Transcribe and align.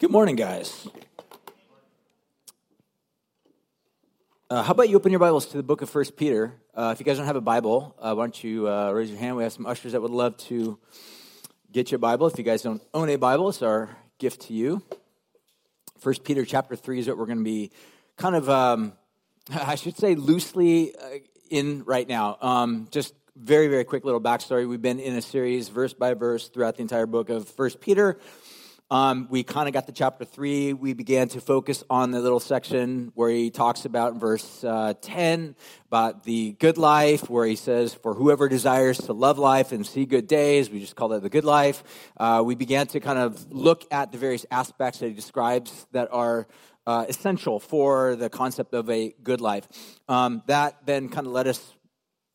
Good 0.00 0.10
morning, 0.10 0.34
guys. 0.34 0.88
Uh, 4.48 4.62
how 4.62 4.72
about 4.72 4.88
you 4.88 4.96
open 4.96 5.12
your 5.12 5.18
Bibles 5.18 5.44
to 5.48 5.58
the 5.58 5.62
book 5.62 5.82
of 5.82 5.90
First 5.90 6.16
Peter? 6.16 6.54
Uh, 6.74 6.92
if 6.94 7.00
you 7.00 7.04
guys 7.04 7.18
don't 7.18 7.26
have 7.26 7.36
a 7.36 7.42
Bible, 7.42 7.94
uh, 7.98 8.14
why 8.14 8.22
don't 8.22 8.42
you 8.42 8.66
uh, 8.66 8.92
raise 8.92 9.10
your 9.10 9.18
hand? 9.18 9.36
We 9.36 9.42
have 9.42 9.52
some 9.52 9.66
ushers 9.66 9.92
that 9.92 10.00
would 10.00 10.10
love 10.10 10.38
to 10.48 10.78
get 11.70 11.92
you 11.92 11.96
a 11.96 11.98
Bible. 11.98 12.28
If 12.28 12.38
you 12.38 12.44
guys 12.44 12.62
don't 12.62 12.80
own 12.94 13.10
a 13.10 13.16
Bible, 13.16 13.50
it's 13.50 13.60
our 13.60 13.94
gift 14.16 14.40
to 14.46 14.54
you. 14.54 14.82
First 15.98 16.24
Peter 16.24 16.46
chapter 16.46 16.76
three 16.76 16.98
is 16.98 17.06
what 17.06 17.18
we're 17.18 17.26
going 17.26 17.36
to 17.36 17.44
be 17.44 17.70
kind 18.16 18.34
of, 18.34 18.48
um, 18.48 18.94
I 19.52 19.74
should 19.74 19.98
say, 19.98 20.14
loosely 20.14 20.94
uh, 20.96 21.18
in 21.50 21.84
right 21.84 22.08
now. 22.08 22.38
Um, 22.40 22.88
just 22.90 23.12
very, 23.36 23.68
very 23.68 23.84
quick 23.84 24.06
little 24.06 24.18
backstory. 24.18 24.66
We've 24.66 24.80
been 24.80 24.98
in 24.98 25.14
a 25.16 25.22
series, 25.22 25.68
verse 25.68 25.92
by 25.92 26.14
verse, 26.14 26.48
throughout 26.48 26.76
the 26.76 26.82
entire 26.82 27.04
book 27.04 27.28
of 27.28 27.46
First 27.50 27.82
Peter. 27.82 28.18
Um, 28.92 29.28
we 29.30 29.44
kind 29.44 29.68
of 29.68 29.72
got 29.72 29.86
to 29.86 29.92
chapter 29.92 30.24
three. 30.24 30.72
We 30.72 30.94
began 30.94 31.28
to 31.28 31.40
focus 31.40 31.84
on 31.88 32.10
the 32.10 32.18
little 32.18 32.40
section 32.40 33.12
where 33.14 33.30
he 33.30 33.50
talks 33.50 33.84
about 33.84 34.14
in 34.14 34.18
verse 34.18 34.64
uh, 34.64 34.94
10 35.00 35.54
about 35.86 36.24
the 36.24 36.56
good 36.58 36.76
life, 36.76 37.30
where 37.30 37.46
he 37.46 37.54
says, 37.54 37.94
For 37.94 38.14
whoever 38.14 38.48
desires 38.48 38.98
to 38.98 39.12
love 39.12 39.38
life 39.38 39.70
and 39.70 39.86
see 39.86 40.06
good 40.06 40.26
days, 40.26 40.70
we 40.70 40.80
just 40.80 40.96
call 40.96 41.10
that 41.10 41.22
the 41.22 41.28
good 41.28 41.44
life. 41.44 41.84
Uh, 42.16 42.42
we 42.44 42.56
began 42.56 42.88
to 42.88 42.98
kind 42.98 43.20
of 43.20 43.52
look 43.52 43.86
at 43.92 44.10
the 44.10 44.18
various 44.18 44.44
aspects 44.50 44.98
that 44.98 45.06
he 45.06 45.12
describes 45.12 45.86
that 45.92 46.08
are 46.10 46.48
uh, 46.84 47.06
essential 47.08 47.60
for 47.60 48.16
the 48.16 48.28
concept 48.28 48.74
of 48.74 48.90
a 48.90 49.14
good 49.22 49.40
life. 49.40 49.68
Um, 50.08 50.42
that 50.46 50.84
then 50.84 51.08
kind 51.10 51.28
of 51.28 51.32
led 51.32 51.46
us 51.46 51.74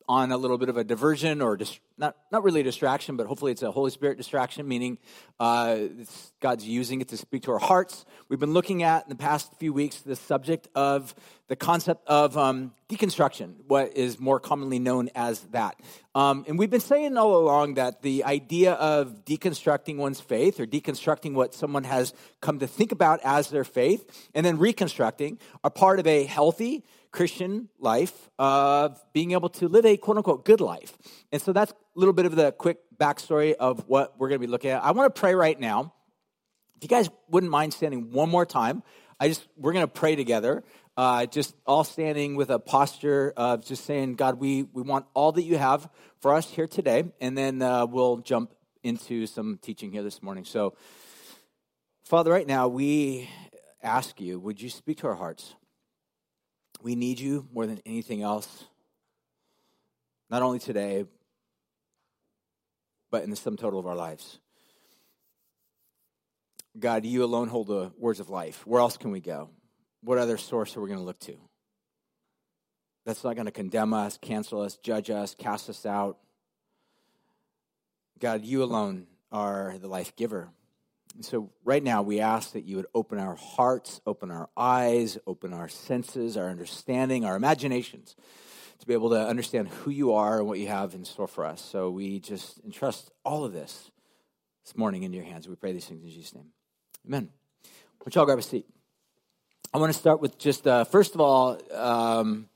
on 0.08 0.32
a 0.32 0.36
little 0.36 0.58
bit 0.58 0.68
of 0.68 0.76
a 0.76 0.84
diversion 0.84 1.42
or 1.42 1.56
just 1.56 1.80
not, 1.98 2.16
not 2.30 2.44
really 2.44 2.60
a 2.60 2.64
distraction, 2.64 3.16
but 3.16 3.26
hopefully 3.26 3.52
it's 3.52 3.62
a 3.62 3.70
Holy 3.70 3.90
Spirit 3.90 4.16
distraction, 4.16 4.66
meaning 4.68 4.98
uh, 5.40 5.78
God's 6.40 6.64
using 6.66 7.00
it 7.00 7.08
to 7.08 7.16
speak 7.16 7.42
to 7.42 7.52
our 7.52 7.58
hearts. 7.58 8.04
We've 8.28 8.38
been 8.38 8.52
looking 8.52 8.82
at 8.82 9.04
in 9.04 9.08
the 9.08 9.16
past 9.16 9.52
few 9.58 9.72
weeks 9.72 10.00
the 10.00 10.16
subject 10.16 10.68
of 10.74 11.14
the 11.48 11.56
concept 11.56 12.06
of 12.08 12.36
um, 12.36 12.72
deconstruction, 12.88 13.54
what 13.68 13.96
is 13.96 14.18
more 14.18 14.40
commonly 14.40 14.78
known 14.78 15.10
as 15.14 15.40
that. 15.52 15.76
Um, 16.14 16.44
and 16.48 16.58
we've 16.58 16.70
been 16.70 16.80
saying 16.80 17.16
all 17.16 17.36
along 17.36 17.74
that 17.74 18.02
the 18.02 18.24
idea 18.24 18.72
of 18.72 19.24
deconstructing 19.24 19.96
one's 19.96 20.20
faith 20.20 20.58
or 20.58 20.66
deconstructing 20.66 21.34
what 21.34 21.54
someone 21.54 21.84
has 21.84 22.14
come 22.40 22.58
to 22.58 22.66
think 22.66 22.90
about 22.90 23.20
as 23.22 23.50
their 23.50 23.64
faith 23.64 24.28
and 24.34 24.44
then 24.44 24.58
reconstructing 24.58 25.38
are 25.62 25.70
part 25.70 26.00
of 26.00 26.06
a 26.06 26.24
healthy, 26.24 26.84
Christian 27.12 27.68
life 27.78 28.28
of 28.38 29.00
being 29.12 29.32
able 29.32 29.48
to 29.48 29.68
live 29.68 29.86
a 29.86 29.96
quote 29.96 30.16
unquote 30.16 30.44
good 30.44 30.60
life. 30.60 30.98
And 31.32 31.40
so 31.40 31.52
that's 31.52 31.72
a 31.72 31.76
little 31.94 32.12
bit 32.12 32.26
of 32.26 32.34
the 32.34 32.52
quick 32.52 32.78
backstory 32.98 33.54
of 33.54 33.88
what 33.88 34.18
we're 34.18 34.28
going 34.28 34.40
to 34.40 34.46
be 34.46 34.50
looking 34.50 34.70
at. 34.70 34.82
I 34.82 34.90
want 34.90 35.14
to 35.14 35.18
pray 35.18 35.34
right 35.34 35.58
now. 35.58 35.92
If 36.76 36.82
you 36.82 36.88
guys 36.88 37.08
wouldn't 37.30 37.50
mind 37.50 37.72
standing 37.72 38.12
one 38.12 38.28
more 38.28 38.44
time, 38.44 38.82
I 39.18 39.28
just 39.28 39.46
we're 39.56 39.72
going 39.72 39.84
to 39.86 39.90
pray 39.92 40.14
together. 40.14 40.62
Uh, 40.96 41.26
just 41.26 41.54
all 41.66 41.84
standing 41.84 42.36
with 42.36 42.48
a 42.48 42.58
posture 42.58 43.32
of 43.36 43.62
just 43.62 43.84
saying, 43.84 44.14
God, 44.14 44.40
we, 44.40 44.62
we 44.62 44.80
want 44.80 45.04
all 45.12 45.30
that 45.32 45.42
you 45.42 45.58
have 45.58 45.90
for 46.20 46.32
us 46.32 46.48
here 46.48 46.66
today. 46.66 47.04
And 47.20 47.36
then 47.36 47.60
uh, 47.60 47.84
we'll 47.84 48.16
jump 48.18 48.54
into 48.82 49.26
some 49.26 49.58
teaching 49.60 49.92
here 49.92 50.02
this 50.02 50.22
morning. 50.22 50.46
So, 50.46 50.74
Father, 52.04 52.30
right 52.30 52.46
now 52.46 52.68
we 52.68 53.28
ask 53.82 54.20
you, 54.20 54.38
would 54.38 54.62
you 54.62 54.70
speak 54.70 54.98
to 54.98 55.08
our 55.08 55.14
hearts? 55.14 55.54
We 56.80 56.94
need 56.94 57.20
you 57.20 57.46
more 57.52 57.66
than 57.66 57.80
anything 57.84 58.22
else, 58.22 58.64
not 60.30 60.42
only 60.42 60.60
today, 60.60 61.04
but 63.10 63.22
in 63.22 63.30
the 63.30 63.36
sum 63.36 63.56
total 63.56 63.80
of 63.80 63.86
our 63.86 63.96
lives. 63.96 64.38
God, 66.78 67.04
you 67.04 67.24
alone 67.24 67.48
hold 67.48 67.66
the 67.68 67.92
words 67.98 68.20
of 68.20 68.28
life. 68.30 68.66
Where 68.66 68.80
else 68.80 68.96
can 68.96 69.10
we 69.10 69.20
go? 69.20 69.50
What 70.06 70.18
other 70.18 70.36
source 70.36 70.76
are 70.76 70.80
we 70.80 70.86
going 70.86 71.00
to 71.00 71.04
look 71.04 71.18
to? 71.20 71.36
That's 73.04 73.24
not 73.24 73.34
going 73.34 73.46
to 73.46 73.52
condemn 73.52 73.92
us, 73.92 74.16
cancel 74.22 74.60
us, 74.60 74.76
judge 74.76 75.10
us, 75.10 75.34
cast 75.34 75.68
us 75.68 75.84
out. 75.84 76.18
God, 78.20 78.44
you 78.44 78.62
alone 78.62 79.08
are 79.32 79.74
the 79.80 79.88
life 79.88 80.14
giver. 80.14 80.50
So, 81.22 81.50
right 81.64 81.82
now, 81.82 82.02
we 82.02 82.20
ask 82.20 82.52
that 82.52 82.62
you 82.62 82.76
would 82.76 82.86
open 82.94 83.18
our 83.18 83.34
hearts, 83.34 84.00
open 84.06 84.30
our 84.30 84.48
eyes, 84.56 85.18
open 85.26 85.52
our 85.52 85.68
senses, 85.68 86.36
our 86.36 86.50
understanding, 86.50 87.24
our 87.24 87.34
imaginations 87.34 88.14
to 88.78 88.86
be 88.86 88.92
able 88.92 89.10
to 89.10 89.26
understand 89.26 89.66
who 89.66 89.90
you 89.90 90.12
are 90.12 90.38
and 90.38 90.46
what 90.46 90.60
you 90.60 90.68
have 90.68 90.94
in 90.94 91.04
store 91.04 91.26
for 91.26 91.44
us. 91.44 91.60
So, 91.60 91.90
we 91.90 92.20
just 92.20 92.60
entrust 92.64 93.10
all 93.24 93.44
of 93.44 93.52
this 93.52 93.90
this 94.64 94.76
morning 94.76 95.02
into 95.02 95.16
your 95.16 95.26
hands. 95.26 95.48
We 95.48 95.56
pray 95.56 95.72
these 95.72 95.86
things 95.86 96.04
in 96.04 96.10
Jesus' 96.10 96.32
name. 96.32 96.52
Amen. 97.08 97.30
Would 98.04 98.14
y'all 98.14 98.24
grab 98.24 98.38
a 98.38 98.42
seat? 98.42 98.66
I 99.76 99.78
want 99.78 99.92
to 99.92 99.98
start 99.98 100.22
with 100.22 100.38
just, 100.38 100.66
uh, 100.66 100.84
first 100.84 101.14
of 101.14 101.20
all, 101.20 101.60
um, 101.74 102.48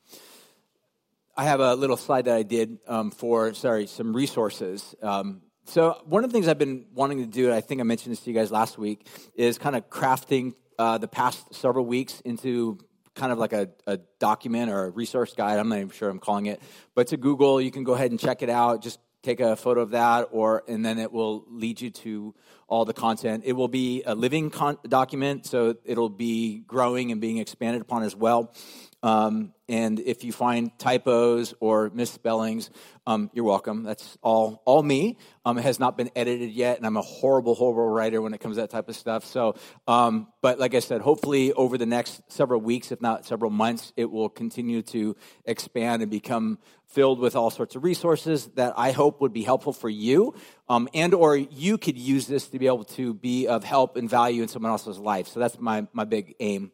I 1.36 1.44
have 1.44 1.60
a 1.60 1.74
little 1.74 1.98
slide 1.98 2.24
that 2.24 2.34
I 2.34 2.42
did 2.42 2.78
um, 2.86 3.10
for, 3.10 3.52
sorry, 3.52 3.88
some 3.88 4.16
resources. 4.16 4.94
Um, 5.02 5.42
so, 5.66 6.00
one 6.06 6.24
of 6.24 6.30
the 6.30 6.32
things 6.32 6.48
I've 6.48 6.56
been 6.56 6.86
wanting 6.94 7.18
to 7.18 7.26
do, 7.26 7.52
I 7.52 7.60
think 7.60 7.82
I 7.82 7.84
mentioned 7.84 8.12
this 8.12 8.20
to 8.20 8.30
you 8.30 8.34
guys 8.34 8.50
last 8.50 8.78
week, 8.78 9.06
is 9.34 9.58
kind 9.58 9.76
of 9.76 9.90
crafting 9.90 10.54
uh, 10.78 10.96
the 10.96 11.08
past 11.08 11.54
several 11.54 11.84
weeks 11.84 12.22
into 12.24 12.78
kind 13.14 13.32
of 13.32 13.38
like 13.38 13.52
a, 13.52 13.68
a, 13.86 13.98
document 14.18 14.70
or 14.70 14.86
a 14.86 14.90
resource 14.90 15.34
guide. 15.34 15.58
I'm 15.58 15.68
not 15.68 15.76
even 15.76 15.90
sure 15.90 16.08
I'm 16.08 16.20
calling 16.20 16.46
it, 16.46 16.62
but 16.94 17.08
to 17.08 17.18
Google, 17.18 17.60
you 17.60 17.70
can 17.70 17.84
go 17.84 17.92
ahead 17.92 18.12
and 18.12 18.18
check 18.18 18.40
it 18.40 18.48
out. 18.48 18.80
Just 18.80 18.98
take 19.22 19.40
a 19.40 19.56
photo 19.56 19.80
of 19.80 19.90
that, 19.90 20.28
or 20.30 20.62
and 20.68 20.84
then 20.84 20.98
it 20.98 21.12
will 21.12 21.44
lead 21.48 21.80
you 21.80 21.90
to 21.90 22.34
all 22.68 22.84
the 22.84 22.94
content. 22.94 23.42
It 23.44 23.52
will 23.54 23.68
be 23.68 24.02
a 24.04 24.14
living 24.14 24.50
con- 24.50 24.78
document, 24.88 25.46
so 25.46 25.76
it'll 25.84 26.08
be 26.08 26.60
growing 26.60 27.12
and 27.12 27.20
being 27.20 27.38
expanded 27.38 27.82
upon 27.82 28.02
as 28.02 28.14
well. 28.14 28.54
Um, 29.02 29.54
and 29.68 29.98
if 30.00 30.24
you 30.24 30.32
find 30.32 30.76
typos 30.78 31.54
or 31.60 31.90
misspellings, 31.94 32.70
um, 33.06 33.30
you're 33.32 33.44
welcome. 33.44 33.82
That's 33.82 34.18
all, 34.20 34.62
all 34.66 34.82
me. 34.82 35.16
Um, 35.44 35.58
it 35.58 35.62
has 35.62 35.80
not 35.80 35.96
been 35.96 36.10
edited 36.14 36.50
yet, 36.50 36.76
and 36.76 36.86
I'm 36.86 36.96
a 36.96 37.02
horrible, 37.02 37.54
horrible 37.54 37.88
writer 37.88 38.20
when 38.20 38.34
it 38.34 38.40
comes 38.40 38.56
to 38.56 38.62
that 38.62 38.70
type 38.70 38.88
of 38.88 38.96
stuff. 38.96 39.24
So, 39.24 39.54
um, 39.88 40.28
but 40.42 40.58
like 40.58 40.74
I 40.74 40.80
said, 40.80 41.00
hopefully 41.00 41.52
over 41.52 41.78
the 41.78 41.86
next 41.86 42.20
several 42.28 42.60
weeks, 42.60 42.92
if 42.92 43.00
not 43.00 43.24
several 43.24 43.50
months, 43.50 43.92
it 43.96 44.10
will 44.10 44.28
continue 44.28 44.82
to 44.82 45.16
expand 45.44 46.02
and 46.02 46.10
become 46.10 46.58
filled 46.86 47.20
with 47.20 47.36
all 47.36 47.50
sorts 47.50 47.76
of 47.76 47.84
resources 47.84 48.48
that 48.56 48.74
I 48.76 48.90
hope 48.90 49.20
would 49.20 49.32
be 49.32 49.44
helpful 49.44 49.72
for 49.72 49.88
you, 49.88 50.34
um, 50.68 50.88
and 50.92 51.14
or 51.14 51.36
you 51.36 51.78
could 51.78 51.96
use 51.96 52.26
this 52.26 52.48
to 52.48 52.58
be 52.58 52.66
able 52.66 52.84
to 52.84 53.14
be 53.14 53.46
of 53.46 53.62
help 53.64 53.96
and 53.96 54.10
value 54.10 54.42
in 54.42 54.48
someone 54.48 54.72
else's 54.72 54.98
life. 54.98 55.28
So 55.28 55.38
that's 55.40 55.58
my 55.58 55.86
my 55.92 56.04
big 56.04 56.34
aim 56.40 56.72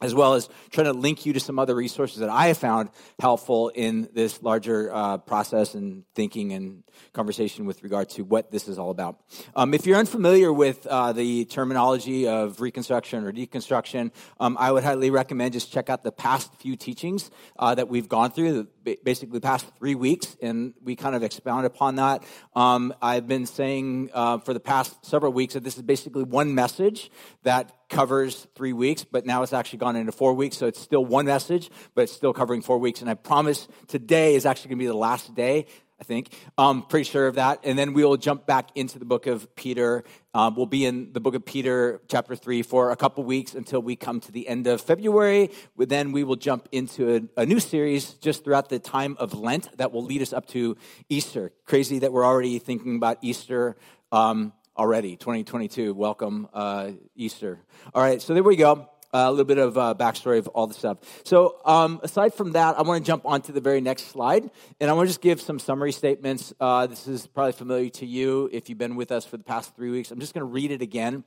as 0.00 0.14
well 0.14 0.34
as 0.34 0.48
trying 0.70 0.86
to 0.86 0.92
link 0.92 1.26
you 1.26 1.32
to 1.32 1.40
some 1.40 1.58
other 1.58 1.74
resources 1.74 2.18
that 2.18 2.30
I 2.30 2.48
have 2.48 2.58
found 2.58 2.90
helpful 3.18 3.68
in 3.68 4.08
this 4.12 4.42
larger 4.42 4.92
uh, 4.92 5.18
process 5.18 5.74
and 5.74 6.04
thinking 6.14 6.52
and 6.52 6.82
conversation 7.12 7.66
with 7.66 7.82
regard 7.82 8.08
to 8.10 8.22
what 8.22 8.50
this 8.50 8.68
is 8.68 8.78
all 8.78 8.90
about. 8.90 9.20
Um, 9.54 9.74
if 9.74 9.86
you're 9.86 9.98
unfamiliar 9.98 10.52
with 10.52 10.86
uh, 10.86 11.12
the 11.12 11.44
terminology 11.46 12.28
of 12.28 12.60
reconstruction 12.60 13.24
or 13.24 13.32
deconstruction, 13.32 14.12
um, 14.38 14.56
I 14.58 14.72
would 14.72 14.84
highly 14.84 15.10
recommend 15.10 15.52
just 15.52 15.72
check 15.72 15.90
out 15.90 16.02
the 16.02 16.12
past 16.12 16.54
few 16.56 16.76
teachings 16.76 17.30
uh, 17.58 17.74
that 17.74 17.88
we've 17.88 18.08
gone 18.08 18.30
through, 18.30 18.68
basically 19.04 19.38
the 19.38 19.40
past 19.40 19.66
three 19.78 19.94
weeks, 19.94 20.36
and 20.40 20.74
we 20.82 20.96
kind 20.96 21.14
of 21.14 21.22
expound 21.22 21.66
upon 21.66 21.96
that. 21.96 22.22
Um, 22.54 22.94
I've 23.00 23.26
been 23.26 23.46
saying 23.46 24.10
uh, 24.12 24.38
for 24.38 24.54
the 24.54 24.60
past 24.60 25.04
several 25.04 25.32
weeks 25.32 25.54
that 25.54 25.64
this 25.64 25.76
is 25.76 25.82
basically 25.82 26.24
one 26.24 26.54
message 26.54 27.10
that 27.42 27.72
covers 27.90 28.46
three 28.54 28.72
weeks, 28.72 29.04
but 29.04 29.26
now 29.26 29.42
it's 29.42 29.52
actually 29.52 29.80
gone 29.80 29.96
into 29.96 30.12
four 30.12 30.32
weeks. 30.32 30.56
So 30.56 30.66
it's 30.66 30.80
still 30.80 31.04
one 31.04 31.26
message, 31.26 31.70
but 31.94 32.02
it's 32.02 32.12
still 32.12 32.32
covering 32.32 32.62
four 32.62 32.78
weeks. 32.78 33.00
And 33.00 33.10
I 33.10 33.14
promise 33.14 33.68
today 33.88 34.34
is 34.36 34.46
actually 34.46 34.68
going 34.68 34.78
to 34.78 34.82
be 34.84 34.86
the 34.86 34.94
last 34.94 35.34
day. 35.34 35.66
I 36.00 36.04
think. 36.04 36.32
I'm 36.56 36.82
pretty 36.82 37.04
sure 37.04 37.26
of 37.26 37.34
that. 37.34 37.60
And 37.62 37.78
then 37.78 37.92
we 37.92 38.04
will 38.04 38.16
jump 38.16 38.46
back 38.46 38.70
into 38.74 38.98
the 38.98 39.04
book 39.04 39.26
of 39.26 39.54
Peter. 39.54 40.02
Um, 40.32 40.56
we'll 40.56 40.64
be 40.64 40.86
in 40.86 41.12
the 41.12 41.20
book 41.20 41.34
of 41.34 41.44
Peter, 41.44 42.00
chapter 42.08 42.34
3, 42.34 42.62
for 42.62 42.90
a 42.90 42.96
couple 42.96 43.22
weeks 43.24 43.54
until 43.54 43.82
we 43.82 43.96
come 43.96 44.20
to 44.20 44.32
the 44.32 44.48
end 44.48 44.66
of 44.66 44.80
February. 44.80 45.50
Then 45.76 46.12
we 46.12 46.24
will 46.24 46.36
jump 46.36 46.68
into 46.72 47.28
a, 47.36 47.42
a, 47.42 47.46
new 47.46 47.60
series 47.60 48.14
just 48.14 48.44
throughout 48.44 48.70
the 48.70 48.78
time 48.78 49.16
of 49.18 49.34
Lent 49.34 49.76
that 49.76 49.92
will 49.92 50.04
lead 50.04 50.22
us 50.22 50.32
up 50.32 50.46
to 50.48 50.76
Easter. 51.10 51.52
Crazy 51.66 51.98
that 51.98 52.12
we're 52.12 52.24
already 52.24 52.58
thinking 52.58 52.96
about 52.96 53.18
Easter. 53.20 53.76
Um, 54.10 54.54
already 54.76 55.16
2022 55.16 55.92
welcome 55.92 56.48
uh, 56.54 56.90
easter 57.14 57.58
all 57.92 58.02
right 58.02 58.22
so 58.22 58.32
there 58.32 58.42
we 58.42 58.56
go 58.56 58.88
a 59.12 59.30
little 59.30 59.44
bit 59.44 59.58
of 59.58 59.76
uh, 59.76 59.94
backstory 59.98 60.38
of 60.38 60.48
all 60.48 60.66
the 60.66 60.74
stuff 60.74 60.98
so 61.24 61.56
um, 61.64 62.00
aside 62.02 62.34
from 62.34 62.52
that 62.52 62.78
i 62.78 62.82
want 62.82 63.02
to 63.02 63.06
jump 63.06 63.24
on 63.26 63.40
to 63.40 63.52
the 63.52 63.60
very 63.60 63.80
next 63.80 64.08
slide 64.08 64.50
and 64.80 64.90
i 64.90 64.92
want 64.92 65.06
to 65.06 65.10
just 65.10 65.20
give 65.20 65.40
some 65.40 65.58
summary 65.58 65.92
statements 65.92 66.52
uh, 66.60 66.86
this 66.86 67.06
is 67.06 67.26
probably 67.26 67.52
familiar 67.52 67.90
to 67.90 68.06
you 68.06 68.48
if 68.52 68.68
you've 68.68 68.78
been 68.78 68.96
with 68.96 69.12
us 69.12 69.24
for 69.24 69.36
the 69.36 69.44
past 69.44 69.74
three 69.76 69.90
weeks 69.90 70.10
i'm 70.10 70.20
just 70.20 70.34
going 70.34 70.46
to 70.46 70.52
read 70.52 70.70
it 70.70 70.82
again 70.82 71.24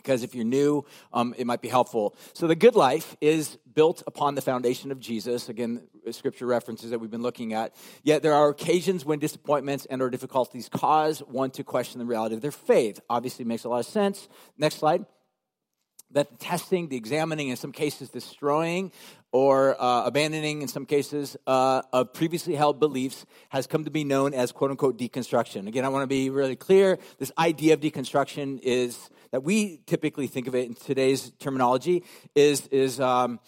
because 0.00 0.22
if 0.22 0.34
you're 0.34 0.44
new, 0.44 0.84
um, 1.12 1.34
it 1.36 1.46
might 1.46 1.60
be 1.60 1.68
helpful. 1.68 2.16
So, 2.32 2.46
the 2.46 2.54
good 2.54 2.74
life 2.74 3.16
is 3.20 3.58
built 3.74 4.02
upon 4.06 4.34
the 4.34 4.42
foundation 4.42 4.90
of 4.90 4.98
Jesus. 4.98 5.48
Again, 5.48 5.82
scripture 6.10 6.46
references 6.46 6.90
that 6.90 6.98
we've 6.98 7.10
been 7.10 7.22
looking 7.22 7.52
at. 7.52 7.74
Yet, 8.02 8.22
there 8.22 8.34
are 8.34 8.48
occasions 8.48 9.04
when 9.04 9.18
disappointments 9.18 9.86
and/or 9.86 10.10
difficulties 10.10 10.68
cause 10.68 11.20
one 11.20 11.50
to 11.52 11.64
question 11.64 11.98
the 11.98 12.06
reality 12.06 12.34
of 12.34 12.40
their 12.40 12.50
faith. 12.50 13.00
Obviously, 13.08 13.44
makes 13.44 13.64
a 13.64 13.68
lot 13.68 13.80
of 13.80 13.86
sense. 13.86 14.28
Next 14.56 14.76
slide. 14.76 15.04
That 16.12 16.30
the 16.30 16.36
testing, 16.36 16.88
the 16.88 16.96
examining, 16.96 17.48
in 17.48 17.56
some 17.56 17.72
cases 17.72 18.10
destroying 18.10 18.92
or 19.32 19.80
uh, 19.80 20.04
abandoning, 20.04 20.62
in 20.62 20.68
some 20.68 20.84
cases, 20.84 21.36
uh, 21.46 21.82
of 21.92 22.12
previously 22.12 22.54
held 22.54 22.80
beliefs 22.80 23.26
has 23.50 23.66
come 23.66 23.84
to 23.84 23.90
be 23.90 24.02
known 24.02 24.34
as 24.34 24.50
quote 24.52 24.70
unquote 24.70 24.98
deconstruction. 24.98 25.68
Again, 25.68 25.84
I 25.84 25.88
want 25.88 26.02
to 26.02 26.08
be 26.08 26.30
really 26.30 26.56
clear. 26.56 26.98
This 27.18 27.30
idea 27.38 27.74
of 27.74 27.80
deconstruction 27.80 28.58
is 28.62 29.10
that 29.30 29.44
we 29.44 29.80
typically 29.86 30.26
think 30.26 30.48
of 30.48 30.54
it 30.54 30.66
in 30.66 30.74
today's 30.74 31.30
terminology 31.38 32.02
is, 32.34 32.66
is 32.68 32.98
um, 33.00 33.38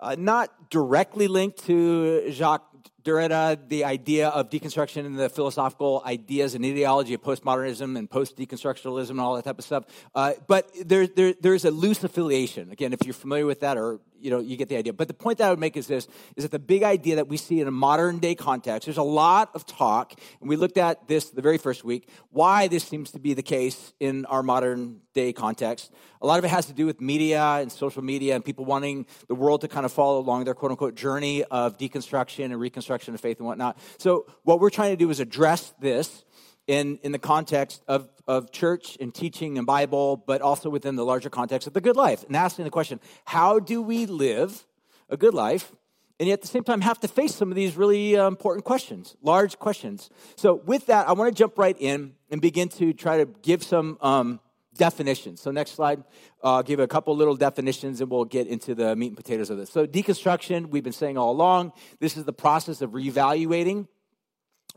uh, 0.00 0.16
not 0.18 0.70
directly 0.70 1.28
linked 1.28 1.66
to 1.66 2.30
Jacques 2.30 2.77
Derrida, 3.04 3.68
the 3.68 3.84
idea 3.84 4.28
of 4.28 4.50
deconstruction 4.50 5.06
and 5.06 5.18
the 5.18 5.28
philosophical 5.28 6.02
ideas 6.04 6.54
and 6.54 6.64
ideology 6.64 7.14
of 7.14 7.22
postmodernism 7.22 7.96
and 7.96 8.10
post 8.10 8.36
deconstructionalism 8.36 9.10
and 9.10 9.20
all 9.20 9.34
that 9.36 9.44
type 9.44 9.58
of 9.58 9.64
stuff. 9.64 9.84
Uh, 10.14 10.32
but 10.46 10.70
there, 10.84 11.06
there, 11.06 11.34
there's 11.40 11.64
a 11.64 11.70
loose 11.70 12.04
affiliation. 12.04 12.70
Again, 12.70 12.92
if 12.92 13.04
you're 13.04 13.14
familiar 13.14 13.46
with 13.46 13.60
that 13.60 13.78
or 13.78 14.00
you 14.20 14.30
know, 14.30 14.40
you 14.40 14.56
get 14.56 14.68
the 14.68 14.76
idea. 14.76 14.92
But 14.92 15.08
the 15.08 15.14
point 15.14 15.38
that 15.38 15.46
I 15.46 15.50
would 15.50 15.58
make 15.58 15.76
is 15.76 15.86
this, 15.86 16.08
is 16.36 16.44
that 16.44 16.50
the 16.50 16.58
big 16.58 16.82
idea 16.82 17.16
that 17.16 17.28
we 17.28 17.36
see 17.36 17.60
in 17.60 17.68
a 17.68 17.72
modern 17.72 18.18
day 18.18 18.34
context, 18.34 18.86
there's 18.86 18.98
a 18.98 19.02
lot 19.02 19.50
of 19.54 19.66
talk, 19.66 20.14
and 20.40 20.48
we 20.48 20.56
looked 20.56 20.76
at 20.76 21.06
this 21.08 21.30
the 21.30 21.42
very 21.42 21.58
first 21.58 21.84
week, 21.84 22.08
why 22.30 22.68
this 22.68 22.84
seems 22.84 23.12
to 23.12 23.18
be 23.18 23.34
the 23.34 23.42
case 23.42 23.92
in 24.00 24.26
our 24.26 24.42
modern 24.42 25.00
day 25.14 25.32
context. 25.32 25.92
A 26.20 26.26
lot 26.26 26.38
of 26.38 26.44
it 26.44 26.48
has 26.48 26.66
to 26.66 26.72
do 26.72 26.84
with 26.84 27.00
media 27.00 27.42
and 27.42 27.70
social 27.70 28.02
media 28.02 28.34
and 28.34 28.44
people 28.44 28.64
wanting 28.64 29.06
the 29.28 29.36
world 29.36 29.60
to 29.60 29.68
kind 29.68 29.86
of 29.86 29.92
follow 29.92 30.18
along 30.18 30.44
their 30.44 30.54
quote 30.54 30.72
unquote 30.72 30.96
journey 30.96 31.44
of 31.44 31.78
deconstruction 31.78 32.46
and 32.46 32.60
reconstruction 32.68 33.14
of 33.14 33.20
faith 33.20 33.38
and 33.38 33.46
whatnot. 33.46 33.78
So 33.96 34.26
what 34.44 34.60
we're 34.60 34.70
trying 34.70 34.92
to 34.92 34.96
do 34.96 35.08
is 35.10 35.20
address 35.20 35.74
this 35.80 36.24
in, 36.66 36.98
in 37.02 37.12
the 37.12 37.18
context 37.18 37.82
of, 37.88 38.10
of 38.26 38.52
church 38.52 38.98
and 39.00 39.14
teaching 39.14 39.56
and 39.56 39.66
Bible, 39.66 40.18
but 40.18 40.42
also 40.42 40.68
within 40.68 40.96
the 40.96 41.04
larger 41.04 41.30
context 41.30 41.66
of 41.66 41.72
the 41.72 41.80
good 41.80 41.96
life. 41.96 42.24
And 42.24 42.36
asking 42.36 42.66
the 42.66 42.70
question, 42.70 43.00
how 43.24 43.58
do 43.58 43.80
we 43.80 44.04
live 44.04 44.66
a 45.08 45.16
good 45.16 45.32
life? 45.32 45.72
And 46.20 46.28
yet 46.28 46.34
at 46.34 46.42
the 46.42 46.48
same 46.48 46.64
time, 46.64 46.82
have 46.82 47.00
to 47.00 47.08
face 47.08 47.34
some 47.34 47.50
of 47.50 47.56
these 47.56 47.76
really 47.76 48.16
uh, 48.16 48.26
important 48.26 48.64
questions, 48.66 49.16
large 49.22 49.58
questions. 49.58 50.10
So, 50.36 50.56
with 50.66 50.86
that, 50.86 51.08
I 51.08 51.12
want 51.12 51.34
to 51.34 51.38
jump 51.38 51.56
right 51.56 51.76
in 51.78 52.14
and 52.28 52.40
begin 52.40 52.68
to 52.70 52.92
try 52.92 53.18
to 53.18 53.26
give 53.40 53.62
some 53.62 53.98
um, 54.00 54.40
definitions. 54.78 55.42
So, 55.42 55.50
next 55.50 55.72
slide, 55.72 56.02
uh, 56.42 56.62
give 56.62 56.80
a 56.80 56.88
couple 56.88 57.14
little 57.14 57.36
definitions 57.36 58.00
and 58.00 58.10
we'll 58.10 58.24
get 58.24 58.46
into 58.46 58.74
the 58.74 58.96
meat 58.96 59.08
and 59.08 59.16
potatoes 59.16 59.50
of 59.50 59.58
this. 59.58 59.68
So, 59.68 59.86
deconstruction, 59.86 60.70
we've 60.70 60.82
been 60.82 60.94
saying 60.94 61.18
all 61.18 61.32
along, 61.32 61.72
this 62.00 62.16
is 62.16 62.24
the 62.24 62.32
process 62.32 62.80
of 62.80 62.92
reevaluating 62.92 63.86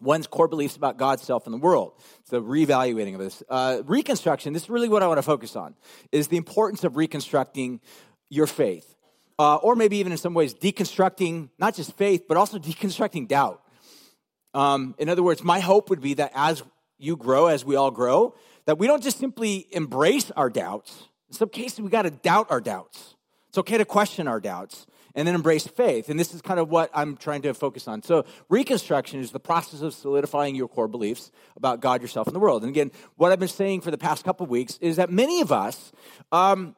one's 0.01 0.27
core 0.27 0.47
beliefs 0.47 0.75
about 0.75 0.97
God's 0.97 1.21
self 1.21 1.45
and 1.45 1.53
the 1.53 1.59
world. 1.59 1.93
So 2.25 2.41
reevaluating 2.41 3.13
of 3.13 3.19
this. 3.19 3.43
Uh, 3.47 3.81
reconstruction, 3.85 4.53
this 4.53 4.63
is 4.63 4.69
really 4.69 4.89
what 4.89 5.03
I 5.03 5.07
want 5.07 5.19
to 5.19 5.23
focus 5.23 5.55
on, 5.55 5.75
is 6.11 6.27
the 6.27 6.37
importance 6.37 6.83
of 6.83 6.97
reconstructing 6.97 7.79
your 8.29 8.47
faith. 8.47 8.95
Uh, 9.39 9.55
or 9.55 9.75
maybe 9.75 9.97
even 9.97 10.11
in 10.11 10.17
some 10.17 10.33
ways, 10.33 10.53
deconstructing 10.53 11.49
not 11.57 11.75
just 11.75 11.95
faith, 11.97 12.25
but 12.27 12.37
also 12.37 12.57
deconstructing 12.59 13.27
doubt. 13.27 13.61
Um, 14.53 14.95
in 14.97 15.07
other 15.07 15.23
words, 15.23 15.43
my 15.43 15.59
hope 15.59 15.89
would 15.89 16.01
be 16.01 16.15
that 16.15 16.31
as 16.35 16.63
you 16.97 17.15
grow, 17.15 17.47
as 17.47 17.63
we 17.63 17.75
all 17.75 17.91
grow, 17.91 18.35
that 18.65 18.77
we 18.77 18.87
don't 18.87 19.03
just 19.03 19.19
simply 19.19 19.67
embrace 19.71 20.31
our 20.31 20.49
doubts. 20.49 21.07
In 21.29 21.35
some 21.35 21.49
cases, 21.49 21.81
we 21.81 21.89
got 21.89 22.03
to 22.03 22.11
doubt 22.11 22.47
our 22.49 22.61
doubts. 22.61 23.15
It's 23.49 23.57
okay 23.57 23.77
to 23.77 23.85
question 23.85 24.27
our 24.27 24.39
doubts 24.39 24.85
and 25.15 25.27
then 25.27 25.35
embrace 25.35 25.67
faith. 25.67 26.09
And 26.09 26.19
this 26.19 26.33
is 26.33 26.41
kind 26.41 26.59
of 26.59 26.69
what 26.69 26.89
I'm 26.93 27.17
trying 27.17 27.41
to 27.43 27.53
focus 27.53 27.87
on. 27.87 28.01
So, 28.01 28.25
reconstruction 28.49 29.19
is 29.19 29.31
the 29.31 29.39
process 29.39 29.81
of 29.81 29.93
solidifying 29.93 30.55
your 30.55 30.67
core 30.67 30.87
beliefs 30.87 31.31
about 31.55 31.81
God, 31.81 32.01
yourself, 32.01 32.27
and 32.27 32.35
the 32.35 32.39
world. 32.39 32.63
And 32.63 32.69
again, 32.69 32.91
what 33.15 33.31
I've 33.31 33.39
been 33.39 33.47
saying 33.47 33.81
for 33.81 33.91
the 33.91 33.97
past 33.97 34.23
couple 34.23 34.45
weeks 34.45 34.77
is 34.81 34.95
that 34.97 35.09
many 35.09 35.41
of 35.41 35.51
us, 35.51 35.91
um, 36.31 36.75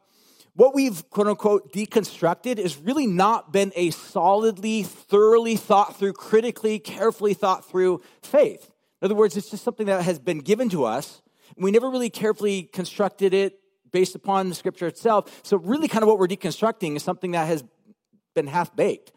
what 0.56 0.76
we've 0.76 1.10
quote 1.10 1.28
unquote 1.28 1.74
deconstructed 1.74 2.58
has 2.58 2.78
really 2.78 3.08
not 3.08 3.52
been 3.52 3.72
a 3.76 3.90
solidly, 3.92 4.84
thoroughly 4.84 5.56
thought 5.56 5.98
through, 5.98 6.14
critically, 6.14 6.80
carefully 6.80 7.34
thought 7.34 7.68
through 7.68 8.02
faith. 8.22 8.70
In 9.02 9.06
other 9.06 9.16
words, 9.16 9.36
it's 9.36 9.50
just 9.50 9.64
something 9.64 9.88
that 9.88 10.04
has 10.04 10.20
been 10.20 10.40
given 10.40 10.70
to 10.70 10.86
us. 10.86 11.23
We 11.58 11.72
never 11.72 11.90
really 11.90 12.10
carefully 12.10 12.64
constructed 12.64 13.34
it 13.34 13.60
based 13.92 14.16
upon 14.16 14.50
the 14.50 14.56
scripture 14.56 14.88
itself. 14.88 15.42
So, 15.44 15.58
really, 15.58 15.88
kind 15.88 16.04
of 16.04 16.10
what 16.10 16.20
we're 16.20 16.28
deconstructing 16.28 16.96
is 16.96 17.04
something 17.04 17.32
that 17.32 17.48
has 17.48 17.64
been 18.34 18.48
half 18.48 18.76
baked. 18.76 19.12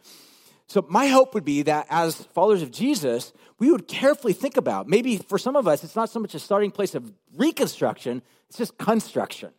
So, 0.68 0.84
my 0.88 1.06
hope 1.06 1.34
would 1.34 1.44
be 1.44 1.62
that 1.62 1.86
as 1.90 2.22
followers 2.34 2.62
of 2.62 2.70
Jesus, 2.70 3.32
we 3.58 3.70
would 3.70 3.88
carefully 3.88 4.32
think 4.32 4.56
about 4.56 4.88
maybe 4.88 5.16
for 5.16 5.38
some 5.38 5.56
of 5.56 5.66
us, 5.66 5.82
it's 5.82 5.96
not 5.96 6.10
so 6.10 6.20
much 6.20 6.34
a 6.34 6.38
starting 6.38 6.70
place 6.70 6.94
of 6.94 7.12
reconstruction, 7.36 8.22
it's 8.48 8.58
just 8.58 8.76
construction. 8.78 9.50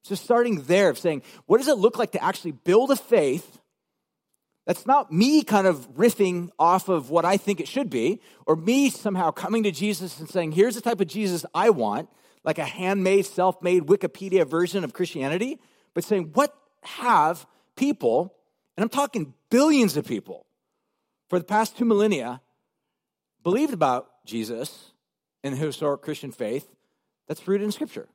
It's 0.00 0.08
just 0.08 0.24
starting 0.24 0.62
there 0.62 0.90
of 0.90 0.98
saying, 0.98 1.22
what 1.46 1.58
does 1.58 1.68
it 1.68 1.78
look 1.78 1.96
like 1.96 2.12
to 2.12 2.24
actually 2.24 2.52
build 2.52 2.90
a 2.90 2.96
faith 2.96 3.60
that's 4.66 4.86
not 4.86 5.12
me 5.12 5.42
kind 5.42 5.66
of 5.66 5.94
riffing 5.94 6.50
off 6.58 6.88
of 6.88 7.10
what 7.10 7.24
I 7.24 7.36
think 7.36 7.60
it 7.60 7.68
should 7.68 7.90
be, 7.90 8.20
or 8.46 8.56
me 8.56 8.90
somehow 8.90 9.30
coming 9.30 9.64
to 9.64 9.72
Jesus 9.72 10.20
and 10.20 10.28
saying, 10.28 10.52
here's 10.52 10.74
the 10.74 10.80
type 10.80 11.00
of 11.00 11.08
Jesus 11.08 11.44
I 11.54 11.70
want, 11.70 12.08
like 12.44 12.58
a 12.58 12.64
handmade, 12.64 13.26
self 13.26 13.62
made 13.62 13.84
Wikipedia 13.84 14.46
version 14.46 14.84
of 14.84 14.92
Christianity, 14.92 15.60
but 15.94 16.04
saying, 16.04 16.30
what 16.34 16.56
have 16.82 17.46
people 17.76 18.34
and 18.76 18.82
I'm 18.82 18.88
talking 18.88 19.34
billions 19.50 19.96
of 19.96 20.06
people 20.06 20.46
for 21.28 21.38
the 21.38 21.44
past 21.44 21.76
two 21.76 21.84
millennia 21.84 22.40
believed 23.42 23.74
about 23.74 24.08
Jesus 24.24 24.92
and 25.42 25.54
the 25.54 25.58
historic 25.58 26.02
Christian 26.02 26.32
faith 26.32 26.68
that's 27.28 27.46
rooted 27.46 27.64
in 27.64 27.72
Scripture. 27.72 28.08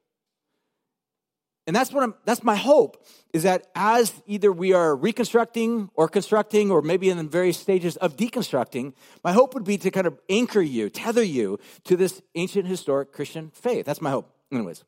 And 1.68 1.76
that's 1.76 1.92
what 1.92 2.02
I'm, 2.02 2.16
that's 2.24 2.44
my 2.44 2.56
hope 2.56 3.06
is 3.34 3.44
that 3.44 3.68
as 3.76 4.14
either 4.26 4.52
we 4.54 4.72
are 4.72 4.96
reconstructing 4.96 5.90
or 5.96 6.08
constructing 6.08 6.72
or 6.72 6.82
maybe 6.82 7.10
in 7.10 7.18
the 7.18 7.24
various 7.24 7.58
stages 7.58 7.98
of 7.98 8.16
deconstructing, 8.16 8.94
my 9.24 9.34
hope 9.34 9.54
would 9.54 9.66
be 9.66 9.78
to 9.78 9.92
kind 9.92 10.08
of 10.08 10.18
anchor 10.30 10.62
you, 10.62 10.90
tether 10.90 11.24
you 11.24 11.60
to 11.84 11.98
this 11.98 12.22
ancient 12.36 12.66
historic 12.66 13.12
Christian 13.12 13.52
faith. 13.54 13.86
That's 13.86 14.02
my 14.02 14.12
hope. 14.12 14.34
Anyways. 14.52 14.84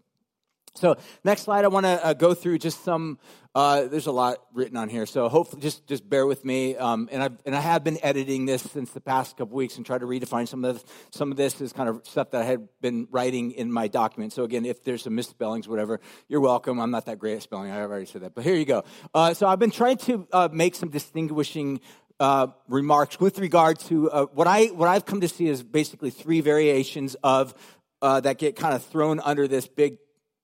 So, 0.75 0.97
next 1.23 1.43
slide, 1.43 1.65
I 1.65 1.67
want 1.67 1.85
to 1.85 2.05
uh, 2.05 2.13
go 2.13 2.33
through 2.33 2.59
just 2.59 2.83
some. 2.83 3.19
Uh, 3.55 3.87
there's 3.87 4.05
a 4.05 4.11
lot 4.11 4.37
written 4.53 4.77
on 4.77 4.89
here, 4.89 5.05
so 5.05 5.27
hopefully, 5.27 5.61
just 5.61 5.87
just 5.87 6.07
bear 6.07 6.25
with 6.25 6.45
me. 6.45 6.75
Um, 6.75 7.09
and 7.11 7.23
I 7.23 7.29
and 7.45 7.55
I 7.55 7.59
have 7.59 7.83
been 7.83 7.97
editing 8.03 8.45
this 8.45 8.61
since 8.61 8.91
the 8.91 9.01
past 9.01 9.37
couple 9.37 9.55
weeks 9.55 9.77
and 9.77 9.85
try 9.85 9.97
to 9.97 10.05
redefine 10.05 10.47
some 10.47 10.63
of 10.63 10.75
this. 10.75 10.85
Some 11.11 11.31
of 11.31 11.37
this 11.37 11.59
is 11.59 11.73
kind 11.73 11.89
of 11.89 12.05
stuff 12.05 12.31
that 12.31 12.43
I 12.43 12.45
had 12.45 12.67
been 12.81 13.07
writing 13.11 13.51
in 13.51 13.71
my 13.71 13.87
document. 13.87 14.33
So 14.33 14.43
again, 14.43 14.65
if 14.65 14.83
there's 14.83 15.03
some 15.03 15.15
misspellings, 15.15 15.67
whatever, 15.67 15.99
you're 16.27 16.41
welcome. 16.41 16.79
I'm 16.79 16.91
not 16.91 17.07
that 17.07 17.17
great 17.17 17.35
at 17.35 17.41
spelling. 17.41 17.71
I 17.71 17.75
have 17.75 17.89
already 17.89 18.05
said 18.05 18.21
that, 18.21 18.35
but 18.35 18.43
here 18.43 18.55
you 18.55 18.65
go. 18.65 18.83
Uh, 19.13 19.33
so 19.33 19.47
I've 19.47 19.59
been 19.59 19.71
trying 19.71 19.97
to 19.97 20.27
uh, 20.31 20.49
make 20.51 20.75
some 20.75 20.89
distinguishing 20.89 21.81
uh, 22.19 22.47
remarks 22.67 23.19
with 23.19 23.39
regard 23.39 23.79
to 23.79 24.11
uh, 24.11 24.25
what 24.33 24.47
I 24.47 24.65
what 24.67 24.87
I've 24.89 25.05
come 25.05 25.21
to 25.21 25.27
see 25.27 25.47
is 25.47 25.63
basically 25.63 26.09
three 26.09 26.41
variations 26.41 27.15
of 27.23 27.53
uh, 28.01 28.19
that 28.21 28.37
get 28.37 28.55
kind 28.55 28.75
of 28.75 28.83
thrown 28.83 29.19
under 29.19 29.47
this 29.47 29.67
big 29.67 29.97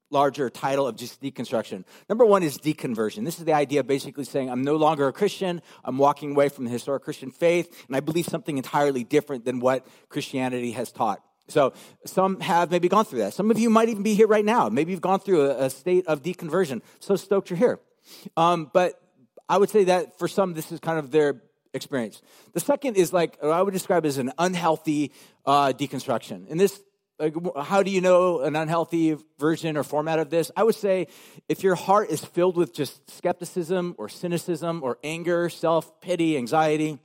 larger 0.09 0.50
title 0.50 0.88
of 0.88 0.95
just 0.95 1.21
deconstruction. 1.21 1.83
Number 2.07 2.25
one 2.25 2.43
is 2.43 2.57
deconversion. 2.57 3.25
This 3.25 3.39
is 3.39 3.45
the 3.45 3.53
idea 3.53 3.79
of 3.81 3.88
basically 3.88 4.24
saying, 4.24 4.50
I'm 4.50 4.63
no 4.63 4.75
longer 4.75 5.07
a 5.07 5.13
Christian, 5.13 5.62
I'm 5.83 5.97
walking 5.97 6.31
away 6.31 6.50
from 6.50 6.65
the 6.65 6.71
historic 6.71 7.03
Christian 7.03 7.31
faith, 7.31 7.85
and 7.88 7.95
I 7.95 8.00
believe 8.00 8.25
something 8.25 8.57
entirely 8.57 9.03
different 9.03 9.45
than 9.45 9.59
what 9.59 9.85
Christianity 10.09 10.71
has 10.71 10.91
taught. 10.91 11.21
So 11.47 11.74
some 12.05 12.39
have 12.39 12.71
maybe 12.71 12.88
gone 12.88 13.05
through 13.05 13.19
that. 13.19 13.33
Some 13.33 13.51
of 13.51 13.59
you 13.59 13.69
might 13.69 13.89
even 13.89 14.03
be 14.03 14.15
here 14.15 14.27
right 14.27 14.45
now. 14.45 14.69
Maybe 14.69 14.91
you've 14.91 15.01
gone 15.01 15.19
through 15.19 15.51
a, 15.51 15.65
a 15.65 15.69
state 15.69 16.07
of 16.07 16.24
deconversion. 16.24 16.81
So 17.00 17.15
stoked 17.15 17.50
you're 17.50 17.57
here. 17.57 17.79
Um, 18.35 18.71
but 18.74 19.00
I 19.47 19.57
would 19.57 19.69
say 19.69 19.85
that 19.85 20.17
for 20.17 20.27
some, 20.27 20.53
this 20.53 20.71
is 20.71 20.79
kind 20.79 20.97
of 20.97 21.12
their 21.12 21.41
experience. 21.74 22.21
The 22.53 22.59
second 22.59 22.97
is 22.97 23.13
like 23.13 23.43
I 23.43 23.62
would 23.62 23.74
describe 23.74 24.05
as 24.05 24.17
an 24.17 24.31
unhealthy 24.39 25.12
uh, 25.45 25.74
deconstruction. 25.74 26.50
And 26.50 26.59
this 26.59 26.81
like, 27.17 27.34
how 27.63 27.81
do 27.81 27.91
you 27.91 28.01
know 28.01 28.41
an 28.41 28.55
unhealthy 28.55 29.17
version 29.39 29.77
or 29.77 29.84
format 29.84 30.19
of 30.19 30.29
this? 30.29 30.51
I 30.55 30.63
would 30.63 30.75
say 30.75 31.07
if 31.48 31.63
your 31.63 31.75
heart 31.75 32.10
is 32.10 32.24
filled 32.24 32.57
with 32.57 32.74
just 32.74 33.10
skepticism 33.10 33.95
or 33.98 34.10
cynicism 34.10 34.81
or 34.84 34.98
anger, 35.03 35.48
self 35.50 36.01
pity, 36.01 36.38
anxiety, 36.38 37.00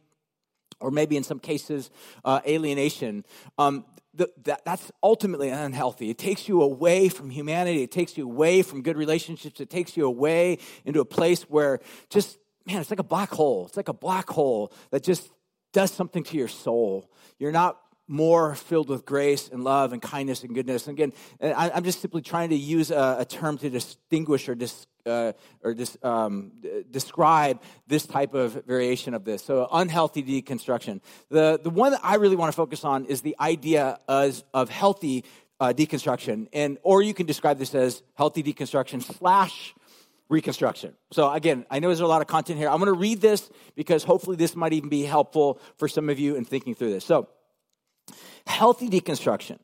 or 0.80 0.90
maybe 0.90 1.16
in 1.16 1.22
some 1.22 1.38
cases 1.38 1.90
uh, 2.24 2.40
alienation, 2.46 3.24
um, 3.56 3.84
that, 4.14 4.64
that's 4.64 4.90
ultimately 5.02 5.50
unhealthy. 5.50 6.10
It 6.10 6.18
takes 6.18 6.48
you 6.48 6.62
away 6.62 7.08
from 7.08 7.30
humanity. 7.30 7.84
It 7.84 7.92
takes 7.92 8.18
you 8.18 8.24
away 8.24 8.62
from 8.62 8.82
good 8.82 8.96
relationships. 8.96 9.60
It 9.60 9.70
takes 9.70 9.96
you 9.96 10.06
away 10.06 10.58
into 10.84 11.00
a 11.00 11.04
place 11.04 11.42
where 11.44 11.78
just, 12.08 12.36
man, 12.66 12.80
it's 12.80 12.90
like 12.90 12.98
a 12.98 13.04
black 13.04 13.30
hole. 13.30 13.66
It's 13.66 13.76
like 13.76 13.88
a 13.88 13.94
black 13.94 14.28
hole 14.28 14.72
that 14.90 15.04
just 15.04 15.30
does 15.72 15.92
something 15.92 16.24
to 16.24 16.36
your 16.36 16.48
soul. 16.48 17.08
You're 17.38 17.52
not 17.52 17.78
more 18.10 18.56
filled 18.56 18.88
with 18.88 19.06
grace 19.06 19.48
and 19.48 19.62
love 19.62 19.92
and 19.92 20.02
kindness 20.02 20.42
and 20.42 20.52
goodness. 20.52 20.88
And 20.88 20.98
again, 20.98 21.12
I, 21.40 21.70
am 21.70 21.84
just 21.84 22.00
simply 22.00 22.22
trying 22.22 22.50
to 22.50 22.56
use 22.56 22.90
a, 22.90 23.18
a 23.20 23.24
term 23.24 23.56
to 23.58 23.70
distinguish 23.70 24.48
or, 24.48 24.56
dis, 24.56 24.86
uh, 25.06 25.32
or 25.62 25.74
dis, 25.74 25.96
um, 26.02 26.50
describe 26.90 27.62
this 27.86 28.06
type 28.06 28.34
of 28.34 28.64
variation 28.66 29.14
of 29.14 29.24
this. 29.24 29.44
So, 29.44 29.68
unhealthy 29.70 30.24
deconstruction. 30.24 31.00
The, 31.30 31.60
the 31.62 31.70
one 31.70 31.92
that 31.92 32.00
I 32.02 32.16
really 32.16 32.36
want 32.36 32.52
to 32.52 32.56
focus 32.56 32.84
on 32.84 33.04
is 33.04 33.22
the 33.22 33.36
idea 33.38 34.00
as, 34.08 34.42
of 34.52 34.70
healthy 34.70 35.24
uh, 35.60 35.72
deconstruction. 35.72 36.48
And, 36.52 36.78
or 36.82 37.02
you 37.02 37.14
can 37.14 37.26
describe 37.26 37.58
this 37.58 37.76
as 37.76 38.02
healthy 38.14 38.42
deconstruction 38.42 39.02
slash 39.02 39.72
reconstruction. 40.28 40.94
So 41.12 41.30
again, 41.30 41.64
I 41.70 41.78
know 41.78 41.88
there's 41.88 42.00
a 42.00 42.06
lot 42.06 42.22
of 42.22 42.26
content 42.26 42.58
here. 42.58 42.68
I'm 42.68 42.78
going 42.78 42.92
to 42.92 42.98
read 42.98 43.20
this 43.20 43.50
because 43.76 44.02
hopefully 44.02 44.36
this 44.36 44.56
might 44.56 44.72
even 44.72 44.88
be 44.88 45.02
helpful 45.02 45.60
for 45.76 45.86
some 45.86 46.08
of 46.08 46.18
you 46.18 46.34
in 46.34 46.44
thinking 46.44 46.74
through 46.74 46.90
this. 46.90 47.04
So, 47.04 47.28
healthy 48.60 48.90
deconstruction. 48.90 49.58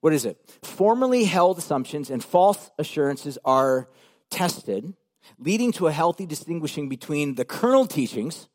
What 0.00 0.14
is 0.14 0.24
it? 0.24 0.36
Formerly 0.62 1.24
held 1.24 1.58
assumptions 1.58 2.08
and 2.08 2.24
false 2.24 2.70
assurances 2.78 3.36
are 3.44 3.90
tested, 4.30 4.94
leading 5.38 5.70
to 5.72 5.86
a 5.86 5.92
healthy 5.92 6.24
distinguishing 6.24 6.88
between 6.88 7.34
the 7.34 7.44
kernel 7.44 7.86
teachings, 7.86 8.48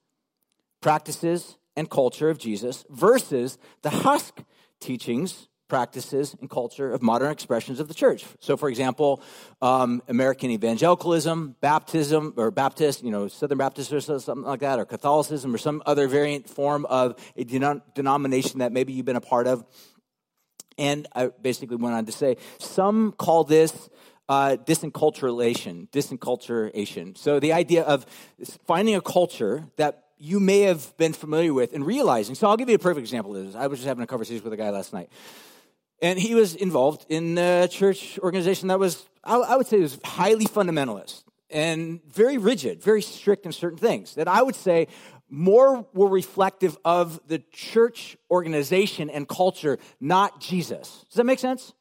practices, 0.81 1.57
and 1.75 1.91
culture 1.91 2.31
of 2.31 2.39
Jesus 2.39 2.85
versus 2.89 3.59
the 3.83 3.91
husk 3.91 4.41
teachings, 4.79 5.47
practices, 5.73 6.35
and 6.39 6.47
culture 6.51 6.93
of 6.93 7.01
modern 7.01 7.31
expressions 7.31 7.79
of 7.79 7.87
the 7.87 7.95
church. 7.95 8.25
So, 8.39 8.55
for 8.55 8.69
example, 8.69 9.23
um, 9.59 10.03
American 10.07 10.51
evangelicalism, 10.51 11.55
baptism, 11.61 12.35
or 12.37 12.51
Baptist, 12.51 13.03
you 13.03 13.09
know, 13.09 13.27
Southern 13.27 13.57
Baptist 13.57 13.91
or 13.91 13.99
something 13.99 14.43
like 14.43 14.59
that, 14.59 14.77
or 14.77 14.85
Catholicism, 14.85 15.49
or 15.55 15.57
some 15.57 15.81
other 15.87 16.07
variant 16.07 16.47
form 16.47 16.85
of 16.85 17.07
a 17.35 17.43
denomination 17.95 18.59
that 18.59 18.71
maybe 18.71 18.93
you've 18.93 19.07
been 19.07 19.15
a 19.15 19.27
part 19.35 19.47
of. 19.47 19.65
And 20.77 21.07
I 21.15 21.31
basically 21.41 21.77
went 21.77 21.95
on 21.95 22.05
to 22.05 22.11
say 22.11 22.37
some 22.59 23.11
call 23.13 23.43
this 23.43 23.89
uh, 24.29 24.57
disenculturation, 24.63 25.89
disenculturation. 25.89 27.17
So 27.17 27.39
the 27.39 27.53
idea 27.53 27.81
of 27.81 28.05
finding 28.67 28.93
a 28.93 29.01
culture 29.01 29.65
that 29.77 30.03
you 30.19 30.39
may 30.39 30.61
have 30.61 30.95
been 30.97 31.13
familiar 31.13 31.53
with 31.53 31.73
and 31.73 31.83
realizing. 31.83 32.35
So 32.35 32.47
I'll 32.47 32.57
give 32.57 32.69
you 32.69 32.75
a 32.75 32.79
perfect 32.79 33.03
example 33.03 33.35
of 33.35 33.45
this. 33.45 33.55
I 33.55 33.67
was 33.67 33.79
just 33.79 33.87
having 33.87 34.03
a 34.03 34.07
conversation 34.07 34.43
with 34.43 34.53
a 34.53 34.57
guy 34.57 34.69
last 34.69 34.93
night. 34.93 35.09
And 36.03 36.19
he 36.19 36.35
was 36.35 36.53
involved 36.53 37.05
in 37.07 37.37
a 37.37 37.69
church 37.69 38.19
organization 38.19 38.67
that 38.67 38.77
was, 38.77 39.07
I 39.23 39.55
would 39.55 39.67
say, 39.67 39.79
was 39.79 39.97
highly 40.03 40.45
fundamentalist 40.45 41.23
and 41.49 42.01
very 42.11 42.37
rigid, 42.37 42.83
very 42.83 43.01
strict 43.01 43.45
in 43.45 43.53
certain 43.53 43.77
things 43.77 44.15
that 44.15 44.27
I 44.27 44.41
would 44.43 44.55
say 44.55 44.89
more 45.29 45.87
were 45.93 46.09
reflective 46.09 46.77
of 46.83 47.21
the 47.27 47.39
church 47.53 48.17
organization 48.29 49.09
and 49.09 49.29
culture, 49.29 49.79
not 50.01 50.41
Jesus. 50.41 51.05
Does 51.09 51.15
that 51.15 51.23
make 51.23 51.39
sense? 51.39 51.73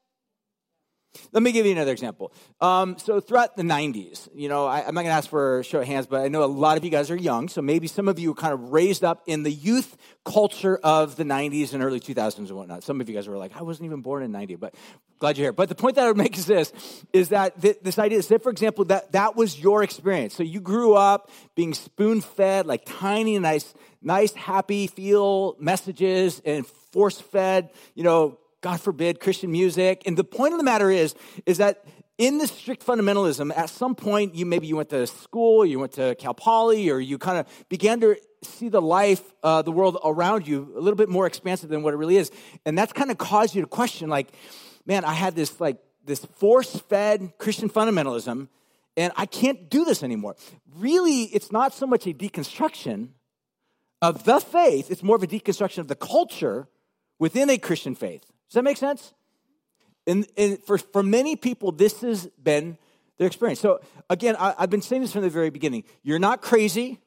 Let 1.32 1.42
me 1.42 1.52
give 1.52 1.66
you 1.66 1.72
another 1.72 1.92
example. 1.92 2.32
Um, 2.60 2.98
so 2.98 3.20
throughout 3.20 3.56
the 3.56 3.62
90s, 3.62 4.28
you 4.34 4.48
know, 4.48 4.66
I, 4.66 4.80
am 4.80 4.94
not 4.94 5.02
going 5.02 5.12
to 5.12 5.16
ask 5.16 5.28
for 5.28 5.60
a 5.60 5.64
show 5.64 5.80
of 5.80 5.86
hands, 5.86 6.06
but 6.06 6.20
I 6.20 6.28
know 6.28 6.42
a 6.42 6.46
lot 6.46 6.78
of 6.78 6.84
you 6.84 6.90
guys 6.90 7.10
are 7.10 7.16
young, 7.16 7.48
so 7.48 7.60
maybe 7.60 7.86
some 7.86 8.08
of 8.08 8.18
you 8.18 8.30
were 8.30 8.34
kind 8.34 8.54
of 8.54 8.70
raised 8.70 9.04
up 9.04 9.22
in 9.26 9.42
the 9.42 9.50
youth 9.50 9.96
culture 10.24 10.78
of 10.82 11.16
the 11.16 11.24
90s 11.24 11.74
and 11.74 11.82
early 11.82 12.00
2000s 12.00 12.38
and 12.38 12.50
whatnot. 12.52 12.82
Some 12.82 13.00
of 13.00 13.08
you 13.08 13.14
guys 13.14 13.28
were 13.28 13.36
like, 13.36 13.56
I 13.56 13.62
wasn't 13.62 13.86
even 13.86 14.00
born 14.00 14.22
in 14.22 14.32
90, 14.32 14.56
but 14.56 14.74
glad 15.18 15.36
you're 15.36 15.46
here. 15.46 15.52
But 15.52 15.68
the 15.68 15.74
point 15.74 15.96
that 15.96 16.04
I 16.04 16.08
would 16.08 16.16
make 16.16 16.36
is 16.38 16.46
this, 16.46 16.72
is 17.12 17.28
that 17.28 17.60
th- 17.60 17.78
this 17.82 17.98
idea, 17.98 18.22
say 18.22 18.38
for 18.38 18.50
example, 18.50 18.86
that 18.86 19.12
that 19.12 19.36
was 19.36 19.58
your 19.58 19.82
experience. 19.82 20.34
So 20.34 20.42
you 20.42 20.60
grew 20.60 20.94
up 20.94 21.30
being 21.54 21.74
spoon-fed, 21.74 22.66
like 22.66 22.84
tiny, 22.86 23.38
nice, 23.38 23.74
nice, 24.00 24.32
happy 24.32 24.86
feel 24.86 25.56
messages 25.58 26.40
and 26.44 26.66
force-fed, 26.66 27.70
you 27.94 28.02
know, 28.02 28.38
God 28.62 28.80
forbid, 28.80 29.20
Christian 29.20 29.52
music. 29.52 30.02
And 30.06 30.16
the 30.16 30.24
point 30.24 30.54
of 30.54 30.58
the 30.58 30.64
matter 30.64 30.90
is, 30.90 31.14
is 31.46 31.58
that 31.58 31.84
in 32.16 32.38
this 32.38 32.52
strict 32.52 32.86
fundamentalism, 32.86 33.54
at 33.56 33.68
some 33.68 33.94
point, 33.94 34.34
you 34.34 34.46
maybe 34.46 34.66
you 34.68 34.76
went 34.76 34.90
to 34.90 35.06
school, 35.06 35.66
you 35.66 35.78
went 35.80 35.92
to 35.92 36.14
Cal 36.14 36.32
Poly, 36.32 36.88
or 36.88 37.00
you 37.00 37.18
kind 37.18 37.38
of 37.38 37.46
began 37.68 38.00
to 38.00 38.16
see 38.42 38.68
the 38.68 38.80
life, 38.80 39.22
uh, 39.42 39.62
the 39.62 39.72
world 39.72 39.98
around 40.04 40.46
you 40.46 40.72
a 40.76 40.80
little 40.80 40.96
bit 40.96 41.08
more 41.08 41.26
expansive 41.26 41.70
than 41.70 41.82
what 41.82 41.92
it 41.92 41.96
really 41.96 42.16
is. 42.16 42.30
And 42.64 42.78
that's 42.78 42.92
kind 42.92 43.10
of 43.10 43.18
caused 43.18 43.54
you 43.54 43.62
to 43.62 43.66
question, 43.66 44.08
like, 44.08 44.28
man, 44.86 45.04
I 45.04 45.14
had 45.14 45.34
this 45.34 45.60
like 45.60 45.78
this 46.04 46.24
force-fed 46.24 47.32
Christian 47.38 47.68
fundamentalism, 47.68 48.48
and 48.96 49.12
I 49.16 49.26
can't 49.26 49.68
do 49.68 49.84
this 49.84 50.02
anymore. 50.02 50.36
Really, 50.76 51.22
it's 51.24 51.50
not 51.50 51.72
so 51.74 51.86
much 51.86 52.06
a 52.06 52.12
deconstruction 52.12 53.08
of 54.00 54.24
the 54.24 54.38
faith, 54.40 54.90
it's 54.90 55.02
more 55.02 55.16
of 55.16 55.22
a 55.22 55.28
deconstruction 55.28 55.78
of 55.78 55.88
the 55.88 55.94
culture 55.94 56.68
within 57.18 57.50
a 57.50 57.58
Christian 57.58 57.94
faith. 57.94 58.24
Does 58.52 58.56
that 58.56 58.64
make 58.64 58.76
sense? 58.76 59.14
And, 60.06 60.26
and 60.36 60.62
for, 60.62 60.76
for 60.76 61.02
many 61.02 61.36
people, 61.36 61.72
this 61.72 62.02
has 62.02 62.26
been 62.42 62.76
their 63.16 63.26
experience. 63.26 63.60
So, 63.60 63.80
again, 64.10 64.36
I, 64.38 64.54
I've 64.58 64.68
been 64.68 64.82
saying 64.82 65.00
this 65.00 65.10
from 65.10 65.22
the 65.22 65.30
very 65.30 65.48
beginning. 65.48 65.84
You're 66.02 66.18
not 66.18 66.42
crazy, 66.42 66.98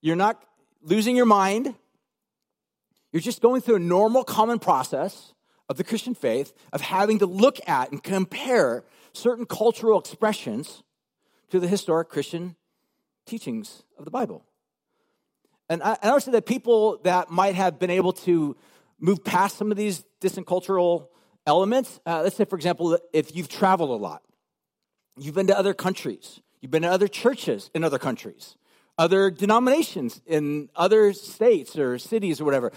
you're 0.00 0.16
not 0.16 0.42
losing 0.80 1.14
your 1.14 1.26
mind. 1.26 1.74
You're 3.12 3.20
just 3.20 3.42
going 3.42 3.60
through 3.60 3.76
a 3.76 3.80
normal, 3.80 4.24
common 4.24 4.58
process 4.58 5.34
of 5.68 5.76
the 5.76 5.84
Christian 5.84 6.14
faith 6.14 6.54
of 6.72 6.80
having 6.80 7.18
to 7.18 7.26
look 7.26 7.58
at 7.68 7.90
and 7.90 8.02
compare 8.02 8.82
certain 9.12 9.44
cultural 9.44 10.00
expressions 10.00 10.82
to 11.50 11.60
the 11.60 11.68
historic 11.68 12.08
Christian 12.08 12.56
teachings 13.26 13.82
of 13.98 14.06
the 14.06 14.10
Bible. 14.10 14.46
And 15.68 15.82
I, 15.82 15.98
I 16.02 16.08
understand 16.08 16.34
that 16.34 16.46
people 16.46 16.98
that 17.04 17.30
might 17.30 17.56
have 17.56 17.78
been 17.78 17.90
able 17.90 18.14
to 18.14 18.56
move 19.00 19.24
past 19.24 19.56
some 19.56 19.70
of 19.70 19.76
these 19.76 20.04
distant 20.20 20.46
cultural 20.46 21.10
elements. 21.46 22.00
Uh, 22.06 22.22
let's 22.22 22.36
say, 22.36 22.44
for 22.44 22.56
example, 22.56 22.98
if 23.12 23.34
you've 23.34 23.48
traveled 23.48 23.90
a 23.90 23.94
lot, 23.94 24.22
you've 25.16 25.34
been 25.34 25.46
to 25.46 25.58
other 25.58 25.74
countries, 25.74 26.40
you've 26.60 26.70
been 26.70 26.82
to 26.82 26.90
other 26.90 27.08
churches 27.08 27.70
in 27.74 27.84
other 27.84 27.98
countries, 27.98 28.56
other 28.96 29.30
denominations 29.30 30.20
in 30.26 30.68
other 30.74 31.12
states 31.12 31.78
or 31.78 31.98
cities 31.98 32.40
or 32.40 32.44
whatever. 32.44 32.72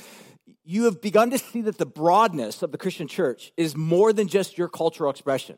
You 0.64 0.86
have 0.86 1.02
begun 1.02 1.32
to 1.32 1.38
see 1.38 1.62
that 1.62 1.78
the 1.78 1.86
broadness 1.86 2.62
of 2.62 2.72
the 2.72 2.78
Christian 2.78 3.08
church 3.08 3.52
is 3.58 3.76
more 3.76 4.14
than 4.14 4.28
just 4.28 4.58
your 4.58 4.68
cultural 4.68 5.10
expression. 5.10 5.56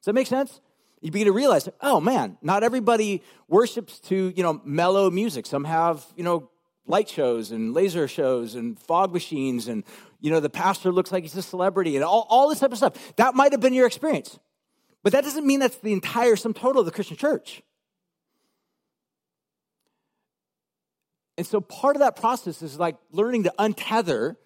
Does 0.00 0.06
that 0.06 0.14
make 0.14 0.26
sense? 0.26 0.60
You 1.00 1.10
begin 1.10 1.26
to 1.26 1.32
realize, 1.32 1.68
oh 1.82 2.00
man, 2.00 2.38
not 2.40 2.62
everybody 2.62 3.22
worships 3.46 4.00
to, 4.00 4.32
you 4.34 4.42
know, 4.42 4.60
mellow 4.64 5.10
music. 5.10 5.44
Some 5.44 5.64
have, 5.64 6.04
you 6.16 6.24
know, 6.24 6.48
light 6.86 7.08
shows 7.08 7.50
and 7.50 7.72
laser 7.72 8.06
shows 8.06 8.54
and 8.54 8.78
fog 8.78 9.12
machines 9.12 9.68
and 9.68 9.84
you 10.20 10.30
know 10.30 10.40
the 10.40 10.50
pastor 10.50 10.92
looks 10.92 11.12
like 11.12 11.22
he's 11.22 11.36
a 11.36 11.42
celebrity 11.42 11.96
and 11.96 12.04
all, 12.04 12.26
all 12.28 12.48
this 12.48 12.60
type 12.60 12.72
of 12.72 12.78
stuff. 12.78 13.16
That 13.16 13.34
might 13.34 13.52
have 13.52 13.60
been 13.60 13.74
your 13.74 13.86
experience. 13.86 14.38
But 15.02 15.12
that 15.12 15.24
doesn't 15.24 15.46
mean 15.46 15.60
that's 15.60 15.76
the 15.78 15.92
entire 15.92 16.36
sum 16.36 16.54
total 16.54 16.80
of 16.80 16.86
the 16.86 16.92
christian 16.92 17.16
church. 17.16 17.62
And 21.36 21.46
so 21.46 21.60
part 21.60 21.96
of 21.96 22.00
that 22.00 22.16
process 22.16 22.62
is 22.62 22.78
like 22.78 22.96
learning 23.10 23.44
to 23.44 23.54
untether 23.58 24.36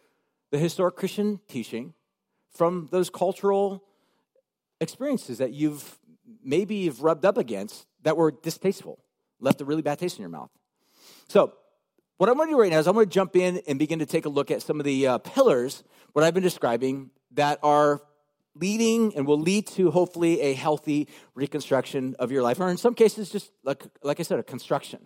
the 0.50 0.58
historic 0.58 0.96
christian 0.96 1.40
teaching 1.48 1.94
from 2.50 2.88
those 2.90 3.10
cultural 3.10 3.84
experiences 4.80 5.38
that 5.38 5.52
you've 5.52 5.98
maybe 6.42 6.76
you've 6.76 7.02
rubbed 7.02 7.24
up 7.24 7.36
against 7.36 7.86
that 8.02 8.16
were 8.16 8.30
distasteful 8.30 8.98
left 9.40 9.60
a 9.60 9.64
really 9.64 9.82
bad 9.82 9.98
taste 9.98 10.16
in 10.16 10.22
your 10.22 10.30
mouth. 10.30 10.50
So 11.28 11.52
what 12.18 12.28
I'm 12.28 12.36
going 12.36 12.48
to 12.48 12.54
do 12.54 12.60
right 12.60 12.70
now 12.70 12.80
is 12.80 12.88
I'm 12.88 12.94
going 12.94 13.06
to 13.06 13.12
jump 13.12 13.36
in 13.36 13.62
and 13.68 13.78
begin 13.78 14.00
to 14.00 14.06
take 14.06 14.26
a 14.26 14.28
look 14.28 14.50
at 14.50 14.60
some 14.60 14.80
of 14.80 14.84
the 14.84 15.06
uh, 15.06 15.18
pillars, 15.18 15.84
what 16.12 16.24
I've 16.24 16.34
been 16.34 16.42
describing, 16.42 17.10
that 17.32 17.60
are 17.62 18.02
leading 18.56 19.16
and 19.16 19.24
will 19.24 19.38
lead 19.38 19.68
to 19.68 19.92
hopefully 19.92 20.40
a 20.40 20.52
healthy 20.52 21.06
reconstruction 21.36 22.16
of 22.18 22.32
your 22.32 22.42
life, 22.42 22.58
or 22.58 22.68
in 22.68 22.76
some 22.76 22.94
cases, 22.94 23.30
just 23.30 23.52
like, 23.62 23.84
like 24.02 24.18
I 24.18 24.24
said, 24.24 24.40
a 24.40 24.42
construction. 24.42 24.98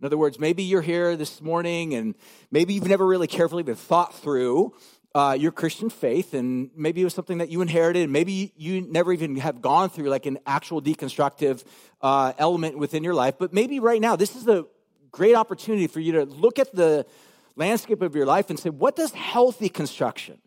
In 0.00 0.06
other 0.06 0.16
words, 0.16 0.38
maybe 0.38 0.62
you're 0.62 0.82
here 0.82 1.16
this 1.16 1.42
morning 1.42 1.94
and 1.94 2.14
maybe 2.52 2.74
you've 2.74 2.88
never 2.88 3.06
really 3.06 3.26
carefully 3.26 3.64
been 3.64 3.74
thought 3.74 4.14
through 4.14 4.72
uh, 5.14 5.36
your 5.38 5.52
Christian 5.52 5.90
faith, 5.90 6.32
and 6.32 6.70
maybe 6.76 7.00
it 7.00 7.04
was 7.04 7.12
something 7.12 7.38
that 7.38 7.50
you 7.50 7.60
inherited, 7.60 8.04
and 8.04 8.12
maybe 8.12 8.52
you 8.56 8.80
never 8.80 9.12
even 9.12 9.36
have 9.36 9.60
gone 9.60 9.90
through 9.90 10.08
like 10.08 10.26
an 10.26 10.38
actual 10.46 10.80
deconstructive 10.80 11.64
uh, 12.00 12.32
element 12.38 12.78
within 12.78 13.04
your 13.04 13.14
life. 13.14 13.34
But 13.38 13.52
maybe 13.52 13.78
right 13.78 14.00
now, 14.00 14.16
this 14.16 14.34
is 14.34 14.44
the 14.44 14.66
great 15.12 15.34
opportunity 15.34 15.86
for 15.86 16.00
you 16.00 16.12
to 16.12 16.24
look 16.24 16.58
at 16.58 16.74
the 16.74 17.06
landscape 17.54 18.02
of 18.02 18.16
your 18.16 18.26
life 18.26 18.50
and 18.50 18.58
say, 18.58 18.70
what 18.70 18.96
does 18.96 19.12
healthy 19.12 19.68
construction 19.68 20.38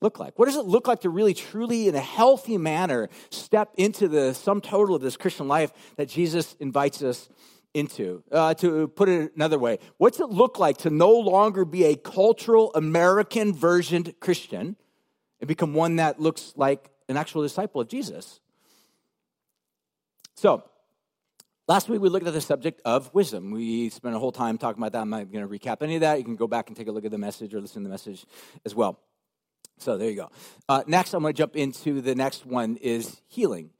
look 0.00 0.18
like? 0.18 0.38
What 0.38 0.46
does 0.46 0.56
it 0.56 0.66
look 0.66 0.86
like 0.86 1.00
to 1.02 1.10
really, 1.10 1.32
truly, 1.32 1.88
in 1.88 1.94
a 1.94 2.00
healthy 2.00 2.58
manner, 2.58 3.08
step 3.30 3.70
into 3.76 4.08
the 4.08 4.34
sum 4.34 4.60
total 4.60 4.96
of 4.96 5.02
this 5.02 5.16
Christian 5.16 5.48
life 5.48 5.72
that 5.96 6.08
Jesus 6.08 6.54
invites 6.60 7.02
us 7.02 7.28
into? 7.72 8.22
Uh, 8.30 8.54
to 8.54 8.88
put 8.88 9.08
it 9.08 9.32
another 9.34 9.58
way, 9.58 9.78
what's 9.96 10.20
it 10.20 10.28
look 10.28 10.58
like 10.58 10.78
to 10.78 10.90
no 10.90 11.12
longer 11.12 11.64
be 11.64 11.84
a 11.84 11.96
cultural 11.96 12.72
American 12.74 13.54
versioned 13.54 14.14
Christian 14.20 14.76
and 15.40 15.48
become 15.48 15.72
one 15.72 15.96
that 15.96 16.20
looks 16.20 16.52
like 16.56 16.90
an 17.08 17.16
actual 17.16 17.42
disciple 17.42 17.80
of 17.80 17.88
Jesus? 17.88 18.40
So, 20.34 20.64
Last 21.66 21.88
week 21.88 22.02
we 22.02 22.10
looked 22.10 22.26
at 22.26 22.34
the 22.34 22.42
subject 22.42 22.82
of 22.84 23.12
wisdom. 23.14 23.50
We 23.50 23.88
spent 23.88 24.14
a 24.14 24.18
whole 24.18 24.32
time 24.32 24.58
talking 24.58 24.82
about 24.82 24.92
that. 24.92 25.00
I'm 25.00 25.08
not 25.08 25.32
going 25.32 25.48
to 25.48 25.50
recap 25.50 25.78
any 25.80 25.94
of 25.94 26.02
that. 26.02 26.18
You 26.18 26.24
can 26.24 26.36
go 26.36 26.46
back 26.46 26.68
and 26.68 26.76
take 26.76 26.88
a 26.88 26.92
look 26.92 27.06
at 27.06 27.10
the 27.10 27.16
message 27.16 27.54
or 27.54 27.60
listen 27.60 27.82
to 27.82 27.88
the 27.88 27.90
message 27.90 28.26
as 28.66 28.74
well. 28.74 29.00
So 29.78 29.96
there 29.96 30.10
you 30.10 30.16
go. 30.16 30.30
Uh, 30.68 30.82
next, 30.86 31.14
I'm 31.14 31.22
going 31.22 31.32
to 31.32 31.38
jump 31.38 31.56
into 31.56 32.02
the 32.02 32.14
next 32.14 32.44
one 32.44 32.76
is 32.82 33.18
healing. 33.28 33.70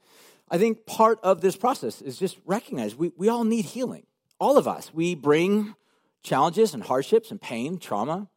I 0.49 0.57
think 0.57 0.87
part 0.87 1.19
of 1.21 1.41
this 1.41 1.55
process 1.55 2.01
is 2.01 2.17
just 2.17 2.39
recognize 2.43 2.95
we, 2.95 3.11
we 3.17 3.29
all 3.29 3.43
need 3.43 3.65
healing. 3.65 4.07
All 4.39 4.57
of 4.57 4.67
us. 4.67 4.91
We 4.91 5.13
bring 5.13 5.75
challenges 6.23 6.73
and 6.73 6.81
hardships 6.81 7.29
and 7.29 7.39
pain, 7.39 7.77
trauma, 7.77 8.29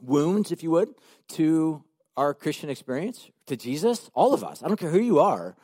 wounds, 0.00 0.50
if 0.50 0.64
you 0.64 0.72
would, 0.72 0.88
to 1.28 1.84
our 2.16 2.34
Christian 2.34 2.70
experience, 2.70 3.30
to 3.46 3.56
Jesus. 3.56 4.10
All 4.14 4.34
of 4.34 4.42
us. 4.42 4.64
I 4.64 4.66
don't 4.66 4.80
care 4.80 4.90
who 4.90 4.98
you 4.98 5.20
are 5.20 5.54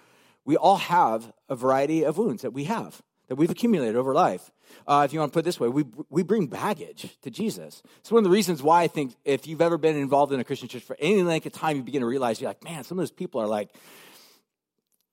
We 0.48 0.56
all 0.56 0.78
have 0.78 1.30
a 1.50 1.54
variety 1.54 2.04
of 2.04 2.16
wounds 2.16 2.40
that 2.40 2.54
we 2.54 2.64
have, 2.64 3.02
that 3.26 3.34
we've 3.34 3.50
accumulated 3.50 3.96
over 3.96 4.14
life. 4.14 4.50
Uh, 4.86 5.02
if 5.04 5.12
you 5.12 5.18
want 5.18 5.30
to 5.30 5.36
put 5.36 5.40
it 5.40 5.44
this 5.44 5.60
way, 5.60 5.68
we, 5.68 5.84
we 6.08 6.22
bring 6.22 6.46
baggage 6.46 7.18
to 7.20 7.30
Jesus. 7.30 7.82
It's 7.98 8.10
one 8.10 8.20
of 8.20 8.24
the 8.24 8.30
reasons 8.30 8.62
why 8.62 8.82
I 8.82 8.88
think 8.88 9.14
if 9.26 9.46
you've 9.46 9.60
ever 9.60 9.76
been 9.76 9.94
involved 9.98 10.32
in 10.32 10.40
a 10.40 10.44
Christian 10.44 10.66
church 10.66 10.84
for 10.84 10.96
any 11.00 11.22
length 11.22 11.44
of 11.44 11.52
time, 11.52 11.76
you 11.76 11.82
begin 11.82 12.00
to 12.00 12.06
realize 12.06 12.40
you're 12.40 12.48
like, 12.48 12.64
man, 12.64 12.82
some 12.82 12.98
of 12.98 13.02
those 13.02 13.10
people 13.10 13.42
are 13.42 13.46
like, 13.46 13.68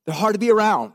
they're 0.06 0.16
hard 0.16 0.36
to 0.36 0.40
be 0.40 0.52
around. 0.52 0.94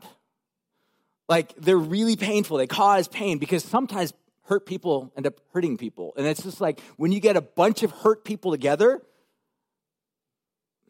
Like, 1.29 1.53
they're 1.57 1.77
really 1.77 2.15
painful. 2.15 2.57
They 2.57 2.65
cause 2.65 3.07
pain 3.07 3.37
because 3.37 3.63
sometimes 3.63 4.11
hurt 4.45 4.65
people 4.65 5.13
end 5.15 5.27
up 5.27 5.35
hurting 5.53 5.77
people. 5.77 6.13
And 6.17 6.25
it's 6.25 6.41
just 6.41 6.59
like 6.59 6.79
when 6.97 7.11
you 7.11 7.19
get 7.19 7.37
a 7.37 7.41
bunch 7.41 7.83
of 7.83 7.91
hurt 7.91 8.25
people 8.25 8.49
together, 8.49 9.03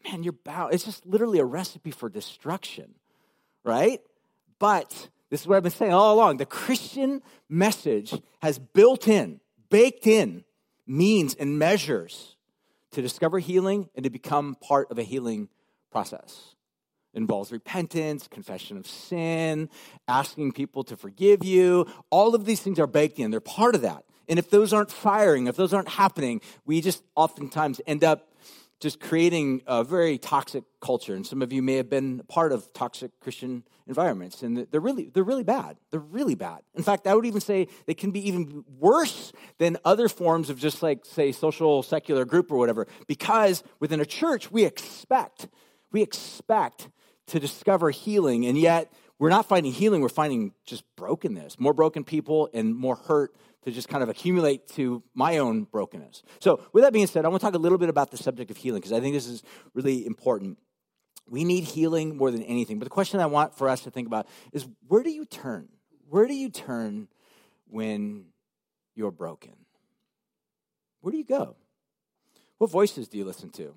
man, 0.06 0.22
you're 0.22 0.32
bound. 0.32 0.72
It's 0.72 0.86
just 0.86 1.04
literally 1.04 1.38
a 1.38 1.44
recipe 1.44 1.90
for 1.90 2.08
destruction, 2.08 2.94
right? 3.64 4.00
But 4.58 5.08
this 5.30 5.40
is 5.40 5.46
what 5.46 5.56
I've 5.56 5.62
been 5.62 5.72
saying 5.72 5.92
all 5.92 6.14
along. 6.14 6.36
The 6.36 6.46
Christian 6.46 7.22
message 7.48 8.14
has 8.40 8.58
built 8.58 9.08
in, 9.08 9.40
baked 9.70 10.06
in 10.06 10.44
means 10.86 11.34
and 11.34 11.58
measures 11.58 12.36
to 12.92 13.02
discover 13.02 13.38
healing 13.38 13.88
and 13.94 14.04
to 14.04 14.10
become 14.10 14.56
part 14.56 14.90
of 14.90 14.98
a 14.98 15.02
healing 15.02 15.48
process. 15.90 16.54
It 17.14 17.18
involves 17.18 17.52
repentance, 17.52 18.28
confession 18.28 18.76
of 18.76 18.86
sin, 18.86 19.68
asking 20.08 20.52
people 20.52 20.84
to 20.84 20.96
forgive 20.96 21.44
you. 21.44 21.86
All 22.10 22.34
of 22.34 22.44
these 22.44 22.60
things 22.60 22.78
are 22.78 22.86
baked 22.86 23.18
in. 23.18 23.30
They're 23.30 23.40
part 23.40 23.74
of 23.74 23.82
that. 23.82 24.04
And 24.28 24.38
if 24.38 24.50
those 24.50 24.72
aren't 24.72 24.90
firing, 24.90 25.46
if 25.46 25.56
those 25.56 25.74
aren't 25.74 25.88
happening, 25.88 26.40
we 26.64 26.80
just 26.80 27.02
oftentimes 27.14 27.80
end 27.86 28.04
up 28.04 28.28
just 28.82 28.98
creating 28.98 29.62
a 29.68 29.84
very 29.84 30.18
toxic 30.18 30.64
culture. 30.80 31.14
And 31.14 31.24
some 31.24 31.40
of 31.40 31.52
you 31.52 31.62
may 31.62 31.76
have 31.76 31.88
been 31.88 32.20
part 32.28 32.50
of 32.50 32.72
toxic 32.72 33.12
Christian 33.20 33.62
environments, 33.86 34.42
and 34.42 34.66
they're 34.72 34.80
really 34.80 35.08
they're 35.08 35.22
really 35.22 35.44
bad. 35.44 35.76
They're 35.92 36.00
really 36.00 36.34
bad. 36.34 36.62
In 36.74 36.82
fact, 36.82 37.06
I 37.06 37.14
would 37.14 37.24
even 37.24 37.40
say 37.40 37.68
they 37.86 37.94
can 37.94 38.10
be 38.10 38.26
even 38.26 38.64
worse 38.80 39.32
than 39.58 39.78
other 39.84 40.08
forms 40.08 40.50
of 40.50 40.58
just 40.58 40.82
like 40.82 41.04
say 41.04 41.30
social 41.30 41.84
secular 41.84 42.24
group 42.24 42.50
or 42.50 42.58
whatever. 42.58 42.88
Because 43.06 43.62
within 43.78 44.00
a 44.00 44.04
church, 44.04 44.50
we 44.50 44.64
expect 44.64 45.46
we 45.92 46.02
expect 46.02 46.88
to 47.28 47.38
discover 47.38 47.90
healing, 47.90 48.44
and 48.46 48.58
yet 48.58 48.92
we're 49.20 49.30
not 49.30 49.46
finding 49.46 49.70
healing. 49.72 50.00
We're 50.00 50.08
finding 50.08 50.54
just 50.66 50.82
brokenness, 50.96 51.60
more 51.60 51.72
broken 51.72 52.02
people, 52.02 52.50
and 52.52 52.74
more 52.74 52.96
hurt 52.96 53.32
to 53.64 53.70
just 53.70 53.88
kind 53.88 54.02
of 54.02 54.08
accumulate 54.08 54.66
to 54.68 55.02
my 55.14 55.38
own 55.38 55.64
brokenness. 55.64 56.22
So, 56.40 56.60
with 56.72 56.84
that 56.84 56.92
being 56.92 57.06
said, 57.06 57.24
I 57.24 57.28
want 57.28 57.40
to 57.40 57.46
talk 57.46 57.54
a 57.54 57.58
little 57.58 57.78
bit 57.78 57.88
about 57.88 58.10
the 58.10 58.16
subject 58.16 58.50
of 58.50 58.56
healing 58.56 58.80
because 58.80 58.92
I 58.92 59.00
think 59.00 59.14
this 59.14 59.26
is 59.26 59.42
really 59.74 60.04
important. 60.04 60.58
We 61.28 61.44
need 61.44 61.64
healing 61.64 62.16
more 62.16 62.30
than 62.30 62.42
anything. 62.42 62.78
But 62.78 62.84
the 62.84 62.90
question 62.90 63.20
I 63.20 63.26
want 63.26 63.56
for 63.56 63.68
us 63.68 63.82
to 63.82 63.90
think 63.90 64.06
about 64.06 64.26
is 64.52 64.66
where 64.88 65.02
do 65.02 65.10
you 65.10 65.24
turn? 65.24 65.68
Where 66.08 66.26
do 66.26 66.34
you 66.34 66.50
turn 66.50 67.08
when 67.68 68.26
you're 68.94 69.12
broken? 69.12 69.54
Where 71.00 71.12
do 71.12 71.18
you 71.18 71.24
go? 71.24 71.56
What 72.58 72.70
voices 72.70 73.08
do 73.08 73.18
you 73.18 73.24
listen 73.24 73.50
to? 73.50 73.74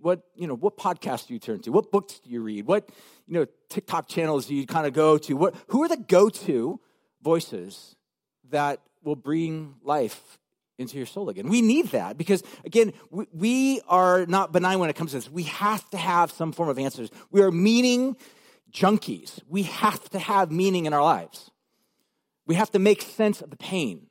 What 0.00 0.22
you 0.34 0.46
know? 0.46 0.54
What 0.54 0.76
podcasts 0.76 1.26
do 1.26 1.34
you 1.34 1.40
turn 1.40 1.60
to? 1.60 1.70
What 1.70 1.90
books 1.90 2.20
do 2.20 2.30
you 2.30 2.42
read? 2.42 2.66
What 2.66 2.90
you 3.26 3.34
know? 3.34 3.46
TikTok 3.68 4.06
channels 4.06 4.46
do 4.46 4.54
you 4.54 4.66
kind 4.66 4.86
of 4.86 4.92
go 4.92 5.16
to? 5.18 5.34
What 5.34 5.54
who 5.68 5.82
are 5.82 5.88
the 5.88 5.96
go-to 5.96 6.78
voices 7.22 7.96
that 8.50 8.80
will 9.02 9.16
bring 9.16 9.74
life 9.82 10.38
into 10.78 10.96
your 10.96 11.06
soul 11.06 11.28
again. 11.28 11.48
We 11.48 11.62
need 11.62 11.88
that 11.88 12.16
because, 12.18 12.42
again, 12.64 12.92
we, 13.10 13.26
we, 13.32 13.80
are 13.88 14.26
not 14.26 14.52
benign 14.52 14.78
when 14.78 14.90
it 14.90 14.96
comes 14.96 15.10
to 15.12 15.18
this. 15.18 15.30
We 15.30 15.44
have 15.44 15.88
to 15.90 15.96
have 15.96 16.30
some 16.30 16.52
form 16.52 16.68
of 16.68 16.78
answers. 16.78 17.10
We 17.30 17.42
are 17.42 17.50
meaning 17.50 18.16
junkies. 18.72 19.40
We 19.48 19.64
have 19.64 20.08
to 20.10 20.18
have 20.18 20.50
meaning 20.50 20.86
in 20.86 20.92
our 20.92 21.02
lives. 21.02 21.50
We 22.46 22.54
have 22.56 22.70
to 22.72 22.78
make 22.78 23.02
sense 23.02 23.40
of 23.40 23.50
the 23.50 23.56
pain. 23.56 24.08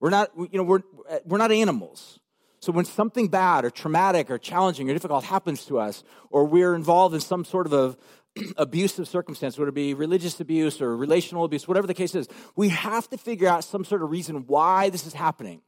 We're 0.00 0.10
not, 0.10 0.30
you 0.36 0.48
know, 0.52 0.64
we're, 0.64 0.82
we're 1.24 1.38
not 1.38 1.50
animals. 1.50 2.20
So 2.60 2.72
when 2.72 2.84
something 2.84 3.28
bad 3.28 3.64
or 3.64 3.70
traumatic 3.70 4.30
or 4.30 4.38
challenging 4.38 4.88
or 4.88 4.94
difficult 4.94 5.24
happens 5.24 5.64
to 5.66 5.78
us, 5.78 6.02
or 6.30 6.44
we're 6.44 6.74
involved 6.74 7.14
in 7.14 7.20
some 7.20 7.44
sort 7.44 7.66
of 7.66 7.72
a, 7.72 7.96
abusive 8.56 9.08
circumstance, 9.08 9.58
whether 9.58 9.68
it 9.68 9.74
be 9.74 9.94
religious 9.94 10.40
abuse 10.40 10.80
or 10.80 10.96
relational 10.96 11.44
abuse, 11.44 11.68
whatever 11.68 11.86
the 11.86 11.94
case 11.94 12.14
is, 12.14 12.28
we 12.56 12.68
have 12.68 13.08
to 13.10 13.18
figure 13.18 13.48
out 13.48 13.64
some 13.64 13.84
sort 13.84 14.02
of 14.02 14.10
reason 14.10 14.44
why 14.46 14.90
this 14.90 15.06
is 15.06 15.12
happening. 15.12 15.62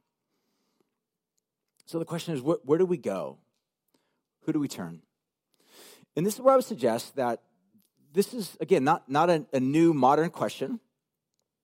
So 1.85 1.99
the 1.99 2.05
question 2.05 2.33
is 2.33 2.41
where, 2.41 2.57
where 2.63 2.77
do 2.77 2.85
we 2.85 2.97
go? 2.97 3.37
Who 4.43 4.53
do 4.53 4.59
we 4.59 4.67
turn? 4.67 5.01
And 6.15 6.25
this 6.25 6.35
is 6.35 6.41
where 6.41 6.53
I 6.53 6.57
would 6.57 6.65
suggest 6.65 7.15
that 7.15 7.41
this 8.13 8.33
is, 8.33 8.57
again, 8.59 8.83
not, 8.83 9.09
not 9.09 9.29
a, 9.29 9.45
a 9.53 9.59
new 9.59 9.93
modern 9.93 10.29
question. 10.29 10.79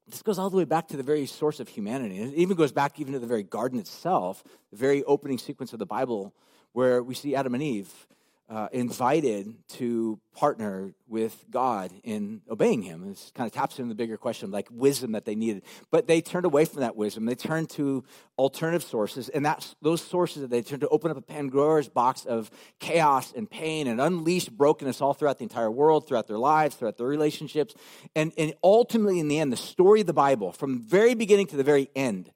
This 0.08 0.22
goes 0.22 0.38
all 0.38 0.50
the 0.50 0.58
way 0.58 0.66
back 0.66 0.90
to 0.90 0.98
the 0.98 1.04
very 1.04 1.26
source 1.26 1.60
of 1.60 1.68
humanity. 1.68 2.20
It 2.20 2.34
even 2.36 2.56
goes 2.56 2.72
back 2.72 3.00
even 3.00 3.14
to 3.14 3.20
the 3.20 3.28
very 3.28 3.44
garden 3.44 3.80
itself, 3.80 4.44
the 4.70 4.78
very 4.78 5.04
opening 5.06 5.38
sequence 5.38 5.74
of 5.74 5.80
the 5.80 5.86
Bible, 5.86 6.34
where 6.74 7.02
we 7.02 7.16
see 7.16 7.36
Adam 7.36 7.54
and 7.54 7.64
Eve 7.64 8.08
uh, 8.54 8.68
invited 8.72 9.52
to 9.68 10.20
partner 10.36 10.94
with 11.08 11.44
God 11.50 11.92
in 12.04 12.42
obeying 12.48 12.84
Him. 12.84 13.10
This 13.10 13.32
kind 13.34 13.48
of 13.48 13.52
taps 13.52 13.80
into 13.80 13.90
the 13.90 13.96
bigger 13.96 14.16
question, 14.16 14.52
like 14.52 14.68
wisdom 14.70 15.14
that 15.14 15.26
they 15.26 15.34
needed. 15.34 15.64
But 15.90 16.06
they 16.06 16.22
turned 16.22 16.46
away 16.46 16.66
from 16.66 16.82
that 16.82 16.96
wisdom. 16.96 17.26
They 17.26 17.34
turned 17.34 17.72
to 17.72 18.04
alternative 18.38 18.84
sources, 18.84 19.30
and 19.30 19.44
that's 19.44 19.76
those 19.82 20.04
sources 20.04 20.44
that 20.44 20.52
they 20.52 20.62
turned 20.62 20.82
to 20.82 20.88
open 20.90 21.10
up 21.10 21.18
a 21.18 21.22
Pandora's 21.22 21.90
box 21.90 22.26
of 22.26 22.52
chaos 22.80 23.34
and 23.36 23.50
pain 23.50 23.88
and 23.88 24.00
unleash 24.00 24.50
brokenness 24.50 25.02
all 25.02 25.16
throughout 25.16 25.40
the 25.40 25.44
entire 25.46 25.72
world, 25.72 26.08
throughout 26.08 26.28
their 26.28 26.38
lives, 26.38 26.76
throughout 26.76 26.98
their 26.98 27.08
relationships, 27.08 27.74
and, 28.16 28.34
and 28.38 28.54
ultimately, 28.64 29.20
in 29.20 29.30
the 29.30 29.40
end, 29.40 29.52
the 29.52 29.58
story 29.58 30.02
of 30.02 30.08
the 30.08 30.14
Bible, 30.14 30.52
from 30.52 30.76
the 30.76 30.84
very 30.84 31.16
beginning 31.16 31.48
to 31.48 31.58
the 31.58 31.64
very 31.64 31.90
end, 31.96 32.32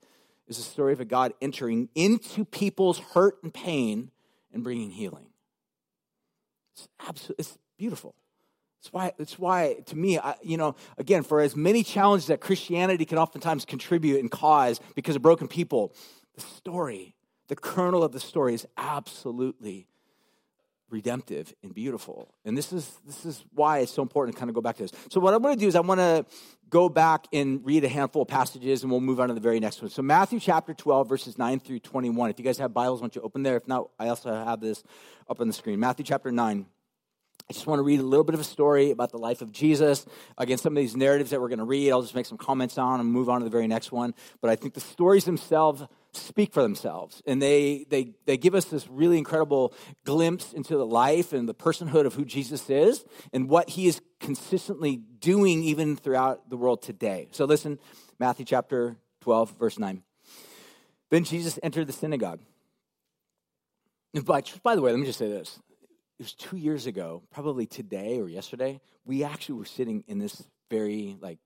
is 0.48 0.58
the 0.58 0.64
story 0.64 0.94
of 0.94 1.00
a 1.00 1.06
God 1.06 1.34
entering 1.44 1.90
into 1.94 2.44
people's 2.44 2.98
hurt 2.98 3.38
and 3.44 3.54
pain 3.54 4.10
and 4.52 4.64
bringing 4.64 4.90
healing. 4.90 5.27
It's 6.78 6.88
absolutely 7.08 7.42
it's 7.42 7.58
beautiful. 7.78 8.16
It's 8.80 8.94
why, 8.94 9.12
it's 9.18 9.40
why 9.40 9.78
to 9.88 9.98
me, 9.98 10.20
I, 10.20 10.36
you 10.44 10.58
know, 10.58 10.76
again, 10.98 11.24
for 11.24 11.42
as 11.42 11.56
many 11.56 11.84
challenges 11.84 12.28
that 12.28 12.42
Christianity 12.42 13.06
can 13.06 13.18
oftentimes 13.18 13.66
contribute 13.66 14.20
and 14.20 14.30
cause 14.30 14.80
because 14.96 15.16
of 15.16 15.24
broken 15.24 15.48
people, 15.48 15.94
the 16.36 16.42
story, 16.42 17.16
the 17.48 17.56
kernel 17.56 18.04
of 18.04 18.12
the 18.12 18.20
story 18.20 18.54
is 18.54 18.68
absolutely 18.78 19.88
redemptive 20.90 21.54
and 21.64 21.74
beautiful. 21.74 22.34
And 22.46 22.58
this 22.58 22.72
is 22.72 23.00
this 23.06 23.26
is 23.26 23.44
why 23.54 23.80
it's 23.80 23.92
so 23.92 24.02
important 24.02 24.36
to 24.36 24.40
kind 24.40 24.50
of 24.50 24.56
go 24.56 24.62
back 24.62 24.78
to 24.78 24.84
this. 24.84 24.92
So 25.10 25.20
what 25.20 25.34
I 25.34 25.38
want 25.38 25.58
to 25.58 25.60
do 25.60 25.68
is 25.68 25.76
I 25.76 25.82
want 25.82 26.00
to 26.00 26.26
go 26.70 26.90
back 26.90 27.28
and 27.32 27.66
read 27.66 27.84
a 27.84 27.90
handful 27.90 28.24
of 28.24 28.28
passages 28.28 28.84
and 28.84 28.92
we'll 28.92 29.02
move 29.02 29.20
on 29.20 29.30
to 29.30 29.34
the 29.34 29.40
very 29.40 29.60
next 29.60 29.82
one. 29.82 29.90
So 29.90 30.02
Matthew 30.02 30.40
chapter 30.40 30.74
12 30.74 31.08
verses 31.08 31.38
9 31.38 31.60
through 31.60 31.80
21. 31.80 32.30
If 32.30 32.40
you 32.40 32.46
guys 32.46 32.58
have 32.58 32.74
Bibles, 32.74 33.02
don't 33.02 33.16
you 33.16 33.22
open 33.22 33.44
there? 33.44 33.56
If 33.56 33.68
not, 33.68 33.90
I 34.00 34.10
also 34.10 34.34
have 34.34 34.60
this 34.60 34.84
up 35.30 35.40
on 35.40 35.48
the 35.48 35.54
screen. 35.54 35.80
Matthew 35.80 36.06
chapter 36.06 36.32
9. 36.32 36.66
I 37.50 37.54
just 37.54 37.66
want 37.66 37.80
to 37.80 37.84
read 37.84 38.02
a 38.02 38.04
little 38.04 38.26
bit 38.26 38.36
of 38.36 38.42
a 38.42 38.46
story 38.46 38.92
about 38.92 39.12
the 39.12 39.18
life 39.18 39.42
of 39.42 39.54
Jesus. 39.54 40.06
Again, 40.38 40.58
some 40.58 40.76
of 40.76 40.82
these 40.82 40.98
narratives 40.98 41.30
that 41.30 41.40
we're 41.40 41.48
going 41.48 41.60
to 41.60 41.66
read, 41.66 41.92
I'll 41.92 42.02
just 42.02 42.14
make 42.14 42.26
some 42.26 42.38
comments 42.38 42.78
on 42.78 43.00
and 43.00 43.10
move 43.10 43.30
on 43.30 43.40
to 43.40 43.46
the 43.46 43.50
very 43.50 43.68
next 43.68 43.90
one. 43.90 44.14
But 44.42 44.50
I 44.50 44.58
think 44.58 44.74
the 44.74 44.82
stories 44.82 45.24
themselves 45.24 45.82
speak 46.18 46.54
for 46.54 46.62
themselves. 46.62 47.22
And 47.26 47.42
they, 47.42 47.86
they, 47.90 48.14
they 48.26 48.38
give 48.38 48.56
us 48.56 48.66
this 48.66 48.88
really 48.90 49.18
incredible 49.18 49.74
glimpse 50.06 50.54
into 50.54 50.78
the 50.78 50.86
life 50.86 51.34
and 51.34 51.48
the 51.48 51.54
personhood 51.54 52.06
of 52.06 52.14
who 52.14 52.26
Jesus 52.26 52.70
is 52.70 53.06
and 53.34 53.50
what 53.50 53.70
he 53.70 53.88
is 53.88 54.02
consistently 54.20 54.98
doing 54.98 55.64
even 55.64 55.96
throughout 55.96 56.50
the 56.50 56.58
world 56.58 56.82
today. 56.82 57.28
So 57.32 57.46
listen, 57.46 57.80
Matthew 58.20 58.46
chapter 58.46 58.98
12, 59.22 59.58
verse 59.58 59.80
9. 59.80 60.04
Then 61.10 61.24
Jesus 61.24 61.60
entered 61.64 61.88
the 61.88 61.94
synagogue. 61.94 62.40
By, 64.26 64.42
by 64.64 64.76
the 64.76 64.82
way, 64.82 64.92
let 64.92 65.00
me 65.00 65.06
just 65.06 65.20
say 65.20 65.30
this 65.30 65.60
it 66.20 66.24
was 66.24 66.34
two 66.34 66.58
years 66.58 66.88
ago, 66.88 67.22
probably 67.32 67.68
today 67.68 68.20
or 68.20 68.28
yesterday, 68.28 68.82
we 69.06 69.24
actually 69.24 69.60
were 69.60 69.66
sitting 69.66 70.04
in 70.08 70.18
this 70.18 70.48
very 70.70 71.18
like 71.22 71.38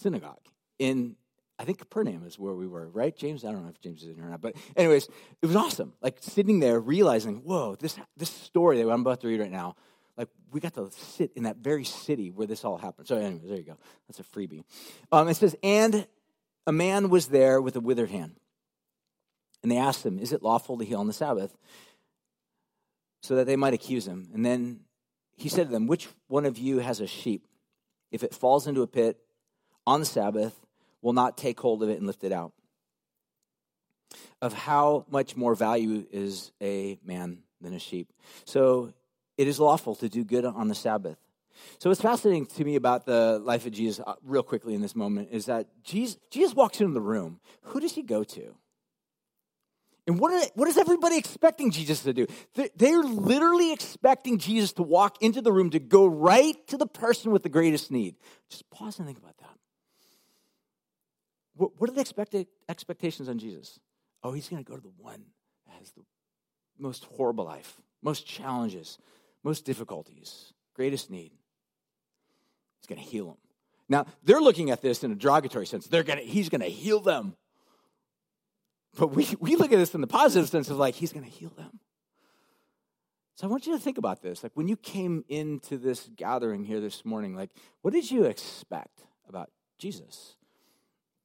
synagogue 0.00 0.40
in 0.78 1.16
I 1.60 1.64
think 1.64 1.78
Capernaum 1.78 2.24
is 2.26 2.38
where 2.38 2.54
we 2.54 2.66
were, 2.66 2.88
right? 2.88 3.14
James, 3.14 3.44
I 3.44 3.52
don't 3.52 3.64
know 3.64 3.68
if 3.68 3.80
James 3.80 4.02
is 4.02 4.08
in 4.08 4.14
here 4.14 4.24
or 4.24 4.30
not, 4.30 4.40
but 4.40 4.56
anyways, 4.76 5.08
it 5.42 5.46
was 5.46 5.56
awesome. 5.56 5.92
Like 6.00 6.16
sitting 6.20 6.58
there, 6.58 6.80
realizing, 6.80 7.42
whoa, 7.44 7.76
this 7.78 7.98
this 8.16 8.30
story 8.30 8.82
that 8.82 8.90
I'm 8.90 9.02
about 9.02 9.20
to 9.20 9.28
read 9.28 9.40
right 9.40 9.50
now, 9.50 9.76
like 10.16 10.28
we 10.50 10.60
got 10.60 10.72
to 10.74 10.90
sit 10.90 11.32
in 11.36 11.42
that 11.42 11.58
very 11.58 11.84
city 11.84 12.30
where 12.30 12.46
this 12.46 12.64
all 12.64 12.78
happened. 12.78 13.08
So, 13.08 13.16
anyways, 13.16 13.48
there 13.48 13.58
you 13.58 13.64
go. 13.64 13.76
That's 14.08 14.20
a 14.20 14.24
freebie. 14.24 14.64
Um, 15.12 15.28
it 15.28 15.34
says, 15.34 15.54
and 15.62 16.06
a 16.66 16.72
man 16.72 17.10
was 17.10 17.26
there 17.26 17.60
with 17.60 17.76
a 17.76 17.80
withered 17.80 18.10
hand, 18.10 18.36
and 19.62 19.70
they 19.70 19.76
asked 19.76 20.04
him, 20.04 20.18
"Is 20.18 20.32
it 20.32 20.42
lawful 20.42 20.78
to 20.78 20.84
heal 20.84 21.00
on 21.00 21.08
the 21.08 21.12
Sabbath?" 21.12 21.54
so 23.20 23.36
that 23.36 23.46
they 23.46 23.56
might 23.56 23.74
accuse 23.74 24.06
him. 24.06 24.30
And 24.34 24.44
then 24.44 24.80
he 25.36 25.48
said 25.48 25.66
to 25.66 25.72
them, 25.72 25.86
Which 25.86 26.08
one 26.28 26.46
of 26.46 26.58
you 26.58 26.78
has 26.78 27.00
a 27.00 27.06
sheep? 27.06 27.46
If 28.10 28.22
it 28.22 28.34
falls 28.34 28.66
into 28.66 28.82
a 28.82 28.86
pit 28.86 29.18
on 29.86 30.00
the 30.00 30.06
Sabbath, 30.06 30.58
will 31.02 31.12
not 31.12 31.36
take 31.36 31.60
hold 31.60 31.82
of 31.82 31.88
it 31.88 31.98
and 31.98 32.06
lift 32.06 32.24
it 32.24 32.32
out? 32.32 32.52
Of 34.42 34.52
how 34.52 35.06
much 35.10 35.36
more 35.36 35.54
value 35.54 36.06
is 36.10 36.52
a 36.60 36.98
man 37.04 37.38
than 37.60 37.74
a 37.74 37.78
sheep? 37.78 38.12
So 38.44 38.92
it 39.36 39.48
is 39.48 39.60
lawful 39.60 39.94
to 39.96 40.08
do 40.08 40.24
good 40.24 40.44
on 40.44 40.68
the 40.68 40.74
Sabbath. 40.74 41.18
So, 41.78 41.90
what's 41.90 42.00
fascinating 42.00 42.46
to 42.46 42.64
me 42.64 42.76
about 42.76 43.06
the 43.06 43.38
life 43.38 43.66
of 43.66 43.72
Jesus, 43.72 44.02
uh, 44.06 44.14
real 44.24 44.42
quickly 44.42 44.74
in 44.74 44.80
this 44.80 44.96
moment, 44.96 45.28
is 45.30 45.46
that 45.46 45.66
Jesus, 45.82 46.18
Jesus 46.30 46.54
walks 46.54 46.80
into 46.80 46.94
the 46.94 47.00
room. 47.00 47.40
Who 47.62 47.80
does 47.80 47.94
he 47.94 48.02
go 48.02 48.24
to? 48.24 48.54
And 50.06 50.18
what, 50.18 50.32
are, 50.32 50.48
what 50.54 50.66
is 50.68 50.76
everybody 50.76 51.16
expecting 51.16 51.70
Jesus 51.70 52.02
to 52.02 52.12
do? 52.12 52.26
They're 52.74 53.02
literally 53.02 53.72
expecting 53.72 54.38
Jesus 54.38 54.72
to 54.74 54.82
walk 54.82 55.22
into 55.22 55.40
the 55.40 55.52
room 55.52 55.70
to 55.70 55.78
go 55.78 56.06
right 56.06 56.56
to 56.68 56.76
the 56.76 56.86
person 56.86 57.30
with 57.30 57.42
the 57.42 57.48
greatest 57.48 57.90
need. 57.90 58.16
Just 58.48 58.68
pause 58.70 58.98
and 58.98 59.06
think 59.06 59.18
about 59.18 59.36
that. 59.38 59.59
What, 61.60 61.78
what 61.78 61.90
are 61.90 61.92
the 61.92 62.00
expected 62.00 62.46
expectations 62.70 63.28
on 63.28 63.38
Jesus? 63.38 63.78
Oh, 64.22 64.32
he's 64.32 64.48
going 64.48 64.64
to 64.64 64.68
go 64.68 64.76
to 64.76 64.82
the 64.82 64.92
one 64.96 65.22
that 65.66 65.74
has 65.78 65.90
the 65.90 66.04
most 66.78 67.04
horrible 67.04 67.44
life, 67.44 67.82
most 68.02 68.26
challenges, 68.26 68.96
most 69.44 69.66
difficulties, 69.66 70.54
greatest 70.74 71.10
need. 71.10 71.32
He's 72.78 72.86
going 72.86 72.98
to 72.98 73.06
heal 73.06 73.26
them. 73.26 73.36
Now, 73.90 74.06
they're 74.24 74.40
looking 74.40 74.70
at 74.70 74.80
this 74.80 75.04
in 75.04 75.12
a 75.12 75.14
derogatory 75.14 75.66
sense. 75.66 75.86
They're 75.86 76.02
gonna, 76.02 76.22
he's 76.22 76.48
going 76.48 76.62
to 76.62 76.66
heal 76.66 77.00
them. 77.00 77.36
But 78.96 79.08
we, 79.08 79.28
we 79.38 79.56
look 79.56 79.70
at 79.70 79.78
this 79.78 79.94
in 79.94 80.00
the 80.00 80.06
positive 80.06 80.48
sense 80.48 80.70
of 80.70 80.78
like, 80.78 80.94
he's 80.94 81.12
going 81.12 81.26
to 81.26 81.30
heal 81.30 81.52
them. 81.58 81.78
So 83.34 83.46
I 83.46 83.50
want 83.50 83.66
you 83.66 83.74
to 83.74 83.78
think 83.78 83.98
about 83.98 84.22
this. 84.22 84.42
Like 84.42 84.52
when 84.54 84.66
you 84.66 84.78
came 84.78 85.26
into 85.28 85.76
this 85.76 86.08
gathering 86.16 86.64
here 86.64 86.80
this 86.80 87.04
morning, 87.04 87.34
like 87.34 87.50
what 87.82 87.92
did 87.92 88.10
you 88.10 88.24
expect 88.24 89.02
about 89.28 89.50
Jesus? 89.76 90.36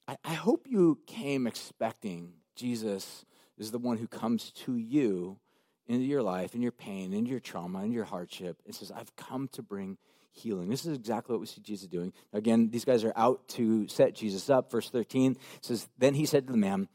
I, 0.08 0.18
I 0.24 0.34
hope 0.34 0.68
you 0.70 1.00
came 1.08 1.48
expecting 1.48 2.34
Jesus 2.56 3.26
is 3.58 3.72
the 3.72 3.78
one 3.78 3.98
who 3.98 4.08
comes 4.08 4.52
to 4.52 4.76
you 4.78 5.40
into 5.88 6.06
your 6.06 6.24
life, 6.24 6.56
in 6.56 6.62
your 6.62 6.72
pain, 6.72 7.14
into 7.14 7.30
your 7.30 7.40
trauma, 7.40 7.84
in 7.84 7.92
your 7.92 8.06
hardship, 8.06 8.62
and 8.66 8.74
says, 8.74 8.92
I've 8.92 9.16
come 9.16 9.48
to 9.50 9.62
bring 9.62 9.98
healing. 10.32 10.70
This 10.70 10.86
is 10.86 10.98
exactly 10.98 11.34
what 11.34 11.40
we 11.40 11.48
see 11.48 11.62
Jesus 11.62 11.88
doing. 11.88 12.12
Again, 12.34 12.70
these 12.70 12.86
guys 12.86 13.04
are 13.04 13.14
out 13.16 13.48
to 13.50 13.88
set 13.88 14.16
Jesus 14.16 14.50
up. 14.50 14.72
Verse 14.72 14.90
13 14.90 15.38
says, 15.62 15.88
Then 15.98 16.14
he 16.14 16.26
said 16.26 16.48
to 16.48 16.52
the 16.52 16.58
man, 16.58 16.88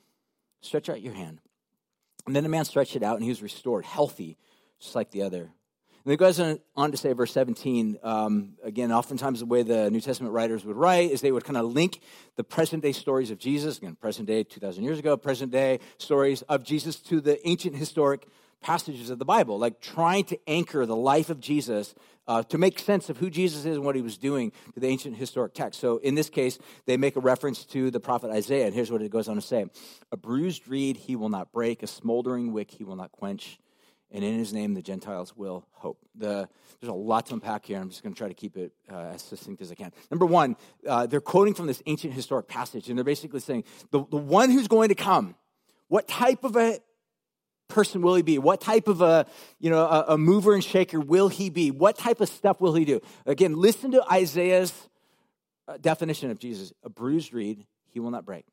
Stretch 0.60 0.88
out 0.88 1.00
your 1.00 1.14
hand. 1.14 1.40
And 2.26 2.36
then 2.36 2.42
the 2.42 2.50
man 2.50 2.66
stretched 2.66 2.96
it 2.96 3.02
out, 3.02 3.16
and 3.16 3.24
he 3.24 3.30
was 3.30 3.42
restored, 3.42 3.86
healthy, 3.86 4.36
just 4.78 4.94
like 4.94 5.10
the 5.10 5.22
other. 5.22 5.52
And 6.04 6.10
then 6.10 6.16
goes 6.16 6.40
on 6.40 6.90
to 6.92 6.96
say, 6.96 7.12
verse 7.12 7.30
17, 7.32 7.98
um, 8.02 8.54
again, 8.64 8.90
oftentimes 8.90 9.40
the 9.40 9.46
way 9.46 9.62
the 9.62 9.90
New 9.90 10.00
Testament 10.00 10.32
writers 10.32 10.64
would 10.64 10.76
write 10.76 11.10
is 11.10 11.20
they 11.20 11.30
would 11.30 11.44
kind 11.44 11.58
of 11.58 11.66
link 11.66 12.00
the 12.36 12.44
present 12.44 12.82
day 12.82 12.92
stories 12.92 13.30
of 13.30 13.38
Jesus, 13.38 13.76
again, 13.76 13.96
present 13.96 14.26
day, 14.26 14.42
2,000 14.42 14.82
years 14.82 14.98
ago, 14.98 15.18
present 15.18 15.52
day 15.52 15.78
stories 15.98 16.40
of 16.42 16.64
Jesus 16.64 16.96
to 17.00 17.20
the 17.20 17.46
ancient 17.46 17.76
historic 17.76 18.26
passages 18.62 19.10
of 19.10 19.18
the 19.18 19.26
Bible, 19.26 19.58
like 19.58 19.80
trying 19.80 20.24
to 20.24 20.38
anchor 20.46 20.86
the 20.86 20.96
life 20.96 21.28
of 21.28 21.38
Jesus 21.38 21.94
uh, 22.26 22.42
to 22.44 22.56
make 22.56 22.78
sense 22.78 23.10
of 23.10 23.18
who 23.18 23.28
Jesus 23.28 23.66
is 23.66 23.76
and 23.76 23.84
what 23.84 23.94
he 23.94 24.02
was 24.02 24.16
doing 24.16 24.52
to 24.72 24.80
the 24.80 24.86
ancient 24.86 25.16
historic 25.16 25.52
text. 25.52 25.80
So 25.80 25.98
in 25.98 26.14
this 26.14 26.30
case, 26.30 26.58
they 26.86 26.96
make 26.96 27.16
a 27.16 27.20
reference 27.20 27.64
to 27.66 27.90
the 27.90 28.00
prophet 28.00 28.30
Isaiah, 28.30 28.66
and 28.66 28.74
here's 28.74 28.90
what 28.90 29.02
it 29.02 29.10
goes 29.10 29.28
on 29.28 29.36
to 29.36 29.42
say 29.42 29.66
A 30.12 30.16
bruised 30.16 30.66
reed 30.66 30.96
he 30.96 31.14
will 31.14 31.28
not 31.28 31.52
break, 31.52 31.82
a 31.82 31.86
smoldering 31.86 32.54
wick 32.54 32.70
he 32.70 32.84
will 32.84 32.96
not 32.96 33.12
quench 33.12 33.58
and 34.10 34.24
in 34.24 34.38
his 34.38 34.52
name 34.52 34.74
the 34.74 34.82
Gentiles 34.82 35.36
will 35.36 35.66
hope. 35.72 35.98
The, 36.14 36.48
there's 36.80 36.90
a 36.90 36.94
lot 36.94 37.26
to 37.26 37.34
unpack 37.34 37.66
here. 37.66 37.78
I'm 37.78 37.90
just 37.90 38.02
going 38.02 38.14
to 38.14 38.18
try 38.18 38.28
to 38.28 38.34
keep 38.34 38.56
it 38.56 38.72
uh, 38.90 39.12
as 39.14 39.22
succinct 39.22 39.60
as 39.62 39.70
I 39.70 39.74
can. 39.74 39.92
Number 40.10 40.26
one, 40.26 40.56
uh, 40.86 41.06
they're 41.06 41.20
quoting 41.20 41.54
from 41.54 41.66
this 41.66 41.82
ancient 41.86 42.12
historic 42.12 42.48
passage, 42.48 42.88
and 42.88 42.98
they're 42.98 43.04
basically 43.04 43.40
saying 43.40 43.64
the, 43.90 44.04
the 44.10 44.16
one 44.16 44.50
who's 44.50 44.68
going 44.68 44.88
to 44.88 44.94
come, 44.94 45.34
what 45.88 46.08
type 46.08 46.44
of 46.44 46.56
a 46.56 46.78
person 47.68 48.02
will 48.02 48.16
he 48.16 48.22
be? 48.22 48.38
What 48.38 48.60
type 48.60 48.88
of 48.88 49.00
a, 49.00 49.26
you 49.58 49.70
know, 49.70 49.86
a, 49.86 50.14
a 50.14 50.18
mover 50.18 50.54
and 50.54 50.62
shaker 50.62 51.00
will 51.00 51.28
he 51.28 51.50
be? 51.50 51.70
What 51.70 51.96
type 51.96 52.20
of 52.20 52.28
stuff 52.28 52.60
will 52.60 52.74
he 52.74 52.84
do? 52.84 53.00
Again, 53.26 53.54
listen 53.54 53.92
to 53.92 54.04
Isaiah's 54.10 54.72
uh, 55.68 55.76
definition 55.78 56.30
of 56.30 56.38
Jesus. 56.38 56.72
A 56.84 56.90
bruised 56.90 57.32
reed 57.32 57.66
he 57.86 58.00
will 58.00 58.10
not 58.10 58.24
break 58.24 58.44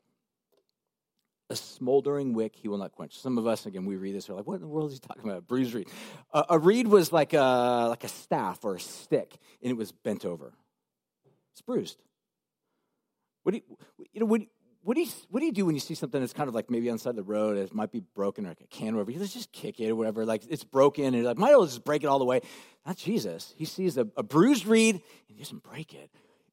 a 1.49 1.55
smoldering 1.55 2.33
wick 2.33 2.55
he 2.55 2.67
will 2.67 2.77
not 2.77 2.91
quench. 2.91 3.19
Some 3.19 3.37
of 3.37 3.47
us, 3.47 3.65
again, 3.65 3.85
we 3.85 3.95
read 3.95 4.15
this, 4.15 4.27
we're 4.27 4.35
like, 4.35 4.47
what 4.47 4.55
in 4.55 4.61
the 4.61 4.67
world 4.67 4.91
is 4.91 4.95
he 4.95 4.99
talking 4.99 5.29
about? 5.29 5.47
Bruised 5.47 5.73
reed. 5.73 5.87
Uh, 6.33 6.43
a 6.49 6.59
reed 6.59 6.87
was 6.87 7.11
like 7.11 7.33
a, 7.33 7.87
like 7.89 8.03
a 8.03 8.09
staff 8.09 8.65
or 8.65 8.75
a 8.75 8.79
stick, 8.79 9.37
and 9.61 9.71
it 9.71 9.77
was 9.77 9.91
bent 9.91 10.25
over. 10.25 10.53
It's 11.53 11.61
bruised. 11.61 11.97
What 13.43 13.53
do 13.53 13.57
you, 13.59 13.77
you 14.11 14.19
know, 14.19 14.25
what, 14.25 14.41
what 14.83 14.95
do 14.95 15.01
you, 15.01 15.07
what 15.29 15.39
do 15.39 15.45
you 15.45 15.51
do 15.51 15.65
when 15.65 15.75
you 15.75 15.79
see 15.79 15.95
something 15.95 16.19
that's 16.19 16.33
kind 16.33 16.49
of 16.49 16.55
like 16.55 16.69
maybe 16.69 16.89
on 16.89 16.97
the 16.97 16.99
side 16.99 17.11
of 17.11 17.15
the 17.15 17.23
road, 17.23 17.57
it 17.57 17.73
might 17.73 17.91
be 17.91 18.01
broken 18.13 18.45
or 18.45 18.49
like 18.49 18.61
a 18.61 18.67
can 18.67 18.95
whatever? 18.95 19.11
You 19.11 19.19
just 19.19 19.51
kick 19.51 19.79
it 19.79 19.89
or 19.89 19.95
whatever. 19.95 20.25
Like 20.25 20.43
it's 20.49 20.63
broken, 20.63 21.13
and 21.13 21.23
like, 21.23 21.37
might 21.37 21.51
as 21.51 21.57
well 21.57 21.65
just 21.65 21.83
break 21.85 22.03
it 22.03 22.07
all 22.07 22.19
the 22.19 22.25
way. 22.25 22.41
Not 22.85 22.97
Jesus. 22.97 23.53
He 23.57 23.65
sees 23.65 23.97
a, 23.97 24.07
a 24.15 24.23
bruised 24.23 24.65
reed, 24.65 24.95
and 24.95 25.03
he 25.37 25.39
doesn't 25.43 25.63
break 25.63 25.93
it. 25.93 26.09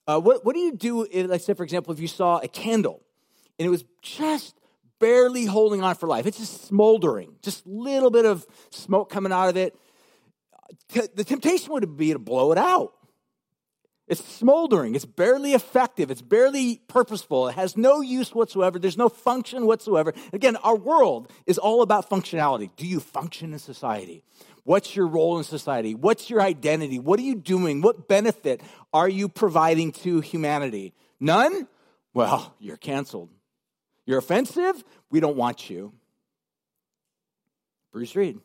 Uh, 0.06 0.20
what, 0.20 0.44
what 0.44 0.54
do 0.54 0.60
you 0.60 0.72
do, 0.72 1.06
let's 1.26 1.44
say, 1.44 1.54
for 1.54 1.62
example, 1.62 1.92
if 1.92 2.00
you 2.00 2.08
saw 2.08 2.38
a 2.38 2.48
candle, 2.48 3.02
and 3.58 3.66
it 3.66 3.70
was 3.70 3.84
just 4.02 4.54
barely 5.04 5.44
holding 5.44 5.82
on 5.82 5.94
for 5.96 6.06
life. 6.06 6.26
It's 6.26 6.38
just 6.38 6.64
smoldering, 6.66 7.34
just 7.42 7.66
a 7.66 7.68
little 7.68 8.10
bit 8.10 8.24
of 8.24 8.46
smoke 8.70 9.10
coming 9.10 9.32
out 9.32 9.50
of 9.50 9.56
it. 9.56 9.76
The 10.88 11.24
temptation 11.24 11.72
would 11.74 11.96
be 11.96 12.12
to 12.12 12.18
blow 12.18 12.52
it 12.52 12.58
out. 12.58 12.94
It's 14.06 14.24
smoldering. 14.24 14.94
It's 14.94 15.04
barely 15.04 15.52
effective. 15.52 16.10
It's 16.10 16.22
barely 16.22 16.80
purposeful. 16.88 17.48
It 17.48 17.54
has 17.54 17.76
no 17.76 18.00
use 18.00 18.34
whatsoever. 18.34 18.78
There's 18.78 18.96
no 18.96 19.08
function 19.08 19.66
whatsoever. 19.66 20.14
Again, 20.32 20.56
our 20.56 20.76
world 20.76 21.30
is 21.46 21.58
all 21.58 21.82
about 21.82 22.08
functionality. 22.08 22.70
Do 22.76 22.86
you 22.86 23.00
function 23.00 23.52
in 23.52 23.58
society? 23.58 24.22
What's 24.64 24.96
your 24.96 25.06
role 25.06 25.36
in 25.38 25.44
society? 25.44 25.94
What's 25.94 26.30
your 26.30 26.40
identity? 26.40 26.98
What 26.98 27.18
are 27.18 27.22
you 27.22 27.34
doing? 27.34 27.82
What 27.82 28.08
benefit 28.08 28.62
are 28.92 29.08
you 29.08 29.28
providing 29.28 29.92
to 29.92 30.20
humanity? 30.20 30.94
None? 31.20 31.68
Well, 32.14 32.54
you're 32.58 32.78
canceled. 32.78 33.30
You're 34.06 34.18
offensive? 34.18 34.84
We 35.10 35.20
don't 35.20 35.36
want 35.36 35.70
you. 35.70 35.92
bruised 37.90 38.16
reed, 38.16 38.40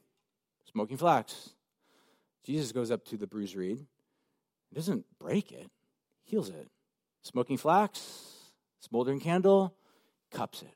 smoking 0.71 0.97
flax. 0.97 1.49
Jesus 2.43 2.71
goes 2.71 2.91
up 2.91 3.03
to 3.05 3.17
the 3.17 3.27
bruised 3.27 3.55
reed. 3.55 3.85
He 4.69 4.75
doesn't 4.75 5.05
break 5.19 5.51
it, 5.51 5.69
heals 6.23 6.49
it. 6.49 6.67
Smoking 7.21 7.57
flax, 7.57 7.99
smoldering 8.79 9.19
candle, 9.19 9.75
cups 10.31 10.61
it, 10.61 10.75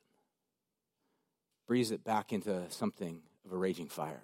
breathes 1.67 1.91
it 1.91 2.03
back 2.03 2.33
into 2.33 2.63
something 2.69 3.21
of 3.45 3.53
a 3.53 3.57
raging 3.57 3.87
fire. 3.87 4.23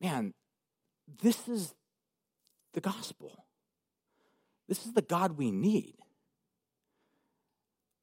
Man, 0.00 0.34
this 1.22 1.48
is 1.48 1.74
the 2.74 2.80
gospel. 2.80 3.46
This 4.68 4.86
is 4.86 4.92
the 4.92 5.02
God 5.02 5.38
we 5.38 5.50
need. 5.50 5.94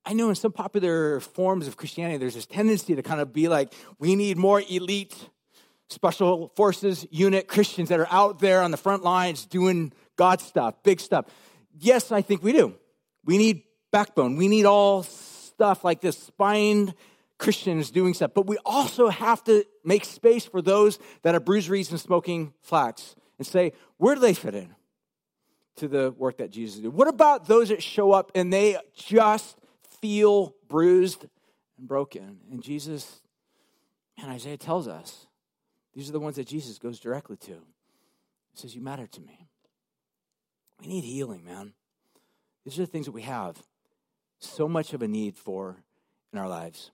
I 0.06 0.14
know 0.14 0.30
in 0.30 0.36
some 0.36 0.52
popular 0.52 1.20
forms 1.20 1.68
of 1.68 1.78
Christianity, 1.78 2.18
there's 2.18 2.36
this 2.36 2.48
tendency 2.48 2.96
to 2.96 3.04
kind 3.04 3.22
of 3.22 3.32
be 3.32 3.48
like, 3.48 3.74
we 4.00 4.16
need 4.16 4.38
more 4.38 4.62
elite 4.70 5.16
special 5.90 6.52
forces 6.56 7.06
unit 7.12 7.48
Christians 7.48 7.90
that 7.90 8.00
are 8.00 8.08
out 8.10 8.40
there 8.40 8.62
on 8.62 8.72
the 8.72 8.78
front 8.78 9.04
lines 9.04 9.46
doing 9.46 9.94
God 10.16 10.42
stuff, 10.42 10.76
big 10.84 11.00
stuff. 11.00 11.26
Yes, 11.80 12.12
I 12.12 12.22
think 12.22 12.42
we 12.44 12.52
do. 12.54 12.76
We 13.26 13.38
need 13.38 13.64
backbone. 13.92 14.38
We 14.38 14.48
need 14.48 14.66
all 14.66 15.04
stuff 15.04 15.84
like 15.84 16.02
this, 16.02 16.18
spined 16.18 16.94
Christians 17.38 17.92
doing 17.92 18.14
stuff. 18.14 18.32
But 18.34 18.48
we 18.48 18.58
also 18.66 19.10
have 19.10 19.44
to 19.44 19.66
make 19.84 20.06
space 20.06 20.46
for 20.46 20.62
those 20.62 20.98
that 21.24 21.36
are 21.36 21.40
bruised 21.40 21.70
reeds 21.70 21.92
and 21.92 22.00
smoking 22.00 22.54
flax 22.62 23.16
and 23.38 23.46
say, 23.46 23.74
where 23.98 24.16
do 24.16 24.22
they 24.22 24.34
fit 24.34 24.56
in 24.56 24.76
to 25.76 25.88
the 25.88 26.12
work 26.18 26.38
that 26.38 26.52
Jesus 26.52 26.80
did? 26.80 26.94
What 26.94 27.08
about 27.08 27.48
those 27.48 27.70
that 27.70 27.84
show 27.84 28.12
up 28.12 28.32
and 28.34 28.52
they 28.52 28.78
just 28.96 29.58
feel 30.02 30.56
bruised 30.68 31.26
and 31.78 31.88
broken. 31.88 32.40
And 32.52 32.62
Jesus, 32.62 33.22
and 34.18 34.32
Isaiah 34.32 34.58
tells 34.58 34.88
us, 34.88 35.28
these 35.94 36.10
are 36.10 36.14
the 36.14 36.20
ones 36.20 36.38
that 36.38 36.48
Jesus 36.48 36.80
goes 36.80 37.00
directly 37.00 37.38
to. 37.38 37.52
He 37.52 38.56
says, 38.56 38.76
You 38.76 38.82
matter 38.82 39.08
to 39.08 39.22
me. 39.22 39.48
We 40.80 40.88
need 40.88 41.04
healing, 41.04 41.44
man. 41.46 41.74
These 42.64 42.80
are 42.80 42.84
the 42.84 42.92
things 42.92 43.06
that 43.06 43.12
we 43.12 43.24
have 43.24 43.62
so 44.40 44.68
much 44.68 44.94
of 44.94 45.02
a 45.02 45.08
need 45.08 45.38
for 45.38 45.84
in 46.34 46.40
our 46.40 46.48
lives. 46.48 46.92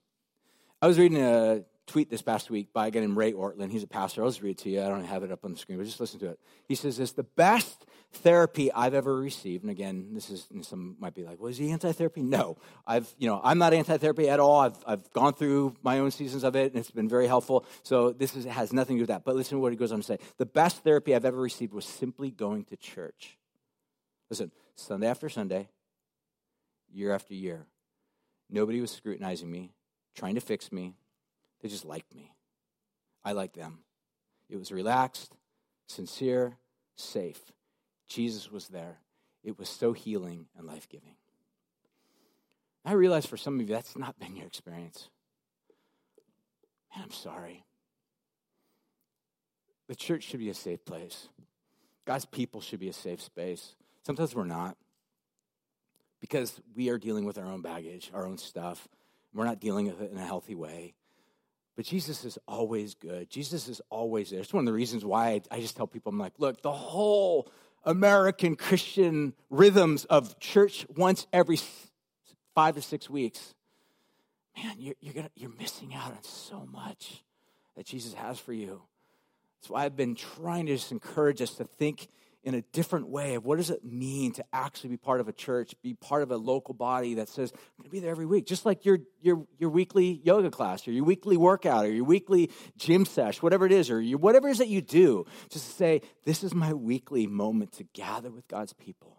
I 0.82 0.86
was 0.86 0.98
reading 0.98 1.22
a 1.22 1.64
tweet 1.88 2.10
this 2.10 2.22
past 2.22 2.50
week 2.50 2.72
by 2.72 2.86
a 2.86 2.90
guy 2.90 3.00
named 3.00 3.16
Ray 3.16 3.32
Ortlund. 3.32 3.72
He's 3.72 3.82
a 3.82 3.88
pastor. 3.88 4.22
I'll 4.22 4.28
just 4.28 4.42
read 4.42 4.52
it 4.52 4.58
to 4.58 4.70
you. 4.70 4.82
I 4.82 4.88
don't 4.88 5.04
have 5.04 5.24
it 5.24 5.32
up 5.32 5.44
on 5.44 5.52
the 5.52 5.58
screen, 5.58 5.78
but 5.78 5.84
just 5.84 5.98
listen 5.98 6.20
to 6.20 6.26
it. 6.26 6.40
He 6.66 6.74
says 6.74 6.96
this 6.96 7.12
the 7.12 7.24
best 7.24 7.86
therapy 8.12 8.72
I've 8.72 8.94
ever 8.94 9.16
received, 9.16 9.64
and 9.64 9.70
again, 9.70 10.10
this 10.12 10.30
is 10.30 10.46
some 10.62 10.96
might 10.98 11.14
be 11.14 11.24
like, 11.24 11.40
well, 11.40 11.48
is 11.48 11.58
he 11.58 11.70
anti-therapy? 11.70 12.22
No. 12.22 12.56
I've, 12.86 13.12
you 13.18 13.28
know, 13.28 13.40
I'm 13.42 13.58
not 13.58 13.74
anti-therapy 13.74 14.28
at 14.28 14.40
all. 14.40 14.60
I've, 14.60 14.76
I've 14.86 15.12
gone 15.12 15.34
through 15.34 15.74
my 15.82 15.98
own 15.98 16.10
seasons 16.10 16.44
of 16.44 16.56
it, 16.56 16.72
and 16.72 16.80
it's 16.80 16.90
been 16.90 17.08
very 17.08 17.26
helpful. 17.26 17.66
So 17.82 18.12
this 18.12 18.36
is, 18.36 18.44
has 18.44 18.72
nothing 18.72 18.96
to 18.96 19.00
do 19.00 19.02
with 19.02 19.08
that. 19.08 19.24
But 19.24 19.36
listen 19.36 19.56
to 19.56 19.60
what 19.60 19.72
he 19.72 19.76
goes 19.76 19.92
on 19.92 19.98
to 19.98 20.04
say. 20.04 20.18
The 20.36 20.46
best 20.46 20.84
therapy 20.84 21.14
I've 21.14 21.24
ever 21.24 21.40
received 21.40 21.74
was 21.74 21.84
simply 21.84 22.30
going 22.30 22.64
to 22.66 22.76
church. 22.76 23.36
Listen, 24.30 24.52
Sunday 24.74 25.06
after 25.06 25.28
Sunday, 25.28 25.68
year 26.92 27.14
after 27.14 27.34
year, 27.34 27.66
nobody 28.48 28.80
was 28.80 28.90
scrutinizing 28.90 29.50
me, 29.50 29.72
trying 30.14 30.34
to 30.34 30.40
fix 30.40 30.70
me, 30.70 30.94
they 31.60 31.68
just 31.68 31.84
liked 31.84 32.14
me. 32.14 32.32
I 33.24 33.32
liked 33.32 33.56
them. 33.56 33.80
It 34.48 34.56
was 34.56 34.72
relaxed, 34.72 35.34
sincere, 35.86 36.56
safe. 36.96 37.40
Jesus 38.08 38.50
was 38.50 38.68
there. 38.68 38.98
It 39.44 39.58
was 39.58 39.68
so 39.68 39.92
healing 39.92 40.46
and 40.56 40.66
life 40.66 40.88
giving. 40.88 41.14
I 42.84 42.92
realize 42.92 43.26
for 43.26 43.36
some 43.36 43.60
of 43.60 43.68
you 43.68 43.74
that's 43.74 43.96
not 43.96 44.18
been 44.18 44.36
your 44.36 44.46
experience. 44.46 45.08
And 46.94 47.04
I'm 47.04 47.10
sorry. 47.10 47.64
The 49.88 49.94
church 49.94 50.24
should 50.24 50.40
be 50.40 50.50
a 50.50 50.54
safe 50.54 50.84
place. 50.84 51.28
God's 52.06 52.24
people 52.24 52.60
should 52.60 52.80
be 52.80 52.88
a 52.88 52.94
safe 52.94 53.20
space. 53.20 53.74
Sometimes 54.04 54.34
we're 54.34 54.44
not 54.44 54.76
because 56.20 56.60
we 56.74 56.88
are 56.88 56.98
dealing 56.98 57.24
with 57.24 57.38
our 57.38 57.46
own 57.46 57.62
baggage, 57.62 58.10
our 58.14 58.26
own 58.26 58.38
stuff. 58.38 58.88
We're 59.34 59.44
not 59.44 59.60
dealing 59.60 59.86
with 59.86 60.00
it 60.00 60.10
in 60.10 60.18
a 60.18 60.24
healthy 60.24 60.54
way. 60.54 60.94
But 61.78 61.84
Jesus 61.84 62.24
is 62.24 62.40
always 62.48 62.94
good. 62.94 63.30
Jesus 63.30 63.68
is 63.68 63.80
always 63.88 64.30
there. 64.30 64.40
It's 64.40 64.52
one 64.52 64.62
of 64.62 64.66
the 64.66 64.72
reasons 64.72 65.04
why 65.04 65.40
I, 65.48 65.60
just 65.60 65.76
tell 65.76 65.86
people, 65.86 66.10
I'm 66.10 66.18
like, 66.18 66.32
look, 66.38 66.60
the 66.60 66.72
whole 66.72 67.52
American 67.84 68.56
Christian 68.56 69.32
rhythms 69.48 70.04
of 70.06 70.40
church 70.40 70.84
once 70.96 71.28
every 71.32 71.60
five 72.52 72.74
to 72.74 72.82
six 72.82 73.08
weeks, 73.08 73.54
man, 74.56 74.74
you're, 74.80 74.96
you're, 75.00 75.14
gonna, 75.14 75.30
you're 75.36 75.52
missing 75.56 75.94
out 75.94 76.10
on 76.10 76.22
so 76.24 76.66
much 76.66 77.22
that 77.76 77.86
Jesus 77.86 78.12
has 78.14 78.40
for 78.40 78.52
you. 78.52 78.82
That's 79.60 79.70
why 79.70 79.84
I've 79.84 79.94
been 79.94 80.16
trying 80.16 80.66
to 80.66 80.74
just 80.74 80.90
encourage 80.90 81.40
us 81.40 81.52
to 81.54 81.64
think 81.64 82.08
in 82.44 82.54
a 82.54 82.62
different 82.72 83.08
way 83.08 83.34
of 83.34 83.44
what 83.44 83.56
does 83.56 83.70
it 83.70 83.84
mean 83.84 84.32
to 84.32 84.44
actually 84.52 84.90
be 84.90 84.96
part 84.96 85.20
of 85.20 85.28
a 85.28 85.32
church, 85.32 85.74
be 85.82 85.94
part 85.94 86.22
of 86.22 86.30
a 86.30 86.36
local 86.36 86.72
body 86.72 87.14
that 87.14 87.28
says, 87.28 87.52
I'm 87.52 87.82
going 87.82 87.84
to 87.84 87.90
be 87.90 88.00
there 88.00 88.10
every 88.10 88.26
week, 88.26 88.46
just 88.46 88.64
like 88.64 88.84
your, 88.84 88.98
your, 89.20 89.44
your 89.58 89.70
weekly 89.70 90.20
yoga 90.24 90.50
class 90.50 90.86
or 90.86 90.92
your 90.92 91.04
weekly 91.04 91.36
workout 91.36 91.84
or 91.84 91.90
your 91.90 92.04
weekly 92.04 92.50
gym 92.76 93.04
sesh, 93.04 93.42
whatever 93.42 93.66
it 93.66 93.72
is, 93.72 93.90
or 93.90 94.00
your, 94.00 94.18
whatever 94.18 94.48
it 94.48 94.52
is 94.52 94.58
that 94.58 94.68
you 94.68 94.80
do, 94.80 95.26
just 95.50 95.66
to 95.66 95.72
say, 95.72 96.00
this 96.24 96.44
is 96.44 96.54
my 96.54 96.72
weekly 96.72 97.26
moment 97.26 97.72
to 97.72 97.84
gather 97.92 98.30
with 98.30 98.46
God's 98.48 98.72
people, 98.72 99.16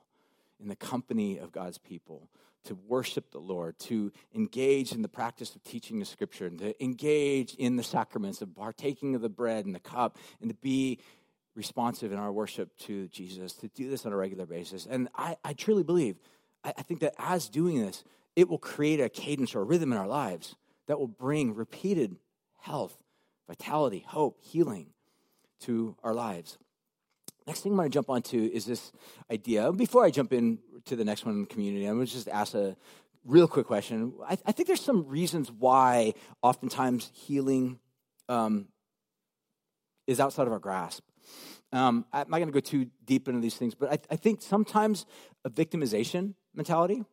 in 0.62 0.67
the 0.67 0.75
company 0.75 1.38
of 1.38 1.51
God's 1.51 1.77
people, 1.77 2.29
to 2.65 2.75
worship 2.88 3.32
the 3.32 3.39
Lord, 3.39 3.79
to 3.79 4.12
engage 4.36 4.91
in 4.91 5.01
the 5.01 5.08
practice 5.08 5.55
of 5.55 5.63
teaching 5.63 5.99
the 5.99 6.05
scripture, 6.05 6.45
and 6.45 6.60
to 6.60 6.84
engage 6.84 7.53
in 7.55 7.77
the 7.77 7.84
sacraments 7.84 8.41
of 8.41 8.55
partaking 8.55 9.15
of 9.15 9.21
the 9.21 9.29
bread 9.29 9.65
and 9.65 9.73
the 9.73 9.79
cup, 9.79 10.17
and 10.41 10.49
to 10.49 10.55
be 10.55 10.99
responsive 11.60 12.12
in 12.12 12.17
our 12.17 12.32
worship 12.32 12.76
to 12.88 13.08
Jesus, 13.10 13.54
to 13.54 13.67
do 13.67 13.89
this 13.89 14.06
on 14.06 14.13
a 14.13 14.15
regular 14.15 14.48
basis. 14.48 14.88
And 14.89 15.10
I, 15.13 15.36
I 15.43 15.54
truly 15.54 15.84
believe, 15.84 16.15
I, 16.63 16.74
I 16.78 16.82
think 16.82 17.02
that 17.02 17.13
as 17.19 17.50
doing 17.50 17.80
this, 17.86 18.04
it 18.36 18.50
will 18.50 18.58
create 18.58 19.02
a 19.02 19.10
cadence 19.10 19.54
or 19.54 19.62
a 19.62 19.65
rhythm 19.65 19.91
in 19.91 19.98
our 19.98 20.08
lives 20.08 20.56
that 20.88 20.98
will 20.98 21.08
bring 21.08 21.54
repeated 21.54 22.15
health, 22.62 22.98
vitality, 23.48 24.06
hope, 24.08 24.39
healing 24.41 24.88
to 25.60 25.95
our 26.02 26.13
lives. 26.13 26.58
Next 27.45 27.62
thing 27.62 27.74
I'm 27.74 27.78
going 27.78 27.89
to 27.89 27.93
jump 27.93 28.10
onto 28.10 28.50
is 28.54 28.65
this 28.65 28.91
idea. 29.30 29.72
Before 29.74 30.06
I 30.06 30.12
jump 30.12 30.32
in 30.32 30.60
to 30.86 30.95
the 30.95 31.04
next 31.04 31.26
one 31.26 31.36
in 31.36 31.45
community, 31.45 31.86
I'm 31.86 31.95
going 31.95 32.08
to 32.08 32.13
just 32.13 32.30
ask 32.30 32.54
a 32.54 32.78
real 33.26 33.48
quick 33.48 33.67
question. 33.67 34.13
I, 34.26 34.38
I 34.45 34.52
think 34.54 34.67
there's 34.67 34.82
some 34.82 35.06
reasons 35.08 35.52
why 35.52 36.13
oftentimes 36.41 37.12
healing 37.13 37.80
um, 38.30 38.67
is 40.08 40.19
outside 40.19 40.48
of 40.48 40.54
our 40.54 40.60
grasp. 40.60 41.04
Um, 41.71 42.05
I'm 42.11 42.29
not 42.29 42.37
going 42.37 42.47
to 42.47 42.53
go 42.53 42.59
too 42.59 42.87
deep 43.05 43.27
into 43.27 43.39
these 43.41 43.55
things, 43.55 43.75
but 43.75 43.91
I, 43.91 43.99
I 44.11 44.15
think 44.15 44.41
sometimes 44.41 45.05
a 45.45 45.49
victimization 45.49 46.33
mentality 46.55 47.03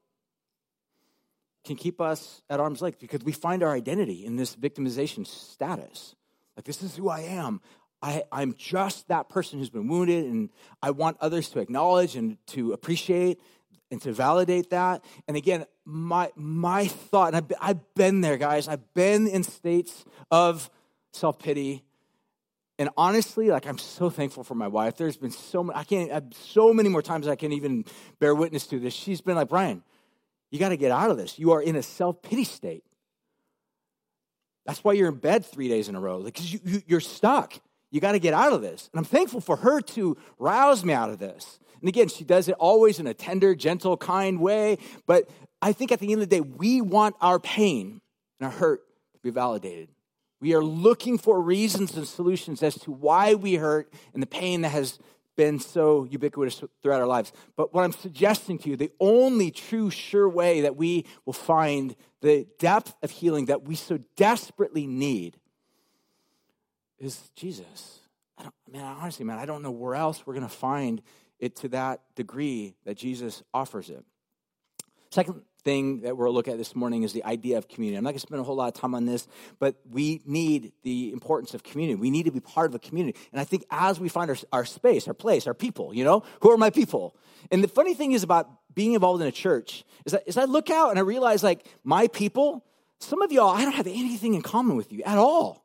can 1.64 1.76
keep 1.76 2.00
us 2.00 2.42
at 2.48 2.60
arm's 2.60 2.80
length 2.80 3.00
because 3.00 3.22
we 3.22 3.32
find 3.32 3.62
our 3.62 3.74
identity 3.74 4.24
in 4.24 4.36
this 4.36 4.56
victimization 4.56 5.26
status. 5.26 6.14
Like, 6.56 6.64
this 6.64 6.82
is 6.82 6.96
who 6.96 7.08
I 7.08 7.20
am. 7.20 7.60
I, 8.00 8.22
I'm 8.30 8.54
just 8.56 9.08
that 9.08 9.28
person 9.28 9.58
who's 9.58 9.70
been 9.70 9.88
wounded, 9.88 10.24
and 10.26 10.50
I 10.82 10.90
want 10.90 11.16
others 11.20 11.48
to 11.50 11.60
acknowledge 11.60 12.14
and 12.14 12.38
to 12.48 12.72
appreciate 12.72 13.40
and 13.90 14.00
to 14.02 14.12
validate 14.12 14.70
that. 14.70 15.04
And 15.26 15.36
again, 15.36 15.64
my 15.84 16.30
my 16.36 16.86
thought, 16.86 17.34
and 17.34 17.36
I've, 17.36 17.52
I've 17.60 17.94
been 17.94 18.20
there, 18.20 18.36
guys. 18.36 18.68
I've 18.68 18.92
been 18.94 19.26
in 19.26 19.42
states 19.42 20.04
of 20.30 20.70
self 21.12 21.38
pity, 21.38 21.84
and 22.78 22.90
honestly, 22.96 23.50
like 23.50 23.66
I'm 23.66 23.78
so 23.78 24.10
thankful 24.10 24.44
for 24.44 24.54
my 24.54 24.68
wife. 24.68 24.96
There's 24.96 25.16
been 25.16 25.30
so 25.30 25.62
many, 25.64 25.78
I 25.78 25.84
can't 25.84 26.34
so 26.34 26.72
many 26.72 26.88
more 26.88 27.02
times 27.02 27.26
I 27.26 27.36
can 27.36 27.52
even 27.52 27.84
bear 28.18 28.34
witness 28.34 28.66
to 28.68 28.78
this. 28.78 28.92
She's 28.92 29.20
been 29.20 29.36
like, 29.36 29.48
Brian, 29.48 29.82
you 30.50 30.58
got 30.58 30.68
to 30.70 30.76
get 30.76 30.90
out 30.90 31.10
of 31.10 31.16
this. 31.16 31.38
You 31.38 31.52
are 31.52 31.62
in 31.62 31.76
a 31.76 31.82
self 31.82 32.22
pity 32.22 32.44
state. 32.44 32.84
That's 34.66 34.82
why 34.82 34.94
you're 34.94 35.08
in 35.08 35.16
bed 35.16 35.46
three 35.46 35.68
days 35.68 35.88
in 35.88 35.94
a 35.94 36.00
row, 36.00 36.22
because 36.22 36.52
you, 36.52 36.60
you, 36.64 36.82
you're 36.86 37.00
stuck. 37.00 37.54
You 37.90 38.00
got 38.00 38.12
to 38.12 38.18
get 38.18 38.34
out 38.34 38.52
of 38.52 38.62
this. 38.62 38.90
And 38.92 38.98
I'm 38.98 39.04
thankful 39.04 39.40
for 39.40 39.56
her 39.56 39.80
to 39.80 40.16
rouse 40.38 40.84
me 40.84 40.92
out 40.92 41.08
of 41.08 41.18
this. 41.18 41.60
And 41.80 41.88
again, 41.88 42.08
she 42.08 42.24
does 42.24 42.48
it 42.48 42.56
always 42.58 42.98
in 42.98 43.06
a 43.06 43.14
tender, 43.14 43.54
gentle, 43.54 43.96
kind 43.96 44.40
way. 44.40 44.78
But 45.06 45.30
I 45.62 45.72
think 45.72 45.92
at 45.92 46.00
the 46.00 46.12
end 46.12 46.20
of 46.20 46.28
the 46.28 46.36
day, 46.36 46.40
we 46.40 46.80
want 46.80 47.14
our 47.20 47.38
pain 47.38 48.00
and 48.40 48.46
our 48.46 48.52
hurt 48.52 48.80
to 49.14 49.20
be 49.22 49.30
validated. 49.30 49.88
We 50.40 50.54
are 50.54 50.62
looking 50.62 51.18
for 51.18 51.40
reasons 51.40 51.96
and 51.96 52.06
solutions 52.06 52.62
as 52.62 52.74
to 52.80 52.90
why 52.92 53.34
we 53.34 53.54
hurt 53.54 53.92
and 54.12 54.22
the 54.22 54.26
pain 54.26 54.62
that 54.62 54.70
has 54.70 54.98
been 55.36 55.58
so 55.58 56.04
ubiquitous 56.04 56.62
throughout 56.82 57.00
our 57.00 57.06
lives. 57.06 57.32
But 57.56 57.72
what 57.72 57.84
I'm 57.84 57.92
suggesting 57.92 58.58
to 58.60 58.70
you, 58.70 58.76
the 58.76 58.92
only 58.98 59.50
true, 59.50 59.90
sure 59.90 60.28
way 60.28 60.62
that 60.62 60.76
we 60.76 61.04
will 61.24 61.32
find 61.32 61.94
the 62.22 62.46
depth 62.58 62.94
of 63.02 63.10
healing 63.10 63.46
that 63.46 63.62
we 63.64 63.74
so 63.74 63.98
desperately 64.16 64.86
need 64.86 65.36
is 66.98 67.30
Jesus. 67.36 68.00
I 68.38 68.44
don't, 68.44 68.54
man, 68.70 68.84
honestly, 68.84 69.24
man, 69.24 69.38
I 69.38 69.46
don't 69.46 69.62
know 69.62 69.70
where 69.70 69.94
else 69.94 70.26
we're 70.26 70.34
going 70.34 70.48
to 70.48 70.54
find 70.54 71.02
it 71.38 71.56
to 71.56 71.68
that 71.68 72.00
degree 72.14 72.74
that 72.84 72.96
Jesus 72.96 73.42
offers 73.52 73.90
it. 73.90 74.04
Second 75.10 75.42
thing 75.66 76.02
that 76.02 76.16
we're 76.16 76.30
look 76.30 76.46
at 76.46 76.58
this 76.58 76.76
morning 76.76 77.02
is 77.02 77.12
the 77.12 77.24
idea 77.24 77.58
of 77.58 77.66
community. 77.66 77.98
I'm 77.98 78.04
not 78.04 78.10
going 78.10 78.20
to 78.20 78.26
spend 78.28 78.40
a 78.40 78.44
whole 78.44 78.54
lot 78.54 78.68
of 78.68 78.80
time 78.80 78.94
on 78.94 79.04
this, 79.04 79.26
but 79.58 79.74
we 79.90 80.22
need 80.24 80.70
the 80.84 81.12
importance 81.12 81.54
of 81.54 81.64
community. 81.64 81.96
We 81.96 82.08
need 82.08 82.26
to 82.26 82.30
be 82.30 82.38
part 82.38 82.70
of 82.70 82.76
a 82.76 82.78
community. 82.78 83.18
And 83.32 83.40
I 83.40 83.44
think 83.44 83.64
as 83.68 83.98
we 83.98 84.08
find 84.08 84.30
our, 84.30 84.36
our 84.52 84.64
space, 84.64 85.08
our 85.08 85.12
place, 85.14 85.48
our 85.48 85.54
people, 85.54 85.92
you 85.92 86.04
know, 86.04 86.22
who 86.40 86.52
are 86.52 86.56
my 86.56 86.70
people? 86.70 87.16
And 87.50 87.64
the 87.64 87.68
funny 87.68 87.94
thing 87.94 88.12
is 88.12 88.22
about 88.22 88.48
being 88.74 88.92
involved 88.92 89.20
in 89.22 89.26
a 89.26 89.32
church 89.32 89.84
is 90.04 90.12
that 90.12 90.22
as 90.28 90.36
I 90.36 90.44
look 90.44 90.70
out 90.70 90.90
and 90.90 91.00
I 91.00 91.02
realize 91.02 91.42
like 91.42 91.66
my 91.82 92.06
people, 92.06 92.64
some 93.00 93.20
of 93.20 93.32
y'all, 93.32 93.50
I 93.50 93.62
don't 93.62 93.74
have 93.74 93.88
anything 93.88 94.34
in 94.34 94.42
common 94.42 94.76
with 94.76 94.92
you 94.92 95.02
at 95.02 95.18
all. 95.18 95.64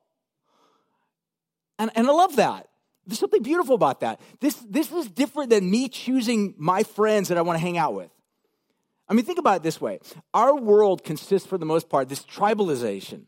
And, 1.77 1.91
and 1.93 2.07
I 2.07 2.11
love 2.11 2.37
that. 2.37 2.69
There's 3.05 3.19
something 3.19 3.43
beautiful 3.43 3.75
about 3.75 3.99
that. 3.99 4.19
This, 4.39 4.55
this 4.67 4.91
is 4.91 5.11
different 5.11 5.51
than 5.51 5.69
me 5.69 5.89
choosing 5.89 6.55
my 6.57 6.81
friends 6.81 7.29
that 7.29 7.37
I 7.37 7.41
want 7.41 7.59
to 7.59 7.61
hang 7.61 7.77
out 7.77 7.93
with. 7.93 8.09
I 9.12 9.13
mean, 9.13 9.26
think 9.26 9.39
about 9.39 9.58
it 9.58 9.63
this 9.63 9.82
way 9.82 10.00
our 10.34 10.56
world 10.56 11.04
consists, 11.04 11.45
for 11.45 11.58
the 11.58 11.65
most 11.65 11.89
part, 11.89 12.08
this 12.08 12.24
tribalization. 12.24 13.24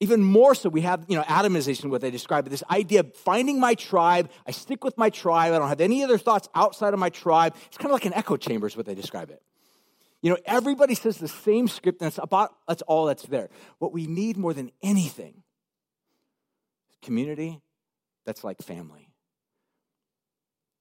Even 0.00 0.22
more 0.22 0.54
so, 0.54 0.68
we 0.68 0.82
have, 0.82 1.06
you 1.08 1.16
know, 1.16 1.24
atomization, 1.24 1.86
what 1.90 2.02
they 2.02 2.10
describe 2.10 2.46
it, 2.46 2.50
this 2.50 2.62
idea 2.70 3.00
of 3.00 3.12
finding 3.14 3.58
my 3.58 3.74
tribe. 3.74 4.30
I 4.46 4.52
stick 4.52 4.84
with 4.84 4.96
my 4.96 5.10
tribe. 5.10 5.54
I 5.54 5.58
don't 5.58 5.68
have 5.68 5.80
any 5.80 6.04
other 6.04 6.18
thoughts 6.18 6.46
outside 6.54 6.92
of 6.92 7.00
my 7.00 7.08
tribe. 7.08 7.56
It's 7.66 7.78
kind 7.78 7.86
of 7.86 7.94
like 7.94 8.04
an 8.04 8.14
echo 8.14 8.36
chamber, 8.36 8.66
is 8.66 8.76
what 8.76 8.84
they 8.86 8.94
describe 8.94 9.30
it. 9.30 9.42
You 10.20 10.30
know, 10.30 10.36
everybody 10.44 10.94
says 10.94 11.16
the 11.16 11.26
same 11.26 11.68
script, 11.68 12.02
and 12.02 12.08
it's 12.08 12.20
about 12.22 12.54
that's 12.68 12.82
all 12.82 13.06
that's 13.06 13.24
there. 13.24 13.48
What 13.78 13.92
we 13.92 14.06
need 14.06 14.36
more 14.36 14.52
than 14.52 14.70
anything 14.82 15.42
is 16.90 16.96
community 17.00 17.62
that's 18.26 18.44
like 18.44 18.60
family. 18.60 19.08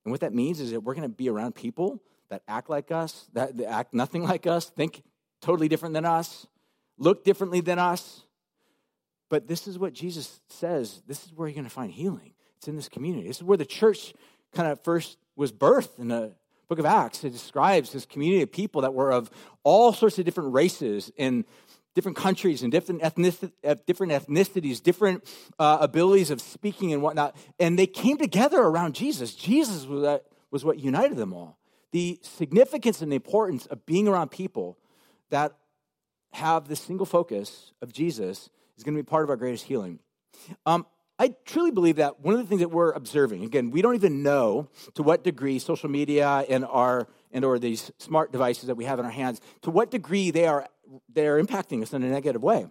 And 0.04 0.12
what 0.12 0.20
that 0.20 0.34
means 0.34 0.60
is 0.60 0.72
that 0.72 0.82
we're 0.82 0.96
going 0.96 1.10
to 1.10 1.16
be 1.16 1.30
around 1.30 1.56
people 1.56 2.02
that 2.30 2.44
act 2.48 2.70
like 2.70 2.92
us, 2.92 3.28
that 3.34 3.60
act 3.62 3.94
nothing 3.94 4.24
like 4.24 4.48
us, 4.48 4.70
think 4.70 5.04
totally 5.42 5.68
different 5.68 5.94
than 5.94 6.06
us, 6.06 6.48
look 6.98 7.24
differently 7.24 7.62
than 7.62 7.80
us. 7.80 8.24
But 9.30 9.48
this 9.48 9.68
is 9.68 9.78
what 9.78 9.94
Jesus 9.94 10.40
says. 10.50 11.02
This 11.08 11.26
is 11.26 11.34
where 11.34 11.48
you're 11.48 11.56
going 11.56 11.66
to 11.66 11.70
find 11.70 11.92
healing. 11.92 12.34
It's 12.58 12.68
in 12.68 12.76
this 12.76 12.90
community. 12.90 13.28
This 13.28 13.38
is 13.38 13.44
where 13.44 13.58
the 13.58 13.66
church 13.66 14.14
kind 14.54 14.72
of 14.72 14.82
first 14.84 15.18
was 15.36 15.52
birthed 15.52 16.00
in 16.00 16.08
the 16.08 16.34
book 16.68 16.80
of 16.80 16.86
Acts. 16.86 17.24
It 17.24 17.32
describes 17.32 17.92
this 17.92 18.06
community 18.06 18.42
of 18.42 18.52
people 18.52 18.82
that 18.82 18.94
were 18.94 19.12
of 19.12 19.30
all 19.64 19.94
sorts 19.94 20.18
of 20.20 20.26
different 20.26 20.54
races 20.54 21.12
and 21.18 21.46
different 21.94 22.18
countries 22.18 22.62
and 22.62 22.72
different, 22.72 23.04
ethnic, 23.04 23.34
uh, 23.64 23.76
different 23.86 24.14
ethnicities, 24.14 24.82
different 24.82 25.24
uh, 25.58 25.80
abilities 25.82 26.30
of 26.30 26.40
speaking 26.42 26.94
and 26.94 27.02
whatnot. 27.02 27.36
And 27.60 27.78
they 27.78 27.88
came 27.88 28.18
together 28.18 28.62
around 28.62 28.96
Jesus. 28.96 29.34
Jesus 29.34 29.86
was, 29.86 30.04
that, 30.04 30.26
was 30.52 30.64
what 30.64 30.80
united 30.80 31.18
them 31.18 31.34
all. 31.34 31.58
The 31.92 32.20
significance 32.22 33.02
and 33.02 33.12
the 33.12 33.16
importance 33.16 33.66
of 33.68 33.86
being 33.86 34.08
around 34.08 34.30
people 34.30 34.78
that 35.30 35.54
have 36.34 36.68
the 36.68 36.76
single 36.76 37.06
focus 37.06 37.74
of 37.82 37.94
Jesus 37.94 38.50
is 38.78 38.84
going 38.84 38.96
to 38.96 39.02
be 39.02 39.06
part 39.06 39.24
of 39.24 39.30
our 39.30 39.38
greatest 39.38 39.66
healing. 39.66 40.00
Um, 40.66 40.86
I 41.20 41.34
truly 41.46 41.72
believe 41.72 41.96
that 41.96 42.20
one 42.20 42.36
of 42.36 42.40
the 42.40 42.46
things 42.46 42.62
that 42.62 42.70
we're 42.70 42.92
observing, 42.92 43.44
again, 43.44 43.72
we 43.72 43.82
don't 43.82 43.96
even 43.96 44.22
know 44.22 44.70
to 44.94 45.02
what 45.02 45.24
degree 45.24 45.58
social 45.58 45.90
media 45.90 46.46
and 46.48 46.64
our 46.66 47.08
and 47.32 47.44
or 47.44 47.58
these 47.60 47.92
smart 47.98 48.32
devices 48.32 48.68
that 48.68 48.76
we 48.76 48.86
have 48.86 49.00
in 49.00 49.06
our 49.06 49.12
hands, 49.12 49.42
to 49.64 49.72
what 49.72 49.90
degree 49.90 50.30
they 50.30 50.46
are 50.46 50.68
they 51.12 51.28
are 51.28 51.42
impacting 51.42 51.82
us 51.82 51.94
in 51.94 52.04
a 52.04 52.10
negative 52.10 52.44
way. 52.44 52.68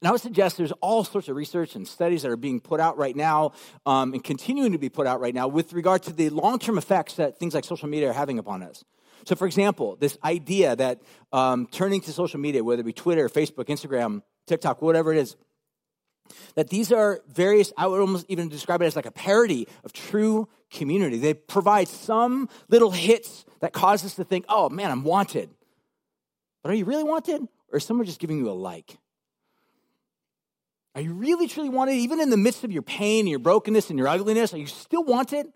And 0.00 0.08
I 0.08 0.10
would 0.10 0.20
suggest 0.20 0.56
there's 0.56 0.72
all 0.80 1.04
sorts 1.04 1.28
of 1.28 1.36
research 1.36 1.74
and 1.74 1.86
studies 1.88 2.22
that 2.22 2.30
are 2.30 2.36
being 2.36 2.60
put 2.60 2.80
out 2.80 2.98
right 2.98 3.16
now 3.16 3.52
um, 3.86 4.12
and 4.12 4.22
continuing 4.22 4.72
to 4.72 4.78
be 4.78 4.88
put 4.88 5.06
out 5.06 5.20
right 5.20 5.34
now 5.34 5.48
with 5.48 5.72
regard 5.72 6.02
to 6.04 6.12
the 6.12 6.30
long 6.30 6.58
term 6.58 6.78
effects 6.78 7.14
that 7.14 7.38
things 7.38 7.54
like 7.54 7.64
social 7.64 7.88
media 7.88 8.10
are 8.10 8.14
having 8.14 8.38
upon 8.38 8.62
us. 8.62 8.84
So, 9.24 9.34
for 9.34 9.46
example, 9.46 9.96
this 9.96 10.18
idea 10.22 10.76
that 10.76 11.00
um, 11.32 11.66
turning 11.66 12.02
to 12.02 12.12
social 12.12 12.38
media, 12.38 12.62
whether 12.62 12.80
it 12.80 12.84
be 12.84 12.92
Twitter, 12.92 13.28
Facebook, 13.28 13.66
Instagram, 13.66 14.22
TikTok, 14.46 14.82
whatever 14.82 15.12
it 15.12 15.18
is, 15.18 15.36
that 16.54 16.68
these 16.68 16.92
are 16.92 17.20
various, 17.28 17.72
I 17.76 17.86
would 17.86 18.00
almost 18.00 18.26
even 18.28 18.48
describe 18.48 18.82
it 18.82 18.86
as 18.86 18.96
like 18.96 19.06
a 19.06 19.10
parody 19.10 19.66
of 19.82 19.92
true 19.92 20.48
community. 20.70 21.18
They 21.18 21.34
provide 21.34 21.88
some 21.88 22.48
little 22.68 22.90
hits 22.90 23.44
that 23.60 23.72
cause 23.72 24.04
us 24.04 24.14
to 24.16 24.24
think, 24.24 24.44
oh 24.48 24.68
man, 24.68 24.90
I'm 24.90 25.04
wanted. 25.04 25.50
But 26.62 26.72
are 26.72 26.74
you 26.74 26.84
really 26.84 27.04
wanted? 27.04 27.46
Or 27.72 27.78
is 27.78 27.84
someone 27.84 28.06
just 28.06 28.20
giving 28.20 28.38
you 28.38 28.50
a 28.50 28.52
like? 28.52 28.96
Are 30.94 31.00
you 31.00 31.12
really 31.12 31.48
truly 31.48 31.68
wanted? 31.68 31.94
Even 31.94 32.20
in 32.20 32.30
the 32.30 32.36
midst 32.36 32.64
of 32.64 32.70
your 32.70 32.82
pain 32.82 33.26
your 33.26 33.38
brokenness 33.38 33.90
and 33.90 33.98
your 33.98 34.08
ugliness, 34.08 34.54
are 34.54 34.58
you 34.58 34.66
still 34.66 35.04
wanted? 35.04 35.46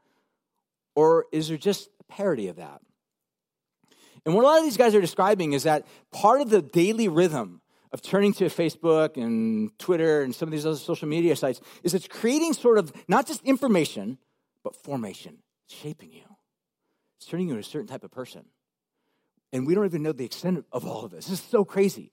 Or 0.94 1.26
is 1.30 1.48
there 1.48 1.56
just 1.56 1.88
a 2.00 2.04
parody 2.04 2.48
of 2.48 2.56
that? 2.56 2.80
And 4.24 4.34
what 4.34 4.44
a 4.44 4.48
lot 4.48 4.58
of 4.58 4.64
these 4.64 4.76
guys 4.76 4.94
are 4.94 5.00
describing 5.00 5.52
is 5.52 5.62
that 5.62 5.86
part 6.12 6.40
of 6.40 6.50
the 6.50 6.60
daily 6.60 7.08
rhythm 7.08 7.60
of 7.92 8.02
turning 8.02 8.32
to 8.34 8.46
Facebook 8.46 9.16
and 9.16 9.76
Twitter 9.78 10.22
and 10.22 10.34
some 10.34 10.48
of 10.48 10.52
these 10.52 10.66
other 10.66 10.76
social 10.76 11.08
media 11.08 11.36
sites 11.36 11.60
is 11.82 11.94
it's 11.94 12.08
creating 12.08 12.52
sort 12.52 12.78
of 12.78 12.92
not 13.06 13.26
just 13.26 13.42
information, 13.44 14.18
but 14.62 14.74
formation, 14.76 15.38
shaping 15.68 16.12
you. 16.12 16.24
It's 17.16 17.26
turning 17.26 17.46
you 17.46 17.54
into 17.54 17.66
a 17.66 17.70
certain 17.70 17.86
type 17.86 18.04
of 18.04 18.10
person. 18.10 18.44
And 19.52 19.66
we 19.66 19.74
don't 19.74 19.86
even 19.86 20.02
know 20.02 20.12
the 20.12 20.26
extent 20.26 20.66
of 20.72 20.84
all 20.84 21.04
of 21.04 21.10
this. 21.10 21.26
This 21.26 21.38
is 21.38 21.44
so 21.46 21.64
crazy 21.64 22.10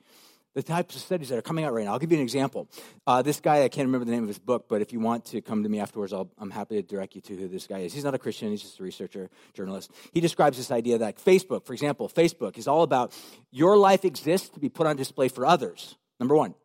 the 0.56 0.64
types 0.64 0.96
of 0.96 1.02
studies 1.02 1.30
that 1.30 1.38
are 1.38 1.42
coming 1.44 1.66
out 1.66 1.74
right 1.74 1.86
now. 1.86 1.92
I'll 1.92 2.00
give 2.00 2.12
you 2.12 2.18
an 2.18 2.24
example. 2.24 2.68
Uh, 3.06 3.22
this 3.22 3.42
guy, 3.42 3.64
I 3.64 3.70
can't 3.70 3.88
remember 3.88 4.06
the 4.06 4.12
name 4.12 4.24
of 4.24 4.30
his 4.30 4.40
book, 4.40 4.68
but 4.70 4.82
if 4.82 4.94
you 4.94 5.02
want 5.02 5.26
to 5.26 5.42
come 5.42 5.64
to 5.64 5.70
me 5.70 5.80
afterwards, 5.80 6.14
i 6.14 6.24
am 6.42 6.50
happy 6.50 6.76
to 6.76 6.82
direct 6.82 7.14
you 7.14 7.22
to 7.22 7.36
who 7.36 7.48
this 7.50 7.68
guy 7.68 7.80
is. 7.80 7.94
He's 7.94 8.06
not 8.06 8.16
a 8.16 8.18
Christian, 8.18 8.50
he's 8.50 8.62
just 8.62 8.80
a 8.80 8.84
researcher, 8.84 9.30
journalist. 9.54 9.92
He 10.14 10.22
describes 10.22 10.58
this 10.58 10.72
idea 10.72 10.98
that 11.00 11.18
Facebook, 11.18 11.66
for 11.66 11.74
example, 11.74 12.10
Facebook 12.10 12.58
is 12.58 12.68
all 12.68 12.84
about 12.84 13.14
your 13.52 13.78
life 13.78 14.06
exists 14.06 14.50
to 14.50 14.60
be 14.60 14.70
put 14.70 14.88
on 14.88 14.96
display 14.96 15.28
for 15.28 15.46
others. 15.46 15.96
Number 16.20 16.36
one, 16.36 16.56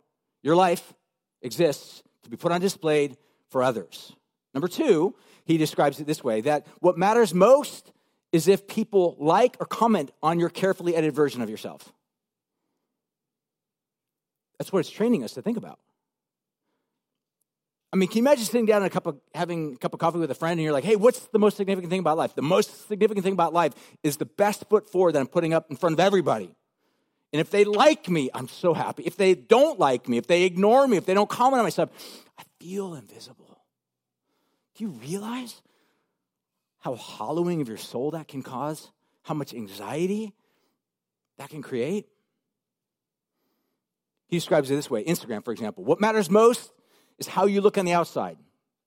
your 0.43 0.55
life 0.55 0.95
exists 1.43 2.05
to 2.23 2.31
be 2.31 2.37
put 2.37 2.53
on 2.53 2.61
display 2.61 3.17
for 3.49 3.63
others. 3.63 4.15
Number 4.55 4.69
two, 4.69 5.17
he 5.45 5.59
describes 5.59 5.99
it 5.99 6.07
this 6.07 6.23
way 6.23 6.43
that 6.43 6.67
what 6.79 6.97
matters 6.97 7.35
most 7.35 7.93
is 8.31 8.47
if 8.47 8.69
people 8.69 9.17
like 9.19 9.57
or 9.59 9.67
comment 9.67 10.13
on 10.23 10.39
your 10.39 10.49
carefully 10.49 10.95
edited 10.95 11.15
version 11.15 11.43
of 11.43 11.51
yourself. 11.51 11.93
That's 14.61 14.75
what 14.75 14.81
it's 14.81 14.91
training 14.91 15.25
us 15.25 15.33
to 15.33 15.41
think 15.41 15.57
about. 15.57 15.79
I 17.95 17.97
mean, 17.97 18.11
can 18.11 18.19
you 18.19 18.23
imagine 18.25 18.45
sitting 18.45 18.67
down 18.67 18.83
and 18.83 18.87
a 18.89 18.91
cup 18.91 19.07
of, 19.07 19.19
having 19.35 19.73
a 19.73 19.77
cup 19.79 19.95
of 19.95 20.01
coffee 20.01 20.19
with 20.19 20.31
a 20.31 20.35
friend 20.35 20.53
and 20.53 20.63
you're 20.63 20.75
like, 20.75 20.85
hey, 20.85 20.97
what's 20.97 21.21
the 21.29 21.39
most 21.39 21.57
significant 21.57 21.91
thing 21.91 22.01
about 22.01 22.19
life? 22.19 22.35
The 22.35 22.43
most 22.43 22.87
significant 22.87 23.25
thing 23.25 23.33
about 23.33 23.55
life 23.55 23.73
is 24.03 24.19
the 24.19 24.27
best 24.27 24.69
foot 24.69 24.91
forward 24.91 25.13
that 25.13 25.21
I'm 25.21 25.29
putting 25.29 25.55
up 25.55 25.71
in 25.71 25.77
front 25.77 25.95
of 25.95 26.01
everybody. 26.01 26.55
And 27.33 27.41
if 27.41 27.49
they 27.49 27.65
like 27.65 28.11
me, 28.11 28.29
I'm 28.35 28.49
so 28.49 28.75
happy. 28.75 29.03
If 29.05 29.17
they 29.17 29.35
don't 29.35 29.79
like 29.79 30.11
me, 30.11 30.19
if 30.19 30.27
they 30.27 30.43
ignore 30.43 30.87
me, 30.87 30.99
if 30.99 31.07
they 31.07 31.15
don't 31.15 31.31
comment 31.31 31.61
on 31.61 31.65
my 31.65 31.71
stuff, 31.71 31.89
I 32.39 32.43
feel 32.61 32.93
invisible. 32.93 33.63
Do 34.75 34.85
you 34.85 34.91
realize 34.91 35.63
how 36.81 36.97
hollowing 36.97 37.63
of 37.63 37.69
your 37.69 37.79
soul 37.79 38.11
that 38.11 38.29
can 38.29 38.43
cause? 38.43 38.91
How 39.23 39.33
much 39.33 39.55
anxiety 39.55 40.35
that 41.39 41.49
can 41.49 41.63
create? 41.63 42.10
He 44.31 44.37
describes 44.37 44.71
it 44.71 44.77
this 44.77 44.89
way 44.89 45.05
Instagram, 45.05 45.45
for 45.45 45.53
example. 45.53 45.85
What 45.85 46.01
matters 46.01 46.31
most 46.31 46.73
is 47.19 47.27
how 47.27 47.47
you 47.47 47.61
look 47.61 47.77
on 47.77 47.85
the 47.85 47.93
outside. 47.93 48.39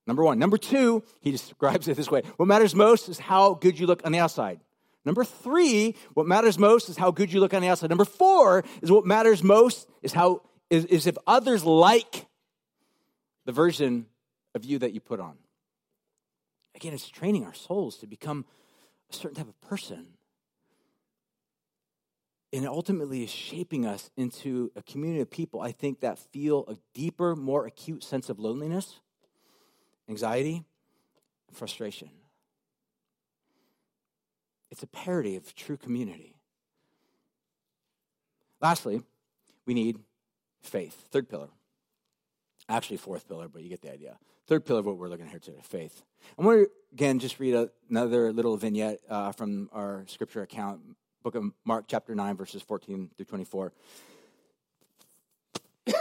Number 0.07 0.23
one. 0.23 0.39
Number 0.39 0.57
two, 0.57 1.03
he 1.21 1.31
describes 1.31 1.87
it 1.87 1.97
this 1.97 2.09
way 2.09 2.23
What 2.37 2.47
matters 2.47 2.73
most 2.73 3.09
is 3.09 3.19
how 3.19 3.53
good 3.53 3.77
you 3.77 3.85
look 3.85 4.01
on 4.05 4.11
the 4.13 4.19
outside. 4.19 4.61
Number 5.05 5.25
three, 5.25 5.95
what 6.13 6.25
matters 6.25 6.57
most 6.57 6.87
is 6.87 6.95
how 6.95 7.11
good 7.11 7.31
you 7.31 7.41
look 7.41 7.53
on 7.53 7.61
the 7.61 7.67
outside. 7.67 7.89
Number 7.89 8.05
four 8.05 8.63
is 8.81 8.89
what 8.89 9.05
matters 9.05 9.43
most 9.43 9.87
is 10.01 10.13
how 10.13 10.43
is, 10.69 10.85
is 10.85 11.07
if 11.07 11.17
others 11.27 11.65
like 11.65 12.25
the 13.45 13.51
version 13.51 14.05
of 14.55 14.63
you 14.63 14.79
that 14.79 14.93
you 14.93 15.01
put 15.01 15.19
on. 15.19 15.35
Again, 16.73 16.93
it's 16.93 17.09
training 17.09 17.43
our 17.43 17.53
souls 17.53 17.97
to 17.97 18.07
become 18.07 18.45
a 19.11 19.13
certain 19.13 19.35
type 19.35 19.49
of 19.49 19.59
person 19.61 20.07
and 22.53 22.67
ultimately 22.67 23.23
is 23.23 23.31
shaping 23.31 23.83
us 23.83 24.11
into 24.15 24.71
a 24.75 24.83
community 24.83 25.21
of 25.21 25.29
people, 25.31 25.59
I 25.59 25.71
think, 25.71 26.01
that 26.01 26.19
feel 26.19 26.65
a 26.67 26.77
deeper, 26.93 27.35
more 27.35 27.65
acute 27.65 28.03
sense 28.03 28.29
of 28.29 28.39
loneliness, 28.39 28.99
anxiety, 30.07 30.63
frustration. 31.51 32.11
It's 34.69 34.83
a 34.83 34.87
parody 34.87 35.35
of 35.35 35.55
true 35.55 35.77
community. 35.77 36.35
Lastly, 38.61 39.01
we 39.65 39.73
need 39.73 39.97
faith. 40.61 41.07
Third 41.11 41.27
pillar. 41.29 41.49
Actually, 42.69 42.97
fourth 42.97 43.27
pillar, 43.27 43.47
but 43.49 43.63
you 43.63 43.69
get 43.69 43.81
the 43.81 43.91
idea. 43.91 44.17
Third 44.47 44.65
pillar 44.65 44.79
of 44.79 44.85
what 44.85 44.97
we're 44.97 45.09
looking 45.09 45.25
at 45.25 45.31
here 45.31 45.39
today 45.39 45.59
faith. 45.63 46.03
I 46.37 46.43
want 46.43 46.59
to, 46.59 46.69
again, 46.93 47.17
just 47.19 47.39
read 47.39 47.55
a, 47.55 47.69
another 47.89 48.31
little 48.31 48.57
vignette 48.57 48.99
uh, 49.09 49.31
from 49.31 49.69
our 49.73 50.05
scripture 50.07 50.43
account 50.43 50.81
book 51.23 51.35
of 51.35 51.45
Mark, 51.63 51.85
chapter 51.87 52.13
9, 52.13 52.35
verses 52.35 52.61
14 52.61 53.09
through 53.15 53.25
24. 53.25 53.71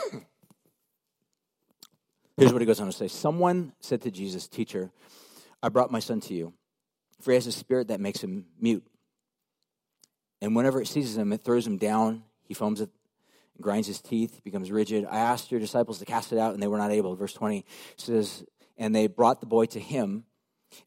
Here's 2.36 2.52
what 2.52 2.60
he 2.60 2.66
goes 2.66 2.80
on 2.80 2.86
to 2.86 2.92
say 2.92 3.06
Someone 3.06 3.72
said 3.80 4.02
to 4.02 4.10
Jesus, 4.10 4.48
Teacher, 4.48 4.90
I 5.62 5.68
brought 5.68 5.92
my 5.92 6.00
son 6.00 6.20
to 6.22 6.34
you, 6.34 6.52
for 7.20 7.30
he 7.30 7.36
has 7.36 7.46
a 7.46 7.52
spirit 7.52 7.86
that 7.88 8.00
makes 8.00 8.20
him 8.22 8.46
mute. 8.60 8.84
And 10.40 10.56
whenever 10.56 10.82
it 10.82 10.88
seizes 10.88 11.16
him, 11.16 11.32
it 11.32 11.44
throws 11.44 11.64
him 11.66 11.78
down. 11.78 12.24
He 12.42 12.54
foams 12.54 12.80
it, 12.80 12.90
grinds 13.60 13.86
his 13.86 14.00
teeth, 14.00 14.42
becomes 14.42 14.72
rigid. 14.72 15.06
I 15.08 15.18
asked 15.18 15.52
your 15.52 15.60
disciples 15.60 16.00
to 16.00 16.04
cast 16.04 16.32
it 16.32 16.38
out, 16.38 16.52
and 16.54 16.60
they 16.60 16.66
were 16.66 16.78
not 16.78 16.90
able. 16.90 17.14
Verse 17.14 17.32
20 17.32 17.64
says, 17.96 18.44
And 18.76 18.92
they 18.92 19.06
brought 19.06 19.38
the 19.38 19.46
boy 19.46 19.66
to 19.66 19.78
him. 19.78 20.24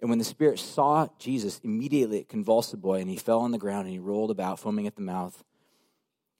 And 0.02 0.10
when 0.10 0.20
the 0.20 0.26
spirit 0.26 0.60
saw 0.60 1.08
Jesus, 1.20 1.60
immediately 1.64 2.20
it 2.20 2.30
convulsed 2.30 2.72
the 2.72 2.78
boy, 2.78 3.00
and 3.00 3.10
he 3.10 3.18
fell 3.18 3.40
on 3.40 3.52
the 3.52 3.58
ground 3.58 3.86
and 3.86 3.94
he 3.94 4.00
rolled 4.00 4.32
about, 4.32 4.60
foaming 4.60 4.88
at 4.88 4.96
the 4.96 5.02
mouth. 5.02 5.44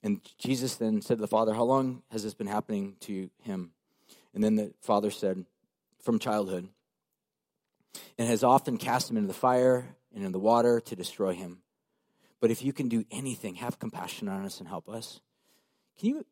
And 0.04 0.22
Jesus 0.38 0.76
then 0.76 1.02
said 1.02 1.18
to 1.18 1.22
the 1.22 1.28
father, 1.28 1.54
How 1.54 1.64
long 1.64 2.04
has 2.12 2.24
this 2.24 2.34
been 2.34 2.48
happening 2.48 2.96
to 3.02 3.30
him? 3.42 3.72
And 4.34 4.44
then 4.44 4.56
the 4.56 4.74
father 4.82 5.12
said, 5.12 5.46
From 6.00 6.20
childhood, 6.20 6.70
and 8.18 8.28
has 8.28 8.44
often 8.44 8.78
cast 8.78 9.10
him 9.10 9.18
into 9.18 9.28
the 9.28 9.34
fire 9.34 9.96
and 10.14 10.24
in 10.24 10.32
the 10.32 10.40
water 10.40 10.80
to 10.80 10.96
destroy 10.96 11.34
him. 11.34 11.60
But 12.40 12.52
if 12.52 12.64
you 12.64 12.74
can 12.74 12.90
do 12.90 13.06
anything, 13.12 13.56
have 13.56 13.80
compassion 13.80 14.28
on 14.28 14.46
us 14.46 14.60
and 14.60 14.68
help 14.68 14.88
us. 14.90 15.20
Can 16.00 16.10
you, 16.10 16.26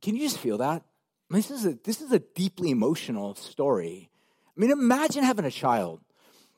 can 0.00 0.16
you 0.16 0.22
just 0.22 0.38
feel 0.38 0.58
that? 0.58 0.82
This, 1.30 1.50
is 1.50 1.66
a, 1.66 1.78
this 1.84 2.00
is 2.00 2.10
a 2.10 2.18
deeply 2.18 2.70
emotional 2.70 3.34
story. 3.34 4.10
I 4.56 4.60
mean, 4.60 4.70
imagine 4.70 5.22
having 5.22 5.44
a 5.44 5.50
child 5.50 6.00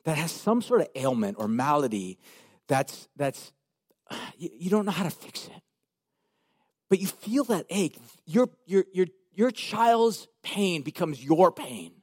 that 0.03 0.17
has 0.17 0.31
some 0.31 0.61
sort 0.61 0.81
of 0.81 0.87
ailment 0.95 1.37
or 1.39 1.47
malady 1.47 2.17
that's, 2.67 3.07
that's 3.15 3.51
you, 4.37 4.49
you 4.53 4.69
don't 4.69 4.85
know 4.85 4.91
how 4.91 5.03
to 5.03 5.09
fix 5.09 5.45
it. 5.47 5.61
But 6.89 6.99
you 6.99 7.07
feel 7.07 7.43
that 7.45 7.65
ache. 7.69 7.97
Your, 8.25 8.49
your, 8.65 8.85
your, 8.93 9.07
your 9.33 9.51
child's 9.51 10.27
pain 10.43 10.81
becomes 10.81 11.23
your 11.23 11.51
pain. 11.51 11.93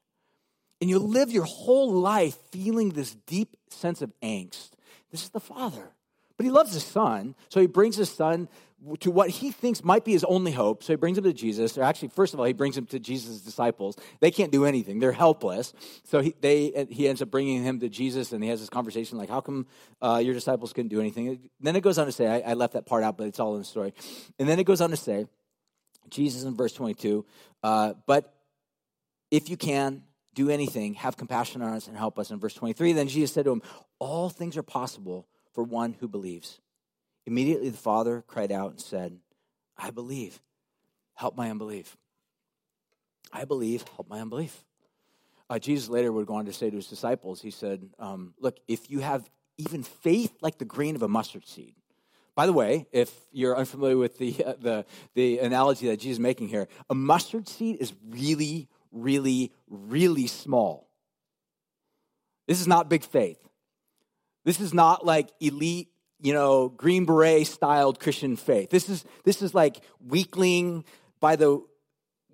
And 0.80 0.88
you 0.88 0.98
live 0.98 1.30
your 1.30 1.44
whole 1.44 1.92
life 1.92 2.36
feeling 2.50 2.90
this 2.90 3.14
deep 3.26 3.56
sense 3.68 4.00
of 4.00 4.12
angst. 4.22 4.70
This 5.10 5.24
is 5.24 5.30
the 5.30 5.40
father. 5.40 5.92
But 6.36 6.44
he 6.44 6.50
loves 6.50 6.72
his 6.72 6.84
son, 6.84 7.34
so 7.48 7.60
he 7.60 7.66
brings 7.66 7.96
his 7.96 8.10
son 8.10 8.48
to 9.00 9.10
what 9.10 9.28
he 9.28 9.50
thinks 9.50 9.82
might 9.82 10.04
be 10.04 10.12
his 10.12 10.22
only 10.24 10.52
hope. 10.52 10.84
So 10.84 10.92
he 10.92 10.96
brings 10.96 11.18
him 11.18 11.24
to 11.24 11.32
Jesus. 11.32 11.76
Or 11.76 11.82
actually, 11.82 12.08
first 12.08 12.32
of 12.32 12.38
all, 12.38 12.46
he 12.46 12.52
brings 12.52 12.76
him 12.76 12.86
to 12.86 13.00
Jesus' 13.00 13.40
disciples. 13.40 13.96
They 14.20 14.30
can't 14.30 14.52
do 14.52 14.64
anything; 14.64 15.00
they're 15.00 15.12
helpless. 15.12 15.72
So 16.04 16.20
he, 16.20 16.34
they, 16.40 16.86
he 16.88 17.08
ends 17.08 17.20
up 17.20 17.30
bringing 17.30 17.64
him 17.64 17.80
to 17.80 17.88
Jesus, 17.88 18.32
and 18.32 18.42
he 18.42 18.50
has 18.50 18.60
this 18.60 18.70
conversation 18.70 19.18
like, 19.18 19.28
"How 19.28 19.40
come 19.40 19.66
uh, 20.00 20.20
your 20.24 20.34
disciples 20.34 20.72
couldn't 20.72 20.90
do 20.90 21.00
anything?" 21.00 21.50
Then 21.60 21.74
it 21.74 21.82
goes 21.82 21.98
on 21.98 22.06
to 22.06 22.12
say, 22.12 22.26
I, 22.26 22.52
I 22.52 22.54
left 22.54 22.74
that 22.74 22.86
part 22.86 23.02
out, 23.02 23.18
but 23.18 23.26
it's 23.26 23.40
all 23.40 23.54
in 23.54 23.60
the 23.60 23.64
story. 23.64 23.92
And 24.38 24.48
then 24.48 24.58
it 24.60 24.64
goes 24.64 24.80
on 24.80 24.90
to 24.90 24.96
say, 24.96 25.26
Jesus 26.08 26.44
in 26.44 26.54
verse 26.54 26.72
twenty-two, 26.72 27.26
uh, 27.64 27.94
but 28.06 28.32
if 29.30 29.50
you 29.50 29.56
can 29.56 30.04
do 30.34 30.50
anything, 30.50 30.94
have 30.94 31.16
compassion 31.16 31.62
on 31.62 31.72
us 31.72 31.88
and 31.88 31.96
help 31.96 32.16
us. 32.18 32.30
In 32.30 32.38
verse 32.38 32.54
twenty-three, 32.54 32.92
then 32.92 33.08
Jesus 33.08 33.32
said 33.32 33.44
to 33.44 33.50
him, 33.50 33.62
"All 33.98 34.28
things 34.30 34.56
are 34.56 34.62
possible 34.62 35.26
for 35.52 35.64
one 35.64 35.94
who 35.98 36.06
believes." 36.06 36.60
Immediately 37.28 37.68
the 37.68 37.76
father 37.76 38.24
cried 38.26 38.50
out 38.50 38.70
and 38.70 38.80
said, 38.80 39.18
I 39.76 39.90
believe. 39.90 40.40
Help 41.12 41.36
my 41.36 41.50
unbelief. 41.50 41.94
I 43.30 43.44
believe. 43.44 43.84
Help 43.96 44.08
my 44.08 44.18
unbelief. 44.18 44.64
Uh, 45.50 45.58
Jesus 45.58 45.90
later 45.90 46.10
would 46.10 46.26
go 46.26 46.36
on 46.36 46.46
to 46.46 46.54
say 46.54 46.70
to 46.70 46.76
his 46.76 46.86
disciples, 46.86 47.42
He 47.42 47.50
said, 47.50 47.90
um, 47.98 48.32
Look, 48.40 48.56
if 48.66 48.88
you 48.88 49.00
have 49.00 49.28
even 49.58 49.82
faith 49.82 50.32
like 50.40 50.56
the 50.56 50.64
grain 50.64 50.96
of 50.96 51.02
a 51.02 51.08
mustard 51.08 51.46
seed, 51.46 51.74
By 52.34 52.46
the 52.46 52.54
way, 52.54 52.86
if 52.92 53.14
you're 53.30 53.58
unfamiliar 53.58 53.98
with 53.98 54.16
the, 54.16 54.42
uh, 54.46 54.54
the, 54.58 54.86
the 55.14 55.40
analogy 55.40 55.88
that 55.88 55.98
Jesus 55.98 56.12
is 56.12 56.20
making 56.20 56.48
here, 56.48 56.66
a 56.88 56.94
mustard 56.94 57.46
seed 57.46 57.76
is 57.78 57.92
really, 58.08 58.68
really, 58.90 59.52
really 59.68 60.28
small. 60.28 60.88
This 62.46 62.58
is 62.62 62.66
not 62.66 62.88
big 62.88 63.04
faith. 63.04 63.46
This 64.46 64.60
is 64.60 64.72
not 64.72 65.04
like 65.04 65.28
elite, 65.40 65.88
you 66.20 66.32
know, 66.32 66.68
Green 66.68 67.04
Beret 67.04 67.46
styled 67.46 68.00
Christian 68.00 68.36
faith. 68.36 68.70
This 68.70 68.88
is, 68.88 69.04
this 69.24 69.42
is 69.42 69.54
like 69.54 69.80
weakling 70.06 70.84
by 71.20 71.36
the 71.36 71.62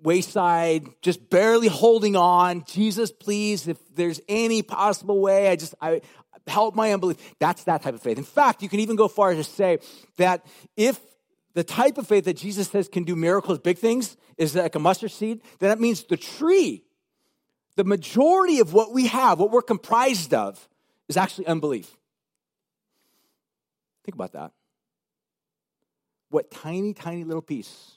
wayside, 0.01 0.87
just 1.01 1.29
barely 1.29 1.67
holding 1.67 2.15
on. 2.15 2.63
Jesus, 2.65 3.11
please, 3.11 3.67
if 3.67 3.77
there's 3.95 4.21
any 4.27 4.61
possible 4.61 5.21
way, 5.21 5.49
I 5.49 5.55
just, 5.55 5.75
I 5.81 6.01
help 6.47 6.75
my 6.75 6.93
unbelief. 6.93 7.17
That's 7.39 7.63
that 7.65 7.81
type 7.81 7.93
of 7.93 8.01
faith. 8.01 8.17
In 8.17 8.23
fact, 8.23 8.61
you 8.61 8.69
can 8.69 8.79
even 8.79 8.95
go 8.95 9.07
far 9.07 9.33
to 9.33 9.43
say 9.43 9.79
that 10.17 10.45
if 10.75 10.99
the 11.53 11.63
type 11.63 11.97
of 11.97 12.07
faith 12.07 12.25
that 12.25 12.37
Jesus 12.37 12.69
says 12.69 12.87
can 12.87 13.03
do 13.03 13.15
miracles, 13.15 13.59
big 13.59 13.77
things, 13.77 14.17
is 14.37 14.55
like 14.55 14.75
a 14.75 14.79
mustard 14.79 15.11
seed, 15.11 15.41
then 15.59 15.69
that 15.69 15.79
means 15.79 16.03
the 16.03 16.17
tree, 16.17 16.83
the 17.75 17.83
majority 17.83 18.59
of 18.59 18.73
what 18.73 18.93
we 18.93 19.07
have, 19.07 19.39
what 19.39 19.51
we're 19.51 19.61
comprised 19.61 20.33
of, 20.33 20.67
is 21.07 21.17
actually 21.17 21.47
unbelief. 21.47 21.95
Think 24.05 24.15
about 24.15 24.33
that. 24.33 24.51
What 26.29 26.51
tiny, 26.51 26.93
tiny 26.93 27.23
little 27.23 27.41
piece 27.41 27.93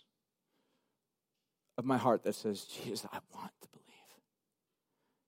of 1.76 1.84
my 1.84 1.98
heart 1.98 2.24
that 2.24 2.34
says, 2.34 2.64
Jesus, 2.64 3.06
I 3.12 3.18
want 3.34 3.52
to 3.60 3.68
believe. 3.68 3.86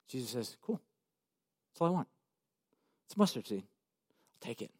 Jesus 0.09 0.31
says, 0.31 0.57
cool. 0.63 0.81
That's 1.73 1.83
all 1.83 1.89
I 1.89 1.91
want. 1.91 2.09
It's 3.07 3.17
mustard 3.17 3.47
seed. 3.47 3.63
I'll 3.63 4.49
take 4.49 4.63
it. 4.63 4.71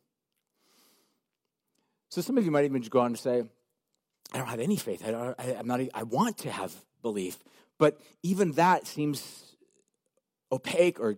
So 2.09 2.23
some 2.23 2.39
of 2.39 2.45
you 2.45 2.51
might 2.51 2.65
even 2.65 2.81
go 2.83 3.01
on 3.01 3.13
to 3.13 3.19
say, 3.19 3.45
I 4.33 4.39
don't 4.39 4.49
have 4.49 4.61
any 4.61 4.77
faith. 4.77 5.07
I, 5.07 5.35
I, 5.39 5.57
I'm 5.59 5.67
not, 5.67 5.81
I 5.93 6.03
want 6.05 6.39
to 6.39 6.51
have 6.51 6.75
belief. 7.03 7.39
But 7.79 8.01
even 8.23 8.53
that 8.53 8.87
seems 8.87 9.55
opaque 10.51 10.99
or 10.99 11.17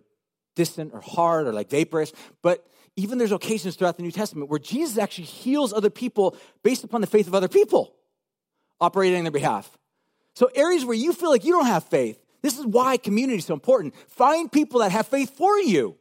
distant 0.55 0.93
or 0.93 1.01
hard 1.01 1.47
or 1.47 1.53
like 1.53 1.69
vaporous. 1.69 2.11
But 2.41 2.67
even 2.95 3.17
there's 3.17 3.31
occasions 3.31 3.75
throughout 3.75 3.97
the 3.97 4.03
New 4.03 4.11
Testament 4.11 4.49
where 4.49 4.59
Jesus 4.59 4.97
actually 4.97 5.25
heals 5.25 5.73
other 5.73 5.89
people 5.89 6.37
based 6.61 6.83
upon 6.83 7.01
the 7.01 7.07
faith 7.07 7.27
of 7.27 7.33
other 7.33 7.47
people 7.47 7.95
operating 8.79 9.17
on 9.17 9.23
their 9.23 9.31
behalf. 9.31 9.77
So, 10.35 10.49
areas 10.55 10.85
where 10.85 10.95
you 10.95 11.13
feel 11.13 11.29
like 11.29 11.43
you 11.43 11.51
don't 11.51 11.65
have 11.65 11.85
faith, 11.85 12.19
this 12.41 12.57
is 12.57 12.65
why 12.65 12.97
community 12.97 13.37
is 13.37 13.45
so 13.45 13.53
important. 13.53 13.95
Find 14.09 14.51
people 14.51 14.81
that 14.81 14.91
have 14.91 15.07
faith 15.07 15.35
for 15.35 15.57
you, 15.59 15.95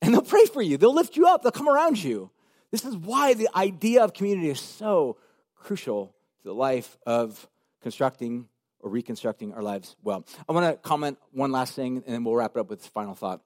and 0.00 0.14
they'll 0.14 0.22
pray 0.22 0.46
for 0.46 0.62
you, 0.62 0.76
they'll 0.76 0.94
lift 0.94 1.16
you 1.16 1.26
up, 1.26 1.42
they'll 1.42 1.52
come 1.52 1.68
around 1.68 2.02
you. 2.02 2.30
This 2.70 2.84
is 2.84 2.96
why 2.96 3.34
the 3.34 3.48
idea 3.54 4.04
of 4.04 4.14
community 4.14 4.48
is 4.48 4.60
so 4.60 5.16
crucial 5.56 6.14
to 6.38 6.44
the 6.44 6.54
life 6.54 6.96
of 7.04 7.48
constructing 7.82 8.46
or 8.78 8.90
reconstructing 8.90 9.52
our 9.52 9.62
lives 9.62 9.96
well. 10.02 10.24
I 10.48 10.52
want 10.52 10.72
to 10.72 10.88
comment 10.88 11.18
one 11.32 11.52
last 11.52 11.74
thing, 11.74 11.96
and 11.96 12.14
then 12.14 12.24
we'll 12.24 12.36
wrap 12.36 12.56
it 12.56 12.60
up 12.60 12.70
with 12.70 12.80
this 12.80 12.88
final 12.88 13.14
thought. 13.14 13.42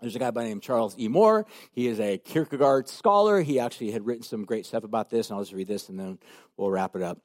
There's 0.00 0.16
a 0.16 0.18
guy 0.18 0.30
by 0.30 0.42
the 0.42 0.48
name 0.48 0.58
of 0.58 0.62
Charles 0.62 0.96
E. 0.98 1.08
Moore. 1.08 1.46
He 1.72 1.86
is 1.86 2.00
a 2.00 2.18
Kierkegaard 2.18 2.88
scholar. 2.88 3.42
He 3.42 3.60
actually 3.60 3.90
had 3.90 4.06
written 4.06 4.22
some 4.22 4.44
great 4.44 4.64
stuff 4.64 4.84
about 4.84 5.10
this, 5.10 5.28
and 5.28 5.36
I'll 5.36 5.42
just 5.42 5.52
read 5.52 5.68
this 5.68 5.88
and 5.88 5.98
then 5.98 6.18
we'll 6.56 6.70
wrap 6.70 6.96
it 6.96 7.02
up. 7.02 7.18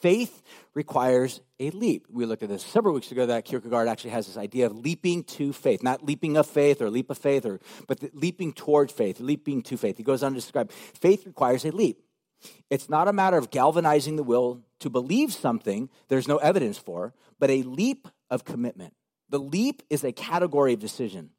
Faith 0.00 0.42
requires 0.72 1.42
a 1.60 1.70
leap. 1.70 2.06
We 2.10 2.24
looked 2.24 2.42
at 2.42 2.48
this 2.48 2.64
several 2.64 2.94
weeks 2.94 3.12
ago 3.12 3.26
that 3.26 3.44
Kierkegaard 3.44 3.86
actually 3.86 4.10
has 4.10 4.26
this 4.26 4.38
idea 4.38 4.66
of 4.66 4.76
leaping 4.76 5.24
to 5.24 5.52
faith, 5.52 5.82
not 5.82 6.02
leaping 6.02 6.38
of 6.38 6.46
faith 6.46 6.80
or 6.80 6.88
leap 6.88 7.10
of 7.10 7.18
faith, 7.18 7.44
or, 7.44 7.60
but 7.86 8.02
leaping 8.14 8.54
toward 8.54 8.90
faith, 8.90 9.20
leaping 9.20 9.62
to 9.62 9.76
faith. 9.76 9.98
He 9.98 10.02
goes 10.02 10.22
on 10.22 10.32
to 10.32 10.36
describe 10.36 10.72
faith 10.72 11.26
requires 11.26 11.66
a 11.66 11.70
leap. 11.70 12.00
It's 12.70 12.88
not 12.88 13.08
a 13.08 13.12
matter 13.12 13.36
of 13.36 13.50
galvanizing 13.50 14.16
the 14.16 14.22
will 14.22 14.62
to 14.80 14.90
believe 14.90 15.32
something 15.32 15.88
there's 16.08 16.28
no 16.28 16.38
evidence 16.38 16.78
for, 16.78 17.14
but 17.38 17.50
a 17.50 17.62
leap 17.62 18.08
of 18.30 18.44
commitment. 18.44 18.94
The 19.28 19.38
leap 19.38 19.82
is 19.90 20.04
a 20.04 20.12
category 20.12 20.74
of 20.74 20.80
decision. 20.80 21.30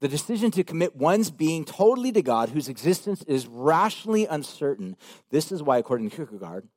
The 0.00 0.08
decision 0.08 0.50
to 0.52 0.64
commit 0.64 0.96
one's 0.96 1.30
being 1.30 1.64
totally 1.64 2.12
to 2.12 2.22
God, 2.22 2.50
whose 2.50 2.68
existence 2.68 3.22
is 3.22 3.46
rationally 3.46 4.26
uncertain. 4.26 4.96
This 5.30 5.50
is 5.50 5.62
why, 5.62 5.78
according 5.78 6.10
to 6.10 6.16
Kierkegaard, 6.16 6.68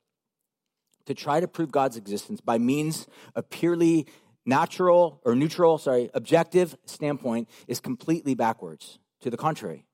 to 1.06 1.14
try 1.14 1.40
to 1.40 1.48
prove 1.48 1.72
God's 1.72 1.96
existence 1.96 2.40
by 2.40 2.58
means 2.58 3.06
of 3.34 3.50
purely 3.50 4.06
natural 4.46 5.20
or 5.24 5.34
neutral, 5.34 5.78
sorry, 5.78 6.10
objective 6.14 6.76
standpoint 6.86 7.48
is 7.66 7.80
completely 7.80 8.34
backwards. 8.34 8.98
To 9.22 9.30
the 9.30 9.36
contrary, 9.36 9.84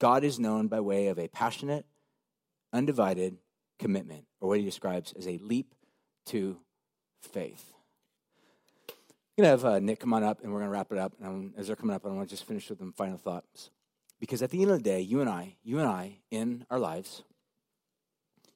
God 0.00 0.24
is 0.24 0.38
known 0.38 0.68
by 0.68 0.80
way 0.80 1.08
of 1.08 1.18
a 1.18 1.28
passionate, 1.28 1.86
undivided 2.72 3.38
commitment, 3.78 4.24
or 4.40 4.48
what 4.48 4.58
he 4.58 4.64
describes 4.64 5.12
as 5.12 5.26
a 5.26 5.38
leap 5.38 5.74
to 6.26 6.58
faith. 7.22 7.72
I'm 9.36 9.44
going 9.44 9.58
to 9.58 9.64
have 9.64 9.74
uh, 9.74 9.78
Nick 9.80 10.00
come 10.00 10.14
on 10.14 10.24
up 10.24 10.42
and 10.42 10.50
we're 10.50 10.60
going 10.60 10.70
to 10.70 10.72
wrap 10.72 10.92
it 10.92 10.98
up. 10.98 11.12
And 11.20 11.52
as 11.58 11.66
they're 11.66 11.76
coming 11.76 11.94
up, 11.94 12.06
I 12.06 12.08
want 12.08 12.26
to 12.26 12.34
just 12.34 12.46
finish 12.46 12.70
with 12.70 12.78
some 12.78 12.92
final 12.92 13.18
thoughts. 13.18 13.70
Because 14.18 14.40
at 14.40 14.48
the 14.48 14.62
end 14.62 14.70
of 14.70 14.78
the 14.78 14.82
day, 14.82 15.02
you 15.02 15.20
and 15.20 15.28
I, 15.28 15.56
you 15.62 15.78
and 15.78 15.86
I, 15.86 16.16
in 16.30 16.64
our 16.70 16.78
lives, 16.78 17.22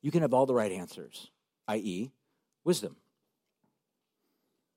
you 0.01 0.11
can 0.11 0.23
have 0.23 0.33
all 0.33 0.47
the 0.47 0.55
right 0.55 0.73
answers 0.73 1.31
i.e., 1.69 2.11
wisdom. 2.65 2.97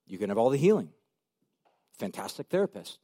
You 0.06 0.18
can 0.18 0.28
have 0.28 0.38
all 0.38 0.50
the 0.50 0.58
healing. 0.58 0.90
Fantastic 1.98 2.48
therapist. 2.48 2.98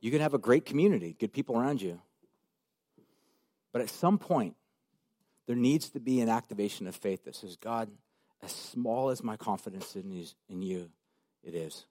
You 0.00 0.10
can 0.10 0.20
have 0.20 0.34
a 0.34 0.38
great 0.38 0.64
community, 0.64 1.16
good 1.18 1.32
people 1.32 1.58
around 1.58 1.82
you. 1.82 2.00
But 3.72 3.82
at 3.82 3.90
some 3.90 4.18
point, 4.18 4.54
there 5.46 5.56
needs 5.56 5.90
to 5.90 6.00
be 6.00 6.20
an 6.20 6.28
activation 6.28 6.86
of 6.86 6.94
faith 6.94 7.24
that 7.24 7.34
says, 7.34 7.56
God, 7.56 7.90
as 8.42 8.52
small 8.52 9.10
as 9.10 9.22
my 9.22 9.36
confidence 9.36 9.96
in 9.96 10.10
you, 10.62 10.90
it 11.42 11.54
is. 11.54 11.86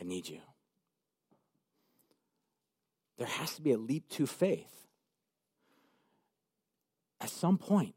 I 0.00 0.04
need 0.04 0.28
you. 0.28 0.40
There 3.18 3.26
has 3.26 3.54
to 3.56 3.62
be 3.62 3.72
a 3.72 3.78
leap 3.78 4.08
to 4.10 4.26
faith 4.26 4.72
at 7.22 7.30
some 7.30 7.56
point, 7.56 7.94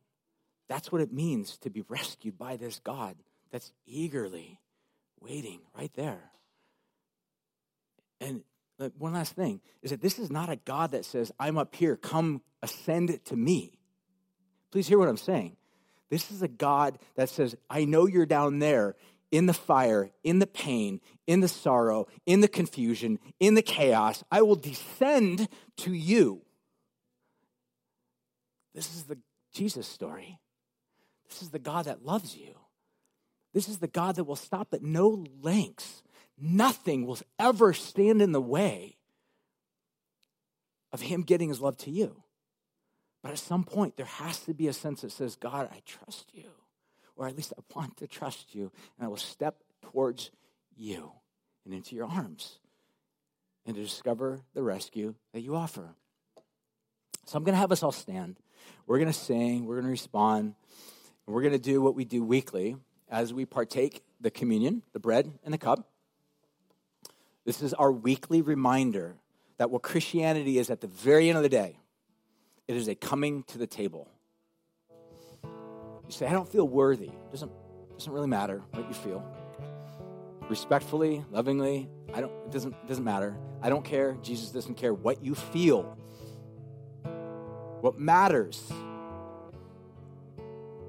that's 0.69 0.91
what 0.91 1.01
it 1.01 1.11
means 1.11 1.57
to 1.57 1.71
be 1.71 1.83
rescued 1.89 2.37
by 2.37 2.57
this 2.57 2.79
God 2.79 3.15
that's 3.51 3.71
eagerly 3.87 4.59
waiting 5.19 5.61
right 5.75 5.91
there. 5.95 6.31
And 8.21 8.43
one 8.99 9.13
last 9.13 9.33
thing 9.33 9.61
is 9.81 9.89
that 9.89 10.01
this 10.01 10.19
is 10.19 10.31
not 10.31 10.49
a 10.49 10.57
God 10.57 10.91
that 10.91 11.05
says, 11.05 11.31
I'm 11.39 11.57
up 11.57 11.73
here, 11.75 11.95
come 11.95 12.41
ascend 12.61 13.19
to 13.25 13.35
me. 13.35 13.79
Please 14.71 14.87
hear 14.87 14.99
what 14.99 15.09
I'm 15.09 15.17
saying. 15.17 15.57
This 16.09 16.31
is 16.31 16.41
a 16.41 16.47
God 16.47 16.99
that 17.15 17.29
says, 17.29 17.55
I 17.69 17.85
know 17.85 18.05
you're 18.05 18.25
down 18.25 18.59
there 18.59 18.95
in 19.31 19.47
the 19.47 19.53
fire, 19.53 20.11
in 20.23 20.39
the 20.39 20.47
pain, 20.47 21.01
in 21.27 21.41
the 21.41 21.47
sorrow, 21.47 22.07
in 22.25 22.41
the 22.41 22.47
confusion, 22.47 23.19
in 23.39 23.55
the 23.55 23.61
chaos. 23.61 24.23
I 24.31 24.41
will 24.43 24.55
descend 24.55 25.47
to 25.77 25.93
you. 25.93 26.41
This 28.73 28.95
is 28.95 29.03
the 29.03 29.17
Jesus 29.53 29.87
story. 29.87 30.39
This 31.27 31.41
is 31.41 31.49
the 31.49 31.59
God 31.59 31.85
that 31.85 32.05
loves 32.05 32.35
you. 32.35 32.55
This 33.53 33.67
is 33.67 33.79
the 33.79 33.87
God 33.87 34.15
that 34.17 34.25
will 34.25 34.35
stop 34.35 34.73
at 34.73 34.83
no 34.83 35.25
lengths. 35.41 36.03
Nothing 36.37 37.05
will 37.05 37.17
ever 37.39 37.73
stand 37.73 38.21
in 38.21 38.33
the 38.33 38.41
way 38.41 38.97
of 40.91 41.01
Him 41.01 41.23
getting 41.23 41.49
His 41.49 41.61
love 41.61 41.77
to 41.77 41.89
you. 41.89 42.21
But 43.25 43.31
at 43.31 43.39
some 43.39 43.63
point, 43.63 43.97
there 43.97 44.05
has 44.05 44.41
to 44.41 44.53
be 44.53 44.67
a 44.67 44.73
sense 44.73 45.01
that 45.01 45.11
says, 45.11 45.35
God, 45.35 45.67
I 45.71 45.81
trust 45.83 46.29
you. 46.31 46.51
Or 47.15 47.27
at 47.27 47.35
least 47.35 47.53
I 47.57 47.61
want 47.75 47.97
to 47.97 48.05
trust 48.05 48.53
you. 48.53 48.71
And 48.99 49.05
I 49.05 49.07
will 49.07 49.17
step 49.17 49.55
towards 49.81 50.29
you 50.77 51.11
and 51.65 51.73
into 51.73 51.95
your 51.95 52.05
arms 52.05 52.59
and 53.65 53.75
to 53.75 53.81
discover 53.81 54.41
the 54.53 54.61
rescue 54.61 55.15
that 55.33 55.41
you 55.41 55.55
offer. 55.55 55.95
So 57.25 57.35
I'm 57.35 57.43
going 57.43 57.55
to 57.55 57.59
have 57.59 57.71
us 57.71 57.81
all 57.81 57.91
stand. 57.91 58.35
We're 58.85 58.99
going 58.99 59.11
to 59.11 59.19
sing, 59.19 59.65
we're 59.65 59.77
going 59.77 59.85
to 59.85 59.91
respond, 59.91 60.53
and 61.25 61.35
we're 61.35 61.41
going 61.41 61.51
to 61.53 61.57
do 61.57 61.81
what 61.81 61.95
we 61.95 62.05
do 62.05 62.23
weekly 62.23 62.77
as 63.09 63.33
we 63.33 63.43
partake 63.43 64.03
the 64.21 64.29
communion, 64.29 64.83
the 64.93 64.99
bread 64.99 65.31
and 65.43 65.51
the 65.51 65.57
cup. 65.57 65.89
This 67.43 67.63
is 67.63 67.73
our 67.73 67.91
weekly 67.91 68.43
reminder 68.43 69.15
that 69.57 69.71
what 69.71 69.81
Christianity 69.81 70.59
is 70.59 70.69
at 70.69 70.81
the 70.81 70.87
very 70.87 71.27
end 71.27 71.37
of 71.37 71.43
the 71.43 71.49
day, 71.49 71.79
it 72.67 72.75
is 72.75 72.87
a 72.87 72.95
coming 72.95 73.43
to 73.43 73.57
the 73.57 73.67
table. 73.67 74.07
You 75.43 76.11
say, 76.11 76.27
I 76.27 76.33
don't 76.33 76.47
feel 76.47 76.67
worthy. 76.67 77.11
Doesn't, 77.31 77.51
doesn't 77.97 78.11
really 78.11 78.27
matter 78.27 78.61
what 78.71 78.87
you 78.87 78.93
feel. 78.93 79.25
Respectfully, 80.49 81.23
lovingly, 81.31 81.89
I 82.13 82.21
don't, 82.21 82.31
it 82.45 82.51
doesn't, 82.51 82.87
doesn't 82.87 83.03
matter. 83.03 83.37
I 83.61 83.69
don't 83.69 83.83
care. 83.83 84.17
Jesus 84.21 84.51
doesn't 84.51 84.75
care 84.75 84.93
what 84.93 85.23
you 85.23 85.33
feel. 85.35 85.97
What 87.81 87.99
matters 87.99 88.71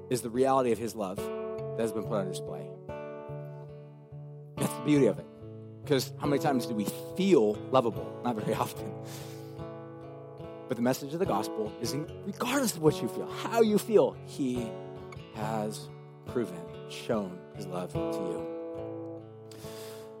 is 0.09 0.21
the 0.21 0.29
reality 0.29 0.71
of 0.71 0.77
his 0.77 0.95
love 0.95 1.17
that 1.17 1.79
has 1.79 1.91
been 1.91 2.03
put 2.03 2.13
on 2.13 2.27
display. 2.27 2.65
That's 4.57 4.73
the 4.73 4.83
beauty 4.85 5.07
of 5.07 5.19
it. 5.19 5.25
Because 5.83 6.11
how 6.19 6.27
many 6.27 6.41
times 6.41 6.65
do 6.65 6.75
we 6.75 6.85
feel 7.15 7.53
lovable? 7.71 8.19
Not 8.23 8.35
very 8.35 8.53
often. 8.59 8.93
But 10.67 10.75
the 10.75 10.83
message 10.83 11.13
of 11.13 11.19
the 11.19 11.25
gospel 11.25 11.71
is 11.81 11.95
regardless 12.25 12.75
of 12.75 12.81
what 12.81 13.01
you 13.01 13.07
feel, 13.07 13.27
how 13.27 13.61
you 13.61 13.77
feel, 13.77 14.15
He 14.25 14.69
has 15.35 15.89
proven, 16.25 16.59
shown 16.89 17.39
His 17.55 17.65
love 17.65 17.93
to 17.93 17.99
you. 17.99 18.47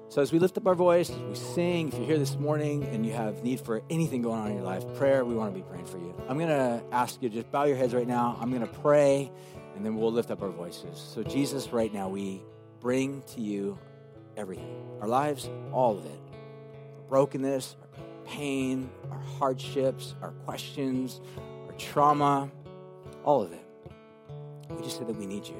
So 0.09 0.21
as 0.21 0.31
we 0.31 0.39
lift 0.39 0.57
up 0.57 0.65
our 0.65 0.73
voice, 0.73 1.11
we 1.11 1.35
sing, 1.35 1.89
if 1.89 1.95
you're 1.95 2.05
here 2.05 2.17
this 2.17 2.37
morning 2.37 2.85
and 2.85 3.05
you 3.05 3.11
have 3.13 3.43
need 3.43 3.59
for 3.59 3.83
anything 3.89 4.21
going 4.21 4.39
on 4.39 4.47
in 4.47 4.55
your 4.55 4.65
life, 4.65 4.83
prayer, 4.95 5.23
we 5.23 5.35
want 5.35 5.53
to 5.53 5.59
be 5.59 5.67
praying 5.67 5.85
for 5.85 5.97
you. 5.97 6.15
I'm 6.27 6.37
going 6.37 6.49
to 6.49 6.81
ask 6.91 7.21
you 7.21 7.29
to 7.29 7.35
just 7.35 7.51
bow 7.51 7.65
your 7.65 7.75
heads 7.75 7.93
right 7.93 8.07
now. 8.07 8.35
I'm 8.41 8.49
going 8.49 8.65
to 8.65 8.73
pray, 8.79 9.29
and 9.75 9.85
then 9.85 9.95
we'll 9.95 10.11
lift 10.11 10.31
up 10.31 10.41
our 10.41 10.49
voices. 10.49 10.97
So 10.97 11.21
Jesus, 11.23 11.71
right 11.73 11.93
now, 11.93 12.09
we 12.09 12.41
bring 12.79 13.21
to 13.33 13.41
you 13.41 13.77
everything. 14.37 14.75
Our 15.01 15.07
lives, 15.07 15.49
all 15.71 15.97
of 15.97 16.05
it. 16.05 16.19
Brokenness, 17.09 17.75
pain, 18.27 18.89
our 19.09 19.19
hardships, 19.19 20.15
our 20.21 20.31
questions, 20.45 21.21
our 21.67 21.73
trauma, 21.77 22.51
all 23.23 23.41
of 23.41 23.53
it. 23.53 23.65
We 24.69 24.83
just 24.83 24.97
say 24.97 25.05
that 25.05 25.15
we 25.15 25.25
need 25.25 25.47
you. 25.47 25.55